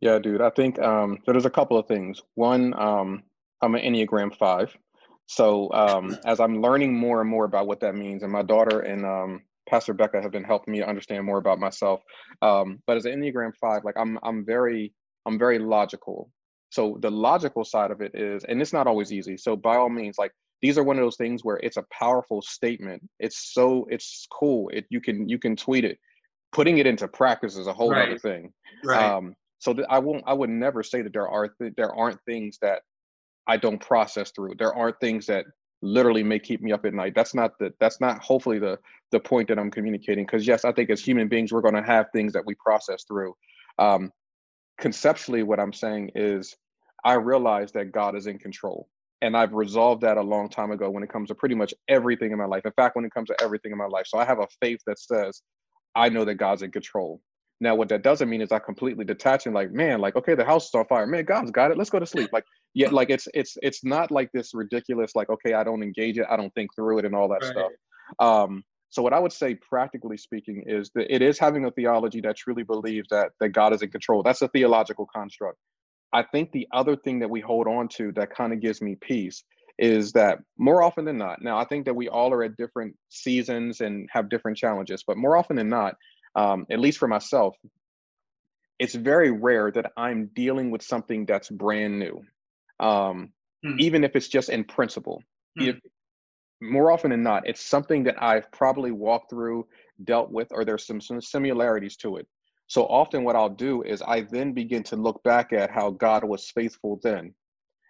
Yeah, 0.01 0.19
dude. 0.19 0.41
I 0.41 0.49
think 0.49 0.79
um, 0.79 1.19
so 1.25 1.31
there's 1.31 1.45
a 1.45 1.49
couple 1.49 1.77
of 1.77 1.87
things. 1.87 2.21
One, 2.35 2.73
um, 2.79 3.23
I'm 3.61 3.75
an 3.75 3.81
Enneagram 3.81 4.35
five. 4.35 4.75
So 5.27 5.71
um, 5.73 6.17
as 6.25 6.39
I'm 6.39 6.61
learning 6.61 6.93
more 6.93 7.21
and 7.21 7.29
more 7.29 7.45
about 7.45 7.67
what 7.67 7.79
that 7.81 7.95
means, 7.95 8.23
and 8.23 8.31
my 8.31 8.41
daughter 8.41 8.79
and 8.79 9.05
um, 9.05 9.41
Pastor 9.69 9.93
Becca 9.93 10.21
have 10.21 10.31
been 10.31 10.43
helping 10.43 10.71
me 10.71 10.81
understand 10.81 11.23
more 11.23 11.37
about 11.37 11.59
myself. 11.59 12.01
Um, 12.41 12.81
but 12.87 12.97
as 12.97 13.05
an 13.05 13.21
Enneagram 13.21 13.51
Five, 13.61 13.83
like 13.83 13.95
I'm, 13.97 14.17
I'm 14.23 14.45
very, 14.45 14.93
I'm 15.25 15.37
very 15.37 15.59
logical. 15.59 16.31
So 16.69 16.97
the 17.01 17.11
logical 17.11 17.65
side 17.65 17.91
of 17.91 18.01
it 18.01 18.13
is, 18.13 18.43
and 18.43 18.61
it's 18.61 18.73
not 18.73 18.87
always 18.87 19.11
easy. 19.11 19.37
So 19.37 19.55
by 19.55 19.75
all 19.75 19.89
means, 19.89 20.17
like 20.17 20.31
these 20.61 20.77
are 20.77 20.83
one 20.83 20.97
of 20.97 21.03
those 21.03 21.17
things 21.17 21.43
where 21.43 21.57
it's 21.57 21.77
a 21.77 21.85
powerful 21.91 22.41
statement. 22.41 23.01
It's 23.19 23.53
so, 23.53 23.87
it's 23.89 24.27
cool. 24.31 24.69
It 24.69 24.85
you 24.89 25.01
can 25.01 25.27
you 25.27 25.39
can 25.39 25.55
tweet 25.55 25.85
it. 25.85 25.97
Putting 26.51 26.79
it 26.79 26.87
into 26.87 27.07
practice 27.07 27.57
is 27.57 27.67
a 27.67 27.73
whole 27.73 27.91
right. 27.91 28.09
other 28.09 28.19
thing. 28.19 28.51
Right. 28.83 29.03
Um, 29.03 29.35
so 29.59 29.73
th- 29.73 29.87
I 29.89 29.99
won't. 29.99 30.23
I 30.25 30.33
would 30.33 30.49
never 30.49 30.83
say 30.83 31.01
that 31.01 31.13
there 31.13 31.27
are 31.27 31.49
th- 31.49 31.73
there 31.77 31.93
aren't 31.93 32.19
things 32.25 32.57
that 32.61 32.81
I 33.47 33.57
don't 33.57 33.79
process 33.79 34.31
through. 34.31 34.55
There 34.57 34.73
aren't 34.73 34.99
things 34.99 35.25
that 35.27 35.45
literally 35.81 36.23
may 36.23 36.39
keep 36.39 36.61
me 36.61 36.71
up 36.71 36.85
at 36.85 36.93
night. 36.93 37.13
That's 37.15 37.33
not 37.33 37.57
the 37.59 37.73
that's 37.79 38.01
not 38.01 38.21
hopefully 38.21 38.59
the 38.59 38.79
the 39.11 39.19
point 39.19 39.47
that 39.49 39.59
I'm 39.59 39.71
communicating. 39.71 40.25
Because 40.25 40.47
yes, 40.47 40.65
I 40.65 40.71
think 40.71 40.89
as 40.89 41.01
human 41.01 41.27
beings 41.27 41.51
we're 41.51 41.61
going 41.61 41.75
to 41.75 41.83
have 41.83 42.07
things 42.11 42.33
that 42.33 42.45
we 42.45 42.55
process 42.55 43.03
through. 43.03 43.35
Um, 43.77 44.11
conceptually, 44.79 45.43
what 45.43 45.59
I'm 45.59 45.73
saying 45.73 46.11
is 46.15 46.55
I 47.03 47.13
realize 47.13 47.71
that 47.73 47.91
God 47.91 48.15
is 48.15 48.27
in 48.27 48.39
control. 48.39 48.87
And 49.21 49.35
I've 49.35 49.53
resolved 49.53 50.01
that 50.03 50.17
a 50.17 50.21
long 50.21 50.47
time 50.47 50.71
ago 50.71 50.89
when 50.89 51.03
it 51.03 51.09
comes 51.09 51.27
to 51.27 51.35
pretty 51.35 51.55
much 51.55 51.73
everything 51.89 52.31
in 52.31 52.37
my 52.37 52.45
life. 52.45 52.65
In 52.65 52.71
fact, 52.71 52.95
when 52.95 53.03
it 53.03 53.13
comes 53.13 53.27
to 53.27 53.35
everything 53.41 53.73
in 53.73 53.77
my 53.77 53.85
life. 53.87 54.07
So 54.07 54.17
I 54.17 54.23
have 54.23 54.39
a 54.39 54.47
faith 54.61 54.79
that 54.87 54.97
says, 54.97 55.41
I 55.93 56.07
know 56.07 56.23
that 56.23 56.35
God's 56.35 56.61
in 56.61 56.71
control. 56.71 57.21
Now, 57.61 57.75
what 57.75 57.89
that 57.89 58.03
doesn't 58.03 58.29
mean 58.29 58.41
is 58.41 58.53
I 58.53 58.59
completely 58.59 59.03
detach 59.03 59.45
and 59.45 59.53
like, 59.53 59.71
man, 59.73 59.99
like, 59.99 60.15
okay, 60.15 60.35
the 60.35 60.45
house 60.45 60.67
is 60.67 60.75
on 60.75 60.85
fire. 60.85 61.05
Man, 61.05 61.25
God's 61.25 61.51
got 61.51 61.71
it. 61.71 61.77
Let's 61.77 61.89
go 61.89 61.99
to 61.99 62.05
sleep. 62.05 62.29
Like, 62.31 62.45
yeah, 62.73 62.89
like 62.89 63.09
it's 63.09 63.27
it's 63.33 63.57
it's 63.61 63.83
not 63.83 64.11
like 64.11 64.31
this 64.31 64.53
ridiculous, 64.53 65.13
like, 65.15 65.29
okay, 65.29 65.53
I 65.53 65.65
don't 65.65 65.83
engage 65.83 66.17
it, 66.17 66.25
I 66.29 66.37
don't 66.37 66.53
think 66.53 66.73
through 66.73 66.99
it 66.99 67.05
and 67.05 67.13
all 67.13 67.27
that 67.27 67.41
right. 67.41 67.51
stuff. 67.51 67.71
Um, 68.19 68.63
so 68.89 69.01
what 69.01 69.13
I 69.13 69.19
would 69.19 69.31
say, 69.31 69.55
practically 69.55 70.17
speaking, 70.17 70.63
is 70.65 70.89
that 70.95 71.13
it 71.13 71.21
is 71.21 71.37
having 71.37 71.65
a 71.65 71.71
theology 71.71 72.21
that 72.21 72.37
truly 72.37 72.63
believes 72.63 73.09
that 73.09 73.31
that 73.39 73.49
God 73.49 73.73
is 73.73 73.81
in 73.81 73.91
control. 73.91 74.23
That's 74.23 74.41
a 74.41 74.47
theological 74.47 75.07
construct. 75.13 75.57
I 76.11 76.23
think 76.23 76.51
the 76.51 76.67
other 76.73 76.95
thing 76.95 77.19
that 77.19 77.29
we 77.29 77.39
hold 77.39 77.67
on 77.67 77.87
to 77.97 78.11
that 78.13 78.35
kind 78.35 78.51
of 78.51 78.61
gives 78.61 78.81
me 78.81 78.97
peace 78.99 79.43
is 79.77 80.11
that 80.13 80.39
more 80.57 80.83
often 80.83 81.05
than 81.05 81.17
not, 81.17 81.41
now 81.41 81.57
I 81.57 81.65
think 81.65 81.85
that 81.85 81.95
we 81.95 82.09
all 82.09 82.33
are 82.33 82.43
at 82.43 82.57
different 82.57 82.95
seasons 83.09 83.79
and 83.79 84.09
have 84.11 84.29
different 84.29 84.57
challenges, 84.57 85.03
but 85.07 85.17
more 85.17 85.37
often 85.37 85.55
than 85.55 85.69
not, 85.69 85.95
um, 86.35 86.65
at 86.69 86.79
least 86.79 86.97
for 86.97 87.07
myself, 87.07 87.55
it's 88.79 88.95
very 88.95 89.31
rare 89.31 89.71
that 89.71 89.91
I'm 89.95 90.31
dealing 90.35 90.71
with 90.71 90.81
something 90.81 91.25
that's 91.25 91.49
brand 91.49 91.99
new, 91.99 92.21
um, 92.79 93.31
hmm. 93.63 93.75
even 93.79 94.03
if 94.03 94.15
it's 94.15 94.27
just 94.27 94.49
in 94.49 94.63
principle. 94.63 95.21
Hmm. 95.57 95.69
If, 95.69 95.75
more 96.61 96.91
often 96.91 97.11
than 97.11 97.23
not, 97.23 97.47
it's 97.47 97.61
something 97.65 98.03
that 98.03 98.21
I've 98.21 98.51
probably 98.51 98.91
walked 98.91 99.29
through, 99.29 99.67
dealt 100.03 100.31
with, 100.31 100.47
or 100.51 100.65
there's 100.65 100.85
some, 100.85 101.01
some 101.01 101.21
similarities 101.21 101.95
to 101.97 102.17
it. 102.17 102.27
So 102.67 102.85
often, 102.85 103.23
what 103.23 103.35
I'll 103.35 103.49
do 103.49 103.81
is 103.81 104.01
I 104.01 104.21
then 104.21 104.53
begin 104.53 104.83
to 104.83 104.95
look 104.95 105.23
back 105.23 105.53
at 105.53 105.71
how 105.71 105.89
God 105.91 106.23
was 106.23 106.51
faithful 106.51 106.99
then. 107.01 107.33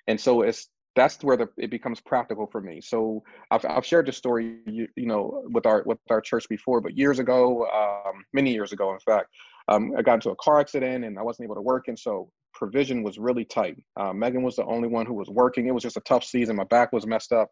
And 0.07 0.19
so 0.19 0.41
it's 0.41 0.69
that's 0.95 1.23
where 1.23 1.37
the, 1.37 1.47
it 1.57 1.69
becomes 1.69 2.01
practical 2.01 2.47
for 2.47 2.61
me. 2.61 2.81
So 2.81 3.23
I've, 3.51 3.63
I've 3.65 3.85
shared 3.85 4.07
this 4.07 4.17
story, 4.17 4.57
you, 4.65 4.87
you, 4.95 5.05
know, 5.05 5.43
with 5.53 5.65
our 5.65 5.83
with 5.85 5.99
our 6.09 6.21
church 6.21 6.47
before, 6.49 6.81
but 6.81 6.97
years 6.97 7.19
ago, 7.19 7.67
um, 7.67 8.23
many 8.33 8.53
years 8.53 8.71
ago, 8.71 8.93
in 8.93 8.99
fact, 8.99 9.27
um, 9.67 9.93
I 9.97 10.01
got 10.01 10.15
into 10.15 10.31
a 10.31 10.35
car 10.37 10.59
accident 10.59 11.05
and 11.05 11.19
I 11.19 11.23
wasn't 11.23 11.45
able 11.45 11.55
to 11.55 11.61
work, 11.61 11.87
and 11.87 11.97
so 11.97 12.31
provision 12.53 13.03
was 13.03 13.17
really 13.17 13.45
tight. 13.45 13.77
Uh, 13.97 14.13
Megan 14.13 14.43
was 14.43 14.55
the 14.55 14.65
only 14.65 14.87
one 14.87 15.05
who 15.05 15.13
was 15.13 15.29
working. 15.29 15.67
It 15.67 15.73
was 15.73 15.83
just 15.83 15.97
a 15.97 16.01
tough 16.01 16.23
season. 16.23 16.55
My 16.55 16.63
back 16.65 16.91
was 16.91 17.05
messed 17.05 17.31
up, 17.31 17.49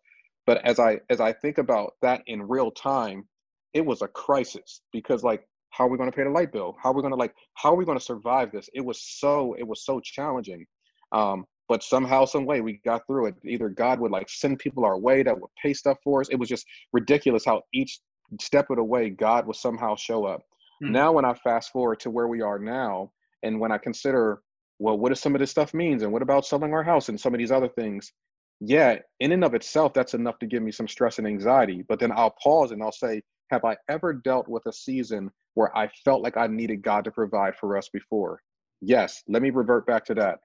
but 0.48 0.66
as 0.66 0.80
I 0.80 1.00
as 1.12 1.22
I 1.22 1.34
think 1.34 1.60
about 1.60 1.94
that 2.02 2.24
in 2.26 2.42
real 2.42 2.72
time, 2.72 3.28
it 3.74 3.86
was 3.86 4.02
a 4.02 4.08
crisis 4.08 4.82
because 4.92 5.24
like 5.24 5.48
how 5.70 5.86
are 5.86 5.90
we 5.90 5.98
going 5.98 6.10
to 6.10 6.16
pay 6.16 6.24
the 6.24 6.30
light 6.32 6.52
bill? 6.52 6.76
How 6.82 6.90
are 6.90 6.96
we 6.96 7.02
going 7.02 7.12
to 7.12 7.20
like 7.20 7.36
how 7.54 7.74
are 7.74 7.76
we 7.76 7.86
going 7.86 8.00
to 8.00 8.04
survive 8.04 8.52
this? 8.52 8.68
It 8.74 8.84
was 8.84 9.00
so 9.02 9.54
it 9.60 9.68
was 9.68 9.86
so 9.86 10.00
challenging. 10.00 10.66
Um, 11.12 11.46
but 11.70 11.84
somehow 11.84 12.26
some 12.26 12.46
way 12.46 12.62
we 12.62 12.80
got 12.86 13.06
through 13.08 13.28
it 13.28 13.36
either 13.46 13.70
god 13.70 14.00
would 14.00 14.12
like 14.12 14.30
send 14.30 14.60
people 14.60 14.86
our 14.86 14.98
way 14.98 15.24
that 15.24 15.40
would 15.40 15.50
pay 15.62 15.74
stuff 15.74 15.98
for 16.04 16.22
us 16.22 16.30
it 16.30 16.36
was 16.36 16.50
just 16.50 16.66
ridiculous 16.94 17.46
how 17.46 17.62
each 17.74 18.00
step 18.40 18.70
of 18.70 18.78
the 18.78 18.84
way 18.84 19.10
god 19.10 19.46
would 19.46 19.56
somehow 19.56 19.96
show 19.96 20.26
up 20.26 20.42
mm. 20.84 20.90
now 20.90 21.12
when 21.12 21.26
i 21.26 21.34
fast 21.34 21.72
forward 21.72 22.00
to 22.00 22.10
where 22.10 22.28
we 22.28 22.42
are 22.42 22.60
now 22.60 23.12
and 23.44 23.60
when 23.60 23.72
i 23.72 23.78
consider 23.78 24.42
well 24.80 24.98
what 24.98 25.10
does 25.10 25.20
some 25.20 25.36
of 25.36 25.40
this 25.40 25.52
stuff 25.52 25.74
means 25.74 26.04
and 26.04 26.12
what 26.12 26.22
about 26.22 26.46
selling 26.46 26.74
our 26.74 26.84
house 26.84 27.10
and 27.10 27.20
some 27.20 27.34
of 27.34 27.38
these 27.38 27.52
other 27.52 27.70
things 27.70 28.12
yeah 28.60 28.98
in 29.20 29.32
and 29.32 29.44
of 29.44 29.54
itself 29.54 29.94
that's 29.94 30.14
enough 30.14 30.40
to 30.40 30.48
give 30.48 30.64
me 30.64 30.72
some 30.72 30.88
stress 30.88 31.20
and 31.20 31.28
anxiety 31.28 31.84
but 31.88 32.00
then 32.00 32.12
i'll 32.12 32.36
pause 32.42 32.72
and 32.72 32.82
i'll 32.82 32.92
say 32.92 33.22
have 33.52 33.64
i 33.64 33.76
ever 33.90 34.14
dealt 34.14 34.48
with 34.48 34.66
a 34.66 34.74
season 34.74 35.30
where 35.54 35.76
i 35.78 35.88
felt 36.04 36.24
like 36.24 36.38
i 36.38 36.48
needed 36.48 36.82
god 36.82 37.04
to 37.04 37.12
provide 37.12 37.56
for 37.56 37.78
us 37.78 37.90
before 37.90 38.42
yes 38.82 39.24
let 39.28 39.42
me 39.42 39.52
revert 39.52 39.86
back 39.86 40.04
to 40.04 40.16
that 40.16 40.40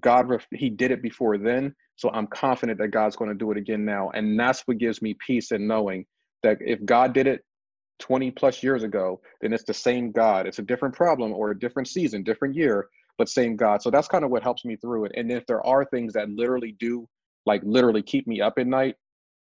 God, 0.00 0.44
He 0.52 0.70
did 0.70 0.90
it 0.90 1.02
before 1.02 1.38
then. 1.38 1.74
So 1.96 2.10
I'm 2.10 2.26
confident 2.26 2.78
that 2.78 2.88
God's 2.88 3.16
going 3.16 3.30
to 3.30 3.36
do 3.36 3.50
it 3.50 3.58
again 3.58 3.84
now. 3.84 4.10
And 4.14 4.38
that's 4.38 4.62
what 4.62 4.78
gives 4.78 5.02
me 5.02 5.16
peace 5.26 5.52
in 5.52 5.66
knowing 5.66 6.06
that 6.42 6.58
if 6.60 6.84
God 6.84 7.12
did 7.12 7.26
it 7.26 7.44
20 8.00 8.30
plus 8.32 8.62
years 8.62 8.82
ago, 8.82 9.20
then 9.40 9.52
it's 9.52 9.64
the 9.64 9.74
same 9.74 10.10
God. 10.10 10.46
It's 10.46 10.58
a 10.58 10.62
different 10.62 10.94
problem 10.94 11.32
or 11.32 11.50
a 11.50 11.58
different 11.58 11.88
season, 11.88 12.22
different 12.22 12.54
year, 12.54 12.88
but 13.16 13.28
same 13.28 13.56
God. 13.56 13.82
So 13.82 13.90
that's 13.90 14.08
kind 14.08 14.24
of 14.24 14.30
what 14.30 14.42
helps 14.42 14.64
me 14.64 14.76
through 14.76 15.06
it. 15.06 15.12
And 15.16 15.30
if 15.30 15.46
there 15.46 15.64
are 15.64 15.84
things 15.84 16.12
that 16.14 16.28
literally 16.30 16.76
do 16.78 17.08
like 17.46 17.62
literally 17.64 18.02
keep 18.02 18.26
me 18.26 18.40
up 18.40 18.54
at 18.58 18.66
night, 18.66 18.96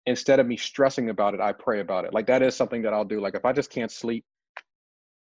instead 0.06 0.40
of 0.40 0.48
me 0.48 0.58
stressing 0.58 1.10
about 1.10 1.34
it, 1.34 1.40
I 1.40 1.54
pray 1.54 1.80
about 1.80 2.06
it. 2.06 2.14
Like 2.14 2.28
that 2.28 2.42
is 2.42 2.56
something 2.56 2.82
that 2.84 2.94
I'll 2.94 3.06
do. 3.06 3.22
Like 3.22 3.36
if 3.36 3.46
I 3.46 3.54
just 3.54 3.70
can't 3.70 3.92
sleep, 3.92 4.26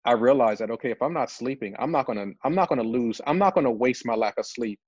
I 0.04 0.12
realize 0.12 0.58
that 0.58 0.70
okay, 0.70 0.90
if 0.90 1.02
I'm 1.02 1.12
not 1.12 1.30
sleeping, 1.30 1.74
I'm 1.78 1.92
not 1.92 2.06
gonna 2.06 2.26
I'm 2.44 2.54
not 2.54 2.68
gonna 2.68 2.82
lose, 2.82 3.20
I'm 3.26 3.38
not 3.38 3.54
gonna 3.54 3.70
waste 3.70 4.06
my 4.06 4.14
lack 4.14 4.38
of 4.38 4.46
sleep 4.46 4.78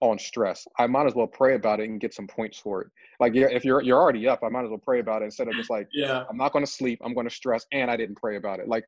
on 0.00 0.18
stress. 0.18 0.66
I 0.78 0.86
might 0.86 1.06
as 1.06 1.14
well 1.14 1.26
pray 1.26 1.56
about 1.56 1.80
it 1.80 1.88
and 1.88 2.00
get 2.00 2.14
some 2.14 2.26
points 2.26 2.58
for 2.58 2.82
it. 2.82 2.88
Like 3.18 3.34
if 3.34 3.64
you're 3.64 3.82
you're 3.82 4.00
already 4.00 4.28
up, 4.28 4.40
I 4.44 4.48
might 4.48 4.64
as 4.64 4.70
well 4.70 4.78
pray 4.78 5.00
about 5.00 5.22
it 5.22 5.26
instead 5.26 5.48
of 5.48 5.54
just 5.54 5.70
like, 5.70 5.88
yeah, 5.92 6.24
I'm 6.30 6.36
not 6.36 6.52
gonna 6.52 6.66
sleep, 6.66 7.00
I'm 7.04 7.14
gonna 7.14 7.30
stress, 7.30 7.66
and 7.72 7.90
I 7.90 7.96
didn't 7.96 8.16
pray 8.16 8.36
about 8.36 8.60
it. 8.60 8.68
Like 8.68 8.84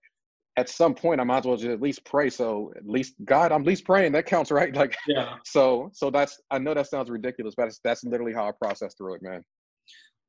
at 0.56 0.68
some 0.68 0.94
point 0.94 1.20
I 1.20 1.24
might 1.24 1.38
as 1.38 1.44
well 1.44 1.56
just 1.56 1.68
at 1.68 1.80
least 1.80 2.04
pray. 2.04 2.28
So 2.28 2.72
at 2.76 2.86
least 2.86 3.14
God, 3.24 3.52
I'm 3.52 3.62
at 3.62 3.66
least 3.66 3.84
praying. 3.84 4.12
That 4.12 4.26
counts, 4.26 4.50
right? 4.50 4.74
Like 4.74 4.96
yeah. 5.06 5.36
So 5.44 5.90
so 5.92 6.10
that's 6.10 6.40
I 6.50 6.58
know 6.58 6.74
that 6.74 6.88
sounds 6.88 7.10
ridiculous, 7.10 7.54
but 7.56 7.64
that's, 7.64 7.80
that's 7.82 8.04
literally 8.04 8.32
how 8.32 8.48
I 8.48 8.52
process 8.52 8.94
through 8.94 9.14
it, 9.14 9.22
man. 9.22 9.42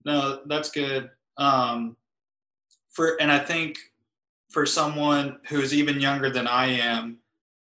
No, 0.05 0.41
that's 0.47 0.71
good. 0.71 1.09
Um, 1.37 1.95
for 2.91 3.19
and 3.21 3.31
I 3.31 3.39
think 3.39 3.77
for 4.49 4.65
someone 4.65 5.37
who's 5.47 5.73
even 5.73 5.99
younger 5.99 6.29
than 6.29 6.47
I 6.47 6.67
am, 6.67 7.17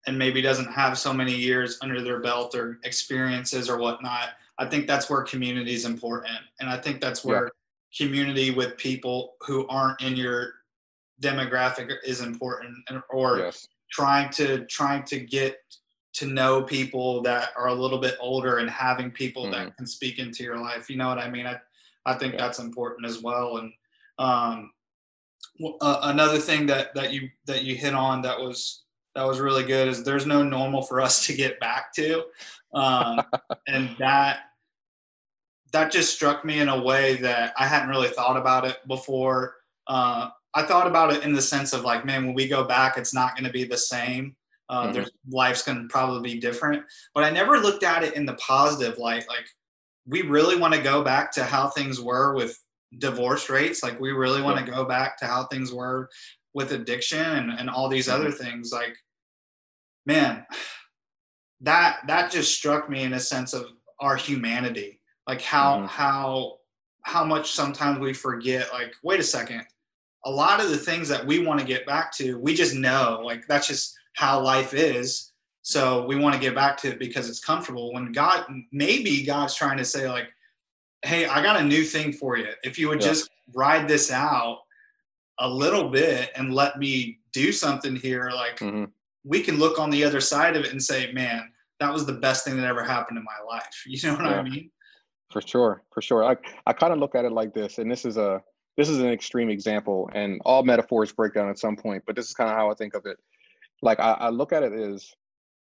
and 0.07 0.17
maybe 0.17 0.41
doesn't 0.41 0.71
have 0.73 0.97
so 0.97 1.13
many 1.13 1.35
years 1.35 1.79
under 1.83 2.01
their 2.01 2.21
belt 2.21 2.55
or 2.55 2.79
experiences 2.85 3.69
or 3.69 3.79
whatnot, 3.79 4.31
I 4.59 4.67
think 4.67 4.87
that's 4.87 5.11
where 5.11 5.23
community 5.23 5.75
is 5.75 5.85
important, 5.85 6.39
and 6.61 6.71
I 6.71 6.79
think 6.79 7.01
that's 7.01 7.25
where 7.25 7.45
yeah. 7.45 8.07
community 8.07 8.51
with 8.53 8.77
people 8.77 9.35
who 9.41 9.67
aren't 9.69 10.01
in 10.01 10.17
your 10.17 10.53
demographic 11.23 11.93
is 12.05 12.21
important, 12.21 12.77
and 12.89 13.03
or 13.11 13.39
yes. 13.39 13.67
trying 13.91 14.31
to 14.31 14.65
trying 14.67 15.05
to 15.05 15.21
get 15.21 15.59
to 16.15 16.27
know 16.27 16.63
people 16.63 17.21
that 17.23 17.51
are 17.59 17.69
a 17.69 17.75
little 17.75 17.99
bit 17.99 18.17
older 18.21 18.59
and 18.59 18.71
having 18.71 19.11
people 19.11 19.45
mm-hmm. 19.45 19.53
that 19.53 19.77
can 19.77 19.87
speak 19.87 20.19
into 20.19 20.43
your 20.43 20.59
life. 20.59 20.89
You 20.89 20.97
know 20.97 21.09
what 21.09 21.19
I 21.19 21.31
mean? 21.31 21.47
I 21.47 21.59
I 22.07 22.15
think 22.15 22.35
yeah. 22.35 22.41
that's 22.41 22.59
important 22.59 23.07
as 23.07 23.23
well. 23.23 23.59
And 23.59 23.73
um, 24.19 24.71
uh, 25.81 26.01
another 26.05 26.39
thing 26.39 26.67
that 26.67 26.95
that 26.95 27.13
you 27.13 27.29
that 27.47 27.65
you 27.65 27.75
hit 27.75 27.95
on 27.95 28.23
that 28.23 28.39
was 28.39 28.85
that 29.15 29.27
was 29.27 29.41
really 29.41 29.65
good 29.65 29.89
is 29.89 30.05
there's 30.05 30.27
no 30.27 30.43
normal 30.43 30.83
for 30.83 31.01
us 31.01 31.27
to 31.27 31.35
get 31.35 31.59
back 31.61 31.93
to, 31.95 32.25
um, 32.75 33.21
and 33.67 33.97
that 33.99 34.41
that 35.73 35.91
just 35.91 36.15
struck 36.15 36.45
me 36.45 36.61
in 36.61 36.69
a 36.69 36.83
way 36.83 37.17
that 37.17 37.53
I 37.59 37.67
hadn't 37.67 37.89
really 37.89 38.09
thought 38.09 38.37
about 38.37 38.67
it 38.67 38.79
before. 38.87 39.57
Uh, 39.87 40.31
I 40.57 40.63
thought 40.63 40.87
about 40.87 41.13
it 41.13 41.23
in 41.23 41.35
the 41.35 41.43
sense 41.43 41.75
of 41.75 41.83
like, 41.83 42.07
man, 42.07 42.25
when 42.25 42.35
we 42.35 42.49
go 42.49 42.65
back, 42.65 42.97
it's 42.97 43.13
not 43.13 43.35
going 43.37 43.45
to 43.45 43.53
be 43.53 43.65
the 43.65 43.77
same. 43.77 44.35
Uh, 44.71 44.91
mm-hmm. 44.91 45.05
life's 45.31 45.63
going 45.63 45.77
to 45.77 45.89
probably 45.89 46.33
be 46.33 46.41
different. 46.41 46.83
But 47.15 47.25
I 47.25 47.31
never 47.31 47.59
looked 47.59 47.85
at 47.85 48.03
it 48.03 48.15
in 48.15 48.25
the 48.25 48.35
positive 48.35 48.97
light. 48.97 49.27
Like, 49.29 49.47
we 50.07 50.23
really 50.23 50.57
want 50.59 50.73
to 50.73 50.81
go 50.81 51.05
back 51.05 51.31
to 51.33 51.45
how 51.45 51.69
things 51.69 52.01
were 52.01 52.35
with 52.35 52.59
divorce 52.99 53.51
rates. 53.51 53.83
Like, 53.83 54.01
we 54.01 54.13
really 54.13 54.41
want 54.41 54.59
to 54.59 54.73
go 54.73 54.87
back 54.87 55.19
to 55.19 55.27
how 55.27 55.45
things 55.45 55.73
were 55.73 56.09
with 56.55 56.73
addiction 56.73 57.21
and, 57.21 57.51
and 57.51 57.69
all 57.69 57.89
these 57.91 58.09
mm-hmm. 58.09 58.23
other 58.23 58.33
things. 58.33 58.73
Like, 58.73 58.97
man, 60.07 60.47
that 61.61 61.99
that 62.07 62.31
just 62.31 62.57
struck 62.57 62.89
me 62.89 63.03
in 63.03 63.13
a 63.13 63.21
sense 63.21 63.53
of 63.53 63.67
our 64.01 64.17
humanity. 64.17 65.01
Like 65.29 65.43
how 65.43 65.77
mm-hmm. 65.77 65.87
how 65.87 66.57
how 67.03 67.25
much 67.25 67.53
sometimes 67.53 67.99
we 67.99 68.15
forget. 68.15 68.73
Like, 68.73 68.95
wait 69.05 69.21
a 69.21 69.23
second. 69.23 69.65
A 70.25 70.31
lot 70.31 70.61
of 70.61 70.71
the 70.71 70.77
things 70.77 71.09
that 71.09 71.25
we 71.25 71.39
want 71.39 71.61
to 71.61 71.67
get 71.67 71.87
back 71.87 72.13
to, 72.17 72.39
we 72.39 72.55
just 72.55 72.75
know. 72.75 73.21
Like 73.25 73.47
that's 73.47 73.69
just 73.69 73.97
how 74.15 74.41
life 74.41 74.75
is. 74.75 75.33
So 75.63 76.07
we 76.07 76.17
want 76.17 76.35
to 76.35 76.41
get 76.41 76.55
back 76.55 76.77
to 76.79 76.89
it 76.89 76.99
because 76.99 77.29
it's 77.29 77.41
comfortable. 77.41 77.93
When 77.93 78.13
God, 78.13 78.47
maybe 78.73 79.25
God's 79.25 79.55
trying 79.55 79.79
to 79.79 79.85
say, 79.85 80.09
like, 80.09 80.29
hey, 81.03 81.27
I 81.27 81.43
got 81.43 81.61
a 81.61 81.65
new 81.65 81.85
thing 81.85 82.13
for 82.13 82.37
you. 82.37 82.49
If 82.63 82.79
you 82.79 82.89
would 82.89 83.01
yeah. 83.01 83.09
just 83.09 83.31
ride 83.53 83.89
this 83.89 84.11
out 84.11 84.61
a 85.41 85.49
little 85.49 85.91
bit 85.91 86.31
and 86.37 86.55
let 86.55 86.79
me 86.79 87.19
do 87.33 87.53
something 87.53 87.97
here, 87.97 88.31
like, 88.33 88.61
mm-hmm. 88.61 88.85
we 89.25 89.43
can 89.43 89.59
look 89.59 89.79
on 89.79 89.91
the 89.91 90.05
other 90.05 90.21
side 90.21 90.57
of 90.57 90.65
it 90.65 90.71
and 90.71 90.83
say, 90.83 91.13
man, 91.13 91.51
that 91.81 91.93
was 91.93 92.07
the 92.07 92.13
best 92.13 92.45
thing 92.45 92.57
that 92.57 92.65
ever 92.65 92.85
happened 92.85 93.19
in 93.19 93.25
my 93.25 93.53
life. 93.53 93.65
You 93.87 94.09
know 94.09 94.17
what 94.17 94.25
yeah. 94.25 94.39
I 94.39 94.43
mean? 94.43 94.71
For 95.33 95.43
sure, 95.43 95.83
for 95.93 96.01
sure. 96.01 96.25
I, 96.25 96.37
I 96.67 96.73
kind 96.73 96.93
of 96.93 97.01
look 97.01 97.15
at 97.15 97.25
it 97.25 97.33
like 97.33 97.53
this, 97.53 97.79
and 97.79 97.91
this 97.91 98.05
is 98.05 98.17
a 98.17 98.41
this 98.77 98.89
is 98.89 98.99
an 98.99 99.09
extreme 99.09 99.49
example, 99.49 100.11
and 100.15 100.41
all 100.45 100.63
metaphors 100.63 101.13
break 101.13 101.35
down 101.35 101.49
at 101.49 101.59
some 101.59 101.77
point, 101.77 102.03
but 102.07 102.15
this 102.15 102.29
is 102.29 102.35
kind 102.35 102.51
of 102.51 102.57
how 102.57 102.71
I 102.71 102.75
think 102.75 102.95
of 102.95 103.07
it. 103.07 103.19
Like 103.83 104.01
I, 104.01 104.13
I 104.13 104.29
look 104.29 104.53
at 104.53 104.63
it 104.63 104.73
as 104.73 105.11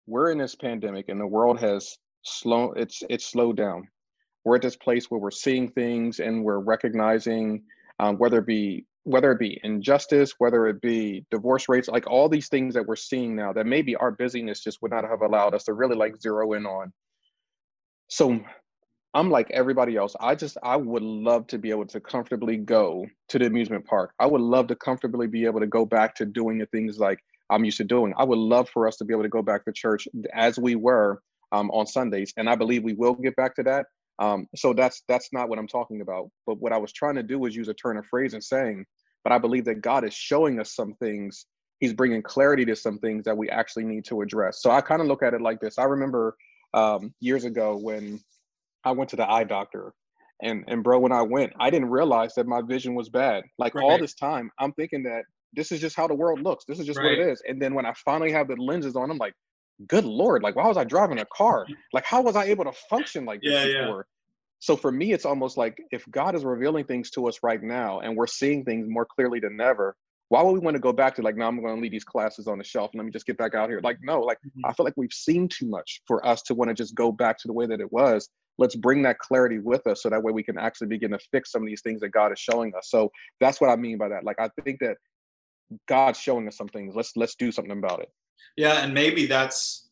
we're 0.07 0.31
in 0.31 0.37
this 0.37 0.55
pandemic 0.55 1.09
and 1.09 1.19
the 1.19 1.27
world 1.27 1.59
has 1.59 1.97
slow 2.23 2.73
it's 2.73 3.03
it's 3.09 3.25
slowed 3.25 3.57
down. 3.57 3.87
We're 4.43 4.55
at 4.55 4.61
this 4.61 4.75
place 4.75 5.09
where 5.09 5.19
we're 5.19 5.31
seeing 5.31 5.69
things 5.69 6.19
and 6.19 6.43
we're 6.43 6.59
recognizing 6.59 7.63
um, 7.99 8.17
whether 8.17 8.39
it 8.39 8.45
be 8.45 8.85
whether 9.03 9.31
it 9.31 9.39
be 9.39 9.59
injustice 9.63 10.33
whether 10.39 10.67
it 10.67 10.81
be 10.81 11.25
divorce 11.31 11.69
rates 11.69 11.87
like 11.87 12.07
all 12.07 12.27
these 12.27 12.49
things 12.49 12.73
that 12.73 12.85
we're 12.85 12.95
seeing 12.95 13.35
now 13.35 13.53
that 13.53 13.65
maybe 13.65 13.95
our 13.95 14.11
busyness 14.11 14.61
just 14.61 14.81
would 14.81 14.91
not 14.91 15.03
have 15.03 15.21
allowed 15.21 15.53
us 15.53 15.63
to 15.65 15.73
really 15.73 15.95
like 15.95 16.19
zero 16.19 16.53
in 16.53 16.65
on. 16.65 16.91
So 18.07 18.39
i'm 19.13 19.29
like 19.29 19.49
everybody 19.51 19.95
else 19.95 20.15
i 20.19 20.35
just 20.35 20.57
i 20.63 20.75
would 20.75 21.03
love 21.03 21.47
to 21.47 21.57
be 21.57 21.69
able 21.71 21.85
to 21.85 21.99
comfortably 21.99 22.57
go 22.57 23.05
to 23.27 23.39
the 23.39 23.45
amusement 23.45 23.85
park 23.85 24.13
i 24.19 24.25
would 24.25 24.41
love 24.41 24.67
to 24.67 24.75
comfortably 24.75 25.27
be 25.27 25.45
able 25.45 25.59
to 25.59 25.67
go 25.67 25.85
back 25.85 26.15
to 26.15 26.25
doing 26.25 26.57
the 26.57 26.65
things 26.67 26.99
like 26.99 27.19
I'm 27.49 27.65
used 27.65 27.77
to 27.77 27.83
doing. 27.83 28.13
I 28.17 28.23
would 28.23 28.37
love 28.37 28.69
for 28.69 28.87
us 28.87 28.97
to 28.97 29.05
be 29.05 29.13
able 29.13 29.23
to 29.23 29.29
go 29.29 29.41
back 29.41 29.65
to 29.65 29.71
church 29.71 30.07
as 30.33 30.59
we 30.59 30.75
were 30.75 31.21
um, 31.51 31.71
on 31.71 31.87
Sundays, 31.87 32.33
and 32.37 32.49
I 32.49 32.55
believe 32.55 32.83
we 32.83 32.93
will 32.93 33.15
get 33.15 33.35
back 33.35 33.55
to 33.55 33.63
that. 33.63 33.87
Um, 34.19 34.47
so 34.55 34.73
that's 34.73 35.03
that's 35.07 35.29
not 35.31 35.49
what 35.49 35.57
I'm 35.57 35.67
talking 35.67 36.01
about. 36.01 36.29
But 36.45 36.59
what 36.59 36.73
I 36.73 36.77
was 36.77 36.93
trying 36.93 37.15
to 37.15 37.23
do 37.23 37.39
was 37.39 37.55
use 37.55 37.69
a 37.69 37.73
turn 37.73 37.97
of 37.97 38.05
phrase 38.05 38.33
and 38.33 38.43
saying, 38.43 38.85
but 39.23 39.33
I 39.33 39.37
believe 39.37 39.65
that 39.65 39.81
God 39.81 40.03
is 40.03 40.13
showing 40.13 40.59
us 40.59 40.75
some 40.75 40.93
things. 40.95 41.45
He's 41.79 41.93
bringing 41.93 42.21
clarity 42.21 42.65
to 42.65 42.75
some 42.75 42.99
things 42.99 43.23
that 43.23 43.37
we 43.37 43.49
actually 43.49 43.85
need 43.85 44.05
to 44.05 44.21
address. 44.21 44.61
So 44.61 44.69
I 44.69 44.81
kind 44.81 45.01
of 45.01 45.07
look 45.07 45.23
at 45.23 45.33
it 45.33 45.41
like 45.41 45.61
this. 45.61 45.79
I 45.79 45.85
remember 45.85 46.35
um, 46.73 47.13
years 47.21 47.45
ago 47.45 47.77
when 47.77 48.19
I 48.83 48.91
went 48.91 49.09
to 49.11 49.15
the 49.15 49.29
eye 49.29 49.43
doctor, 49.43 49.93
and 50.41 50.63
and 50.67 50.83
bro, 50.83 50.99
when 50.99 51.11
I 51.11 51.21
went, 51.21 51.53
I 51.59 51.69
didn't 51.69 51.89
realize 51.89 52.33
that 52.35 52.47
my 52.47 52.61
vision 52.61 52.95
was 52.95 53.09
bad. 53.09 53.43
Like 53.57 53.75
right. 53.75 53.83
all 53.83 53.97
this 53.97 54.13
time, 54.13 54.51
I'm 54.59 54.73
thinking 54.73 55.03
that 55.03 55.23
this 55.53 55.71
is 55.71 55.81
just 55.81 55.95
how 55.95 56.07
the 56.07 56.15
world 56.15 56.41
looks. 56.41 56.65
This 56.65 56.79
is 56.79 56.85
just 56.85 56.99
right. 56.99 57.17
what 57.17 57.27
it 57.27 57.31
is. 57.31 57.41
And 57.47 57.61
then 57.61 57.73
when 57.73 57.85
I 57.85 57.93
finally 58.05 58.31
have 58.31 58.47
the 58.47 58.55
lenses 58.55 58.95
on, 58.95 59.09
I'm 59.09 59.17
like, 59.17 59.33
good 59.87 60.05
lord, 60.05 60.43
like 60.43 60.55
why 60.55 60.67
was 60.67 60.77
I 60.77 60.83
driving 60.83 61.19
a 61.19 61.25
car? 61.25 61.65
Like 61.93 62.05
how 62.05 62.21
was 62.21 62.35
I 62.35 62.45
able 62.45 62.65
to 62.65 62.73
function 62.89 63.25
like 63.25 63.41
this 63.41 63.51
yeah, 63.51 63.81
before? 63.81 63.97
Yeah. 63.97 64.15
So 64.59 64.75
for 64.75 64.91
me, 64.91 65.13
it's 65.13 65.25
almost 65.25 65.57
like 65.57 65.77
if 65.91 66.03
God 66.11 66.35
is 66.35 66.43
revealing 66.43 66.83
things 66.83 67.09
to 67.11 67.27
us 67.27 67.39
right 67.41 67.61
now 67.63 68.01
and 68.01 68.15
we're 68.15 68.27
seeing 68.27 68.65
things 68.65 68.87
more 68.89 69.05
clearly 69.05 69.39
than 69.39 69.59
ever, 69.59 69.95
why 70.27 70.43
would 70.43 70.51
we 70.51 70.59
want 70.59 70.75
to 70.75 70.81
go 70.81 70.91
back 70.91 71.15
to 71.15 71.21
like, 71.21 71.37
no, 71.37 71.45
I'm 71.45 71.61
going 71.61 71.75
to 71.75 71.81
leave 71.81 71.91
these 71.91 72.03
classes 72.03 72.45
on 72.45 72.57
the 72.57 72.63
shelf 72.63 72.91
and 72.93 72.99
let 72.99 73.05
me 73.05 73.11
just 73.11 73.25
get 73.25 73.37
back 73.37 73.55
out 73.55 73.69
here? 73.69 73.79
Like, 73.81 73.97
no, 74.03 74.19
like 74.19 74.37
mm-hmm. 74.45 74.65
I 74.65 74.73
feel 74.73 74.83
like 74.83 74.93
we've 74.97 75.13
seen 75.13 75.47
too 75.47 75.65
much 75.67 76.01
for 76.05 76.25
us 76.27 76.41
to 76.43 76.53
want 76.53 76.69
to 76.69 76.75
just 76.75 76.93
go 76.93 77.11
back 77.11 77.37
to 77.39 77.47
the 77.47 77.53
way 77.53 77.65
that 77.67 77.79
it 77.79 77.91
was. 77.91 78.29
Let's 78.59 78.75
bring 78.75 79.01
that 79.03 79.17
clarity 79.19 79.57
with 79.57 79.87
us 79.87 80.03
so 80.03 80.09
that 80.09 80.21
way 80.21 80.31
we 80.31 80.43
can 80.43 80.57
actually 80.57 80.87
begin 80.87 81.11
to 81.11 81.19
fix 81.31 81.51
some 81.51 81.63
of 81.63 81.67
these 81.67 81.81
things 81.81 82.01
that 82.01 82.09
God 82.09 82.31
is 82.31 82.39
showing 82.39 82.73
us. 82.75 82.89
So 82.91 83.09
that's 83.39 83.59
what 83.59 83.69
I 83.69 83.75
mean 83.75 83.97
by 83.97 84.09
that. 84.09 84.23
Like, 84.23 84.39
I 84.39 84.49
think 84.63 84.79
that 84.81 84.97
God's 85.87 86.19
showing 86.19 86.47
us 86.47 86.57
some 86.57 86.67
things. 86.67 86.95
Let's 86.95 87.13
let's 87.15 87.35
do 87.35 87.51
something 87.51 87.77
about 87.77 88.01
it. 88.01 88.09
Yeah, 88.57 88.83
and 88.83 88.93
maybe 88.93 89.25
that's 89.25 89.89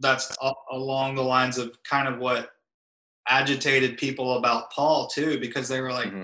that's 0.00 0.34
along 0.70 1.14
the 1.14 1.22
lines 1.22 1.58
of 1.58 1.76
kind 1.84 2.08
of 2.08 2.18
what 2.18 2.50
agitated 3.28 3.98
people 3.98 4.38
about 4.38 4.70
Paul 4.70 5.06
too, 5.08 5.38
because 5.38 5.68
they 5.68 5.80
were 5.80 5.92
like, 5.92 6.08
mm-hmm. 6.08 6.22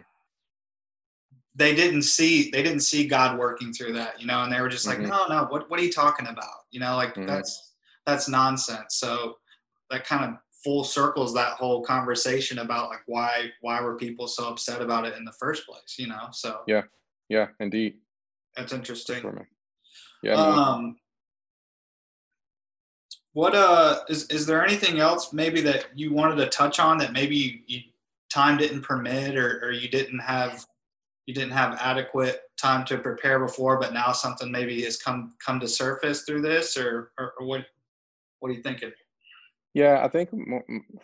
they 1.54 1.74
didn't 1.74 2.02
see 2.02 2.50
they 2.50 2.62
didn't 2.62 2.80
see 2.80 3.06
God 3.06 3.38
working 3.38 3.72
through 3.72 3.92
that, 3.94 4.20
you 4.20 4.26
know, 4.26 4.42
and 4.42 4.52
they 4.52 4.60
were 4.60 4.68
just 4.68 4.86
like, 4.86 4.98
mm-hmm. 4.98 5.08
no, 5.08 5.26
no, 5.28 5.46
what 5.50 5.70
what 5.70 5.78
are 5.78 5.84
you 5.84 5.92
talking 5.92 6.26
about? 6.26 6.64
You 6.70 6.80
know, 6.80 6.96
like 6.96 7.14
mm-hmm. 7.14 7.26
that's 7.26 7.74
that's 8.06 8.28
nonsense. 8.28 8.96
So 8.96 9.36
that 9.90 10.04
kind 10.06 10.24
of 10.24 10.38
full 10.66 10.82
circles 10.82 11.32
that 11.32 11.52
whole 11.52 11.80
conversation 11.80 12.58
about 12.58 12.90
like 12.90 13.02
why 13.06 13.52
why 13.60 13.80
were 13.80 13.94
people 13.94 14.26
so 14.26 14.48
upset 14.48 14.82
about 14.82 15.06
it 15.06 15.14
in 15.16 15.24
the 15.24 15.32
first 15.32 15.64
place, 15.64 15.94
you 15.96 16.08
know? 16.08 16.26
So 16.32 16.62
yeah, 16.66 16.82
yeah, 17.28 17.46
indeed. 17.60 17.94
That's 18.56 18.72
interesting. 18.72 19.46
Yeah. 20.24 20.34
Um, 20.34 20.96
what 23.32 23.54
uh 23.54 24.00
is 24.08 24.26
is 24.26 24.44
there 24.44 24.66
anything 24.66 24.98
else 24.98 25.32
maybe 25.32 25.60
that 25.60 25.86
you 25.94 26.12
wanted 26.12 26.34
to 26.36 26.48
touch 26.48 26.80
on 26.80 26.98
that 26.98 27.12
maybe 27.12 27.36
you, 27.36 27.58
you 27.68 27.80
time 28.28 28.58
didn't 28.58 28.82
permit 28.82 29.36
or, 29.36 29.60
or 29.62 29.70
you 29.70 29.88
didn't 29.88 30.18
have 30.18 30.66
you 31.26 31.34
didn't 31.34 31.52
have 31.52 31.78
adequate 31.80 32.40
time 32.56 32.84
to 32.86 32.98
prepare 32.98 33.38
before, 33.38 33.78
but 33.78 33.92
now 33.92 34.10
something 34.10 34.50
maybe 34.50 34.82
has 34.82 34.96
come 34.96 35.34
come 35.44 35.60
to 35.60 35.68
surface 35.68 36.22
through 36.22 36.42
this, 36.42 36.76
or 36.76 37.12
or, 37.20 37.34
or 37.38 37.46
what 37.46 37.66
what 38.40 38.50
are 38.50 38.54
you 38.54 38.62
thinking? 38.62 38.90
Yeah, 39.76 40.02
I 40.02 40.08
think 40.08 40.30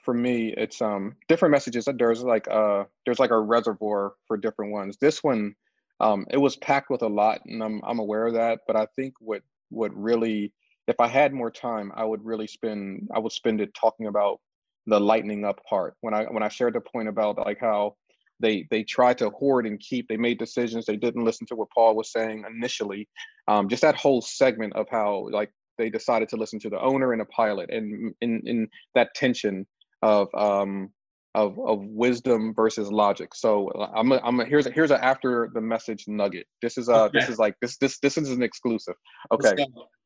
for 0.02 0.14
me, 0.14 0.54
it's 0.56 0.80
um 0.80 1.14
different 1.28 1.52
messages. 1.52 1.86
There's 1.98 2.22
like 2.22 2.48
uh 2.48 2.84
there's 3.04 3.18
like 3.18 3.30
a 3.30 3.38
reservoir 3.38 4.14
for 4.26 4.38
different 4.38 4.72
ones. 4.72 4.96
This 4.98 5.22
one 5.22 5.54
um, 6.00 6.24
it 6.30 6.38
was 6.38 6.56
packed 6.56 6.88
with 6.88 7.02
a 7.02 7.06
lot, 7.06 7.42
and 7.44 7.62
I'm 7.62 7.82
I'm 7.84 7.98
aware 7.98 8.26
of 8.26 8.32
that. 8.32 8.60
But 8.66 8.76
I 8.76 8.86
think 8.96 9.12
what 9.20 9.42
what 9.68 9.94
really 9.94 10.54
if 10.88 10.98
I 11.00 11.06
had 11.06 11.34
more 11.34 11.50
time, 11.50 11.92
I 11.94 12.04
would 12.06 12.24
really 12.24 12.46
spend 12.46 13.10
I 13.14 13.18
would 13.18 13.32
spend 13.32 13.60
it 13.60 13.74
talking 13.74 14.06
about 14.06 14.40
the 14.86 14.98
lightening 14.98 15.44
up 15.44 15.60
part. 15.68 15.94
When 16.00 16.14
I 16.14 16.24
when 16.24 16.42
I 16.42 16.48
shared 16.48 16.74
the 16.74 16.80
point 16.80 17.08
about 17.08 17.36
like 17.36 17.58
how 17.60 17.96
they 18.40 18.66
they 18.70 18.84
tried 18.84 19.18
to 19.18 19.28
hoard 19.28 19.66
and 19.66 19.78
keep, 19.80 20.08
they 20.08 20.16
made 20.16 20.38
decisions, 20.38 20.86
they 20.86 20.96
didn't 20.96 21.26
listen 21.26 21.46
to 21.48 21.56
what 21.56 21.68
Paul 21.74 21.94
was 21.94 22.10
saying 22.10 22.44
initially. 22.48 23.06
Um, 23.48 23.68
just 23.68 23.82
that 23.82 23.96
whole 23.96 24.22
segment 24.22 24.72
of 24.76 24.88
how 24.90 25.28
like 25.30 25.52
they 25.82 25.90
decided 25.90 26.28
to 26.28 26.36
listen 26.36 26.60
to 26.60 26.70
the 26.70 26.80
owner 26.80 27.12
and 27.12 27.20
a 27.20 27.24
pilot, 27.26 27.70
and 27.70 28.14
in 28.20 28.42
in 28.46 28.68
that 28.94 29.14
tension 29.14 29.66
of 30.02 30.28
um 30.34 30.90
of 31.34 31.58
of 31.58 31.84
wisdom 31.84 32.52
versus 32.54 32.92
logic. 32.92 33.34
So 33.34 33.68
uh, 33.70 33.90
I'm 33.94 34.12
a, 34.12 34.20
I'm 34.22 34.38
a, 34.40 34.44
here's 34.44 34.66
a, 34.66 34.70
here's 34.70 34.92
a 34.92 35.04
after 35.04 35.50
the 35.52 35.60
message 35.60 36.04
nugget. 36.06 36.46
This 36.60 36.78
is 36.78 36.88
uh 36.88 37.04
okay. 37.04 37.18
this 37.18 37.28
is 37.28 37.38
like 37.38 37.56
this 37.60 37.76
this 37.78 37.98
this 37.98 38.16
is 38.16 38.30
an 38.30 38.42
exclusive. 38.42 38.94
Okay. 39.32 39.54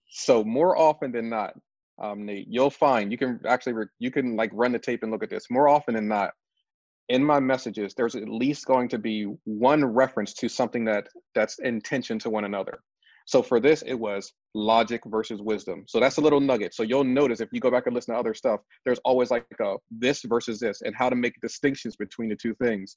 So 0.09 0.43
more 0.45 0.79
often 0.79 1.12
than 1.12 1.29
not, 1.29 1.53
um, 2.03 2.24
Nate, 2.24 2.47
you'll 2.49 2.70
find 2.70 3.12
you 3.12 3.18
can 3.18 3.41
actually 3.47 3.74
re- 3.74 3.87
you 3.99 4.11
can 4.11 4.37
like 4.37 4.51
run 4.55 4.72
the 4.72 4.79
tape 4.79 5.03
and 5.03 5.12
look 5.12 5.22
at 5.22 5.31
this. 5.31 5.51
More 5.51 5.68
often 5.68 5.95
than 5.95 6.09
not, 6.09 6.31
in 7.09 7.22
my 7.22 7.41
messages, 7.41 7.95
there's 7.95 8.14
at 8.14 8.29
least 8.29 8.64
going 8.66 8.89
to 8.89 8.99
be 8.99 9.24
one 9.45 9.85
reference 9.85 10.33
to 10.35 10.49
something 10.49 10.85
that 10.87 11.09
that's 11.35 11.59
in 11.59 11.81
tension 11.81 12.18
to 12.20 12.31
one 12.31 12.45
another. 12.45 12.79
So 13.27 13.43
for 13.43 13.61
this, 13.61 13.83
it 13.83 13.95
was 13.95 14.33
logic 14.55 15.03
versus 15.07 15.43
wisdom. 15.43 15.85
So 15.89 16.01
that's 16.01 16.16
a 16.16 16.20
little 16.20 16.41
nugget. 16.41 16.74
So 16.74 16.85
you'll 16.85 17.05
notice 17.05 17.41
if 17.41 17.49
you 17.53 17.61
go 17.61 17.70
back 17.70 17.87
and 17.87 17.95
listen 17.95 18.14
to 18.14 18.20
other 18.20 18.35
stuff, 18.35 18.61
there's 18.85 19.01
always 19.05 19.31
like 19.31 19.45
a 19.61 19.74
this 19.91 20.22
versus 20.22 20.61
this 20.61 20.83
and 20.83 20.95
how 20.97 21.11
to 21.11 21.16
make 21.16 21.35
distinctions 21.43 21.97
between 21.97 22.29
the 22.29 22.37
two 22.37 22.55
things. 22.55 22.97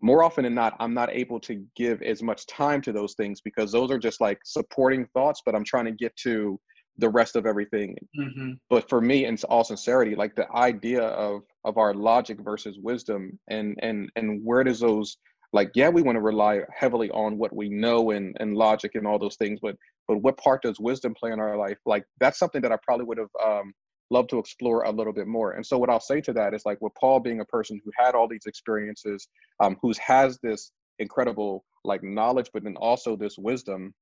More 0.00 0.24
often 0.24 0.42
than 0.42 0.54
not, 0.54 0.74
I'm 0.80 0.94
not 0.94 1.10
able 1.10 1.38
to 1.40 1.64
give 1.76 2.02
as 2.02 2.24
much 2.24 2.44
time 2.48 2.82
to 2.82 2.92
those 2.92 3.14
things 3.14 3.40
because 3.40 3.70
those 3.70 3.92
are 3.92 3.98
just 3.98 4.20
like 4.20 4.40
supporting 4.44 5.06
thoughts, 5.14 5.42
but 5.46 5.54
I'm 5.54 5.64
trying 5.64 5.84
to 5.84 5.92
get 5.92 6.14
to 6.24 6.58
the 6.98 7.08
rest 7.08 7.36
of 7.36 7.46
everything. 7.46 7.96
Mm-hmm. 8.18 8.52
But 8.68 8.88
for 8.88 9.00
me, 9.00 9.26
in 9.26 9.38
all 9.48 9.62
sincerity, 9.62 10.16
like 10.16 10.34
the 10.34 10.50
idea 10.52 11.02
of 11.02 11.42
of 11.64 11.78
our 11.78 11.94
logic 11.94 12.40
versus 12.40 12.78
wisdom 12.82 13.38
and 13.48 13.78
and 13.80 14.10
and 14.16 14.40
where 14.44 14.64
does 14.64 14.80
those 14.80 15.16
like 15.52 15.70
yeah 15.74 15.88
we 15.88 16.02
want 16.02 16.16
to 16.16 16.22
rely 16.22 16.60
heavily 16.74 17.10
on 17.10 17.38
what 17.38 17.54
we 17.54 17.68
know 17.68 18.10
and 18.10 18.36
and 18.40 18.56
logic 18.56 18.92
and 18.94 19.06
all 19.06 19.18
those 19.18 19.36
things 19.36 19.58
but 19.60 19.76
but 20.08 20.18
what 20.18 20.36
part 20.36 20.62
does 20.62 20.80
wisdom 20.80 21.14
play 21.14 21.32
in 21.32 21.40
our 21.40 21.56
life? 21.56 21.78
Like 21.86 22.04
that's 22.20 22.38
something 22.38 22.60
that 22.62 22.72
i 22.72 22.76
probably 22.82 23.06
would 23.06 23.18
have 23.18 23.30
um, 23.44 23.72
loved 24.10 24.30
to 24.30 24.38
explore 24.38 24.82
a 24.82 24.90
little 24.90 25.12
bit 25.12 25.26
more. 25.26 25.52
And 25.52 25.64
so 25.64 25.78
what 25.78 25.90
i'll 25.90 26.00
say 26.00 26.20
to 26.22 26.32
that 26.34 26.54
is 26.54 26.62
like 26.66 26.78
with 26.80 26.94
paul 27.00 27.20
being 27.20 27.40
a 27.40 27.44
person 27.46 27.80
who 27.84 27.90
had 27.96 28.14
all 28.14 28.28
these 28.28 28.46
experiences 28.46 29.28
um, 29.60 29.76
who's 29.80 29.98
has 29.98 30.38
this 30.42 30.72
incredible 30.98 31.64
like 31.84 32.02
knowledge 32.02 32.50
but 32.52 32.62
then 32.62 32.76
also 32.76 33.16
this 33.16 33.36
wisdom 33.38 33.92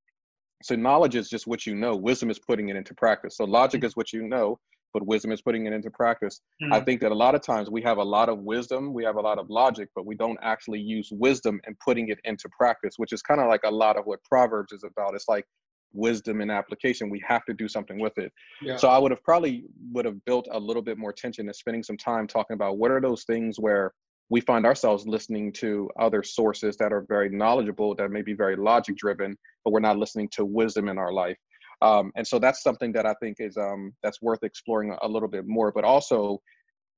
so 0.62 0.74
knowledge 0.76 1.14
is 1.14 1.30
just 1.30 1.46
what 1.46 1.64
you 1.64 1.74
know. 1.74 1.96
Wisdom 1.96 2.28
is 2.28 2.38
putting 2.38 2.68
it 2.68 2.76
into 2.76 2.92
practice. 2.94 3.38
So 3.38 3.44
logic 3.44 3.82
is 3.82 3.96
what 3.96 4.12
you 4.12 4.28
know 4.28 4.58
but 4.92 5.06
wisdom 5.06 5.32
is 5.32 5.42
putting 5.42 5.66
it 5.66 5.72
into 5.72 5.90
practice. 5.90 6.40
Mm-hmm. 6.62 6.72
I 6.72 6.80
think 6.80 7.00
that 7.00 7.12
a 7.12 7.14
lot 7.14 7.34
of 7.34 7.42
times 7.42 7.70
we 7.70 7.82
have 7.82 7.98
a 7.98 8.02
lot 8.02 8.28
of 8.28 8.40
wisdom, 8.40 8.92
we 8.92 9.04
have 9.04 9.16
a 9.16 9.20
lot 9.20 9.38
of 9.38 9.48
logic, 9.50 9.88
but 9.94 10.06
we 10.06 10.14
don't 10.14 10.38
actually 10.42 10.80
use 10.80 11.08
wisdom 11.12 11.60
and 11.64 11.76
putting 11.84 12.08
it 12.08 12.18
into 12.24 12.48
practice, 12.56 12.94
which 12.96 13.12
is 13.12 13.22
kind 13.22 13.40
of 13.40 13.48
like 13.48 13.62
a 13.64 13.70
lot 13.70 13.96
of 13.96 14.04
what 14.06 14.22
Proverbs 14.24 14.72
is 14.72 14.84
about. 14.84 15.14
It's 15.14 15.28
like 15.28 15.44
wisdom 15.92 16.40
and 16.40 16.50
application. 16.50 17.10
We 17.10 17.22
have 17.26 17.44
to 17.46 17.54
do 17.54 17.68
something 17.68 17.98
with 17.98 18.16
it. 18.18 18.32
Yeah. 18.62 18.76
So 18.76 18.88
I 18.88 18.98
would 18.98 19.10
have 19.10 19.22
probably 19.22 19.64
would 19.92 20.04
have 20.04 20.24
built 20.24 20.48
a 20.50 20.58
little 20.58 20.82
bit 20.82 20.98
more 20.98 21.12
tension 21.12 21.46
and 21.46 21.56
spending 21.56 21.82
some 21.82 21.96
time 21.96 22.26
talking 22.26 22.54
about 22.54 22.78
what 22.78 22.90
are 22.90 23.00
those 23.00 23.24
things 23.24 23.58
where 23.58 23.92
we 24.30 24.40
find 24.40 24.64
ourselves 24.64 25.06
listening 25.08 25.52
to 25.52 25.90
other 25.98 26.22
sources 26.22 26.76
that 26.76 26.92
are 26.92 27.04
very 27.08 27.28
knowledgeable, 27.28 27.96
that 27.96 28.12
may 28.12 28.22
be 28.22 28.32
very 28.32 28.54
logic 28.54 28.96
driven, 28.96 29.36
but 29.64 29.72
we're 29.72 29.80
not 29.80 29.98
listening 29.98 30.28
to 30.32 30.44
wisdom 30.44 30.88
in 30.88 30.98
our 30.98 31.12
life. 31.12 31.36
Um, 31.82 32.12
and 32.16 32.26
so 32.26 32.38
that's 32.38 32.62
something 32.62 32.92
that 32.92 33.06
I 33.06 33.14
think 33.14 33.36
is 33.38 33.56
um, 33.56 33.92
that's 34.02 34.20
worth 34.20 34.42
exploring 34.42 34.96
a 35.00 35.08
little 35.08 35.28
bit 35.28 35.46
more. 35.46 35.72
But 35.72 35.84
also 35.84 36.40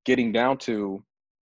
getting 0.05 0.33
down 0.33 0.59
to 0.59 1.03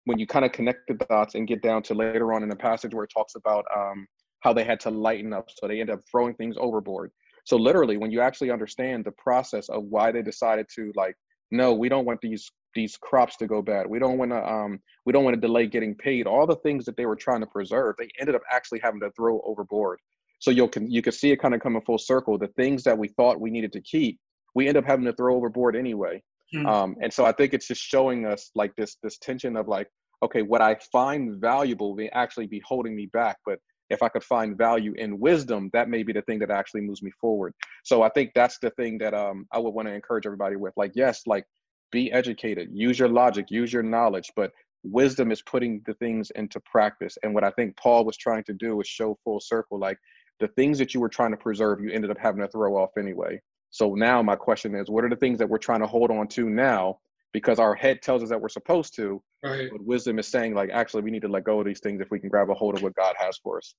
when 0.05 0.19
you 0.19 0.27
kind 0.27 0.45
of 0.45 0.51
connect 0.51 0.87
the 0.87 0.93
dots 0.93 1.35
and 1.35 1.47
get 1.47 1.61
down 1.61 1.81
to 1.83 1.93
later 1.95 2.33
on 2.33 2.43
in 2.43 2.49
the 2.49 2.55
passage 2.55 2.93
where 2.93 3.05
it 3.05 3.11
talks 3.13 3.35
about 3.35 3.65
um, 3.75 4.07
how 4.41 4.53
they 4.53 4.63
had 4.63 4.79
to 4.81 4.91
lighten 4.91 5.33
up, 5.33 5.49
so 5.49 5.67
they 5.67 5.81
end 5.81 5.89
up 5.89 6.01
throwing 6.09 6.35
things 6.35 6.55
overboard. 6.59 7.11
So 7.45 7.57
literally, 7.57 7.97
when 7.97 8.11
you 8.11 8.21
actually 8.21 8.51
understand 8.51 9.05
the 9.05 9.11
process 9.11 9.69
of 9.69 9.83
why 9.85 10.11
they 10.11 10.21
decided 10.21 10.67
to 10.75 10.91
like, 10.95 11.15
no, 11.51 11.73
we 11.73 11.89
don't 11.89 12.05
want 12.05 12.21
these 12.21 12.51
these 12.73 12.97
crops 12.97 13.37
to 13.37 13.47
go 13.47 13.61
bad. 13.61 13.87
We 13.87 13.99
don't 13.99 14.17
want 14.17 14.31
to 14.31 14.45
um 14.45 14.79
we 15.05 15.13
don't 15.13 15.23
want 15.23 15.35
to 15.35 15.41
delay 15.41 15.67
getting 15.67 15.95
paid. 15.95 16.27
All 16.27 16.45
the 16.45 16.57
things 16.57 16.85
that 16.85 16.97
they 16.97 17.05
were 17.05 17.15
trying 17.15 17.39
to 17.41 17.47
preserve, 17.47 17.95
they 17.97 18.09
ended 18.19 18.35
up 18.35 18.41
actually 18.51 18.81
having 18.83 18.99
to 19.01 19.11
throw 19.11 19.41
overboard. 19.45 19.99
So 20.39 20.51
you 20.51 20.67
can 20.67 20.89
you 20.89 21.01
can 21.01 21.13
see 21.13 21.31
it 21.31 21.37
kind 21.37 21.53
of 21.53 21.61
coming 21.61 21.81
full 21.81 21.97
circle. 21.97 22.37
The 22.37 22.47
things 22.49 22.83
that 22.83 22.97
we 22.97 23.09
thought 23.09 23.39
we 23.39 23.49
needed 23.49 23.73
to 23.73 23.81
keep, 23.81 24.19
we 24.53 24.67
end 24.67 24.77
up 24.77 24.85
having 24.85 25.05
to 25.05 25.13
throw 25.13 25.35
overboard 25.35 25.75
anyway. 25.75 26.21
Mm-hmm. 26.53 26.67
Um, 26.67 26.95
and 27.01 27.11
so 27.11 27.25
I 27.25 27.31
think 27.31 27.53
it's 27.53 27.67
just 27.67 27.81
showing 27.81 28.25
us 28.25 28.51
like 28.55 28.75
this 28.75 28.97
this 29.01 29.17
tension 29.17 29.57
of 29.57 29.67
like, 29.67 29.87
okay, 30.23 30.41
what 30.41 30.61
I 30.61 30.75
find 30.91 31.39
valuable 31.39 31.95
may 31.95 32.09
actually 32.09 32.47
be 32.47 32.61
holding 32.65 32.95
me 32.95 33.07
back, 33.07 33.37
but 33.45 33.59
if 33.89 34.01
I 34.01 34.09
could 34.09 34.23
find 34.23 34.57
value 34.57 34.93
in 34.97 35.19
wisdom, 35.19 35.69
that 35.73 35.89
may 35.89 36.03
be 36.03 36.13
the 36.13 36.23
thing 36.23 36.39
that 36.39 36.49
actually 36.49 36.81
moves 36.81 37.03
me 37.03 37.11
forward. 37.21 37.53
So 37.83 38.01
I 38.01 38.09
think 38.09 38.31
that's 38.33 38.57
the 38.57 38.71
thing 38.71 38.97
that 38.99 39.13
um, 39.13 39.45
I 39.51 39.59
would 39.59 39.71
want 39.71 39.87
to 39.87 39.93
encourage 39.93 40.25
everybody 40.25 40.55
with. 40.55 40.73
Like, 40.75 40.93
yes, 40.95 41.21
like 41.27 41.45
be 41.91 42.11
educated, 42.11 42.69
use 42.71 42.97
your 42.97 43.09
logic, 43.09 43.47
use 43.49 43.71
your 43.71 43.83
knowledge, 43.83 44.31
but 44.35 44.51
wisdom 44.83 45.31
is 45.31 45.41
putting 45.43 45.81
the 45.85 45.93
things 45.95 46.31
into 46.31 46.59
practice. 46.61 47.17
And 47.23 47.33
what 47.33 47.43
I 47.43 47.51
think 47.51 47.77
Paul 47.77 48.05
was 48.05 48.17
trying 48.17 48.43
to 48.45 48.53
do 48.53 48.81
is 48.81 48.87
show 48.87 49.17
full 49.23 49.39
circle, 49.39 49.79
like 49.79 49.97
the 50.39 50.47
things 50.49 50.77
that 50.79 50.93
you 50.93 50.99
were 50.99 51.09
trying 51.09 51.31
to 51.31 51.37
preserve, 51.37 51.81
you 51.81 51.91
ended 51.91 52.11
up 52.11 52.17
having 52.17 52.41
to 52.41 52.47
throw 52.47 52.75
off 52.75 52.97
anyway. 52.97 53.41
So 53.69 53.93
now 53.95 54.21
my 54.21 54.35
question 54.35 54.75
is, 54.75 54.89
what 54.89 55.03
are 55.03 55.09
the 55.09 55.15
things 55.15 55.39
that 55.39 55.49
we're 55.49 55.57
trying 55.57 55.81
to 55.81 55.87
hold 55.87 56.11
on 56.11 56.27
to 56.29 56.49
now? 56.49 56.99
Because 57.33 57.59
our 57.59 57.75
head 57.75 58.01
tells 58.01 58.23
us 58.23 58.29
that 58.29 58.39
we're 58.39 58.47
supposed 58.47 58.95
to, 58.95 59.21
right. 59.43 59.69
but 59.69 59.83
wisdom 59.83 60.19
is 60.19 60.27
saying 60.27 60.53
like, 60.53 60.69
actually, 60.71 61.03
we 61.03 61.11
need 61.11 61.21
to 61.23 61.27
let 61.27 61.43
go 61.43 61.59
of 61.59 61.65
these 61.65 61.81
things 61.81 61.99
if 61.99 62.09
we 62.09 62.19
can 62.19 62.29
grab 62.29 62.49
a 62.49 62.53
hold 62.53 62.75
of 62.75 62.83
what 62.83 62.95
God 62.95 63.15
has 63.17 63.37
for 63.37 63.57
us. 63.57 63.75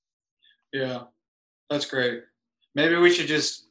Yeah, 0.73 1.05
that's 1.71 1.87
great. 1.87 2.23
Maybe 2.75 2.97
we 2.97 3.11
should 3.11 3.27
just, 3.27 3.69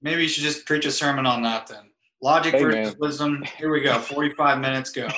maybe 0.00 0.22
you 0.22 0.28
should 0.28 0.44
just 0.44 0.64
preach 0.64 0.86
a 0.86 0.90
sermon 0.90 1.26
on 1.26 1.42
that 1.42 1.66
then. 1.66 1.90
Logic 2.22 2.54
hey, 2.54 2.62
versus 2.62 2.92
man. 2.92 2.96
wisdom. 2.98 3.44
Here 3.58 3.70
we 3.70 3.80
go. 3.80 3.98
Forty-five 3.98 4.60
minutes 4.60 4.90
go. 4.90 5.08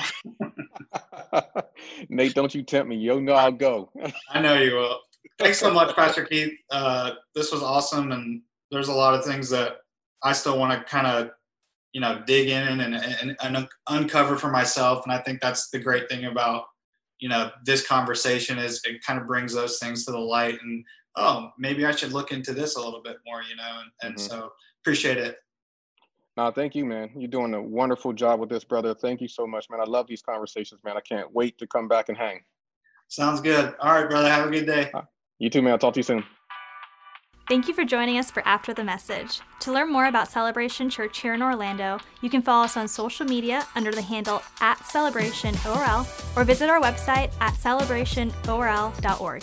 Nate, 2.08 2.34
don't 2.34 2.54
you 2.54 2.62
tempt 2.62 2.88
me. 2.88 2.96
You 2.96 3.20
know 3.20 3.32
I'll 3.32 3.50
go. 3.50 3.90
I 4.30 4.40
know 4.40 4.54
you 4.54 4.74
will 4.74 5.00
thanks 5.42 5.58
so 5.58 5.72
much, 5.72 5.94
Pastor 5.96 6.24
Keith. 6.24 6.54
Uh, 6.70 7.12
this 7.34 7.52
was 7.52 7.62
awesome, 7.62 8.12
and 8.12 8.42
there's 8.70 8.88
a 8.88 8.94
lot 8.94 9.14
of 9.14 9.24
things 9.24 9.50
that 9.50 9.78
I 10.22 10.32
still 10.32 10.58
want 10.58 10.72
to 10.72 10.84
kind 10.88 11.06
of, 11.06 11.30
you 11.92 12.00
know, 12.00 12.22
dig 12.26 12.48
in 12.48 12.80
and, 12.80 12.94
and, 12.94 13.36
and 13.42 13.68
uncover 13.88 14.36
for 14.36 14.50
myself. 14.50 15.04
And 15.04 15.12
I 15.12 15.18
think 15.18 15.40
that's 15.40 15.68
the 15.70 15.78
great 15.78 16.08
thing 16.08 16.26
about, 16.26 16.64
you 17.18 17.28
know, 17.28 17.50
this 17.64 17.86
conversation 17.86 18.58
is 18.58 18.80
it 18.84 19.04
kind 19.04 19.20
of 19.20 19.26
brings 19.26 19.52
those 19.52 19.78
things 19.78 20.04
to 20.06 20.12
the 20.12 20.18
light. 20.18 20.58
And 20.62 20.84
oh, 21.16 21.50
maybe 21.58 21.84
I 21.84 21.90
should 21.90 22.12
look 22.12 22.32
into 22.32 22.52
this 22.52 22.76
a 22.76 22.80
little 22.80 23.02
bit 23.02 23.16
more, 23.26 23.42
you 23.42 23.56
know. 23.56 23.80
And, 23.80 23.90
and 24.02 24.14
mm-hmm. 24.14 24.26
so 24.26 24.52
appreciate 24.82 25.18
it. 25.18 25.36
No, 26.36 26.50
thank 26.50 26.74
you, 26.74 26.86
man. 26.86 27.10
You're 27.14 27.28
doing 27.28 27.52
a 27.52 27.62
wonderful 27.62 28.14
job 28.14 28.40
with 28.40 28.48
this, 28.48 28.64
brother. 28.64 28.94
Thank 28.94 29.20
you 29.20 29.28
so 29.28 29.46
much, 29.46 29.66
man. 29.68 29.80
I 29.80 29.84
love 29.84 30.06
these 30.06 30.22
conversations, 30.22 30.80
man. 30.82 30.96
I 30.96 31.00
can't 31.00 31.30
wait 31.34 31.58
to 31.58 31.66
come 31.66 31.88
back 31.88 32.08
and 32.08 32.16
hang. 32.16 32.40
Sounds 33.08 33.42
good. 33.42 33.74
All 33.80 33.92
right, 33.92 34.08
brother. 34.08 34.30
Have 34.30 34.48
a 34.48 34.50
good 34.50 34.66
day. 34.66 34.90
You 35.42 35.50
too, 35.50 35.60
man. 35.60 35.72
I'll 35.72 35.78
talk 35.78 35.94
to 35.94 35.98
you 35.98 36.04
soon. 36.04 36.22
Thank 37.48 37.66
you 37.66 37.74
for 37.74 37.84
joining 37.84 38.16
us 38.16 38.30
for 38.30 38.46
After 38.46 38.72
the 38.72 38.84
Message. 38.84 39.40
To 39.60 39.72
learn 39.72 39.92
more 39.92 40.06
about 40.06 40.28
Celebration 40.28 40.88
Church 40.88 41.18
here 41.18 41.34
in 41.34 41.42
Orlando, 41.42 41.98
you 42.20 42.30
can 42.30 42.42
follow 42.42 42.64
us 42.64 42.76
on 42.76 42.86
social 42.86 43.26
media 43.26 43.66
under 43.74 43.90
the 43.90 44.02
handle 44.02 44.40
at 44.60 44.78
CelebrationORL 44.78 46.36
or 46.36 46.44
visit 46.44 46.70
our 46.70 46.80
website 46.80 47.32
at 47.40 47.54
celebrationorl.org. 47.54 49.42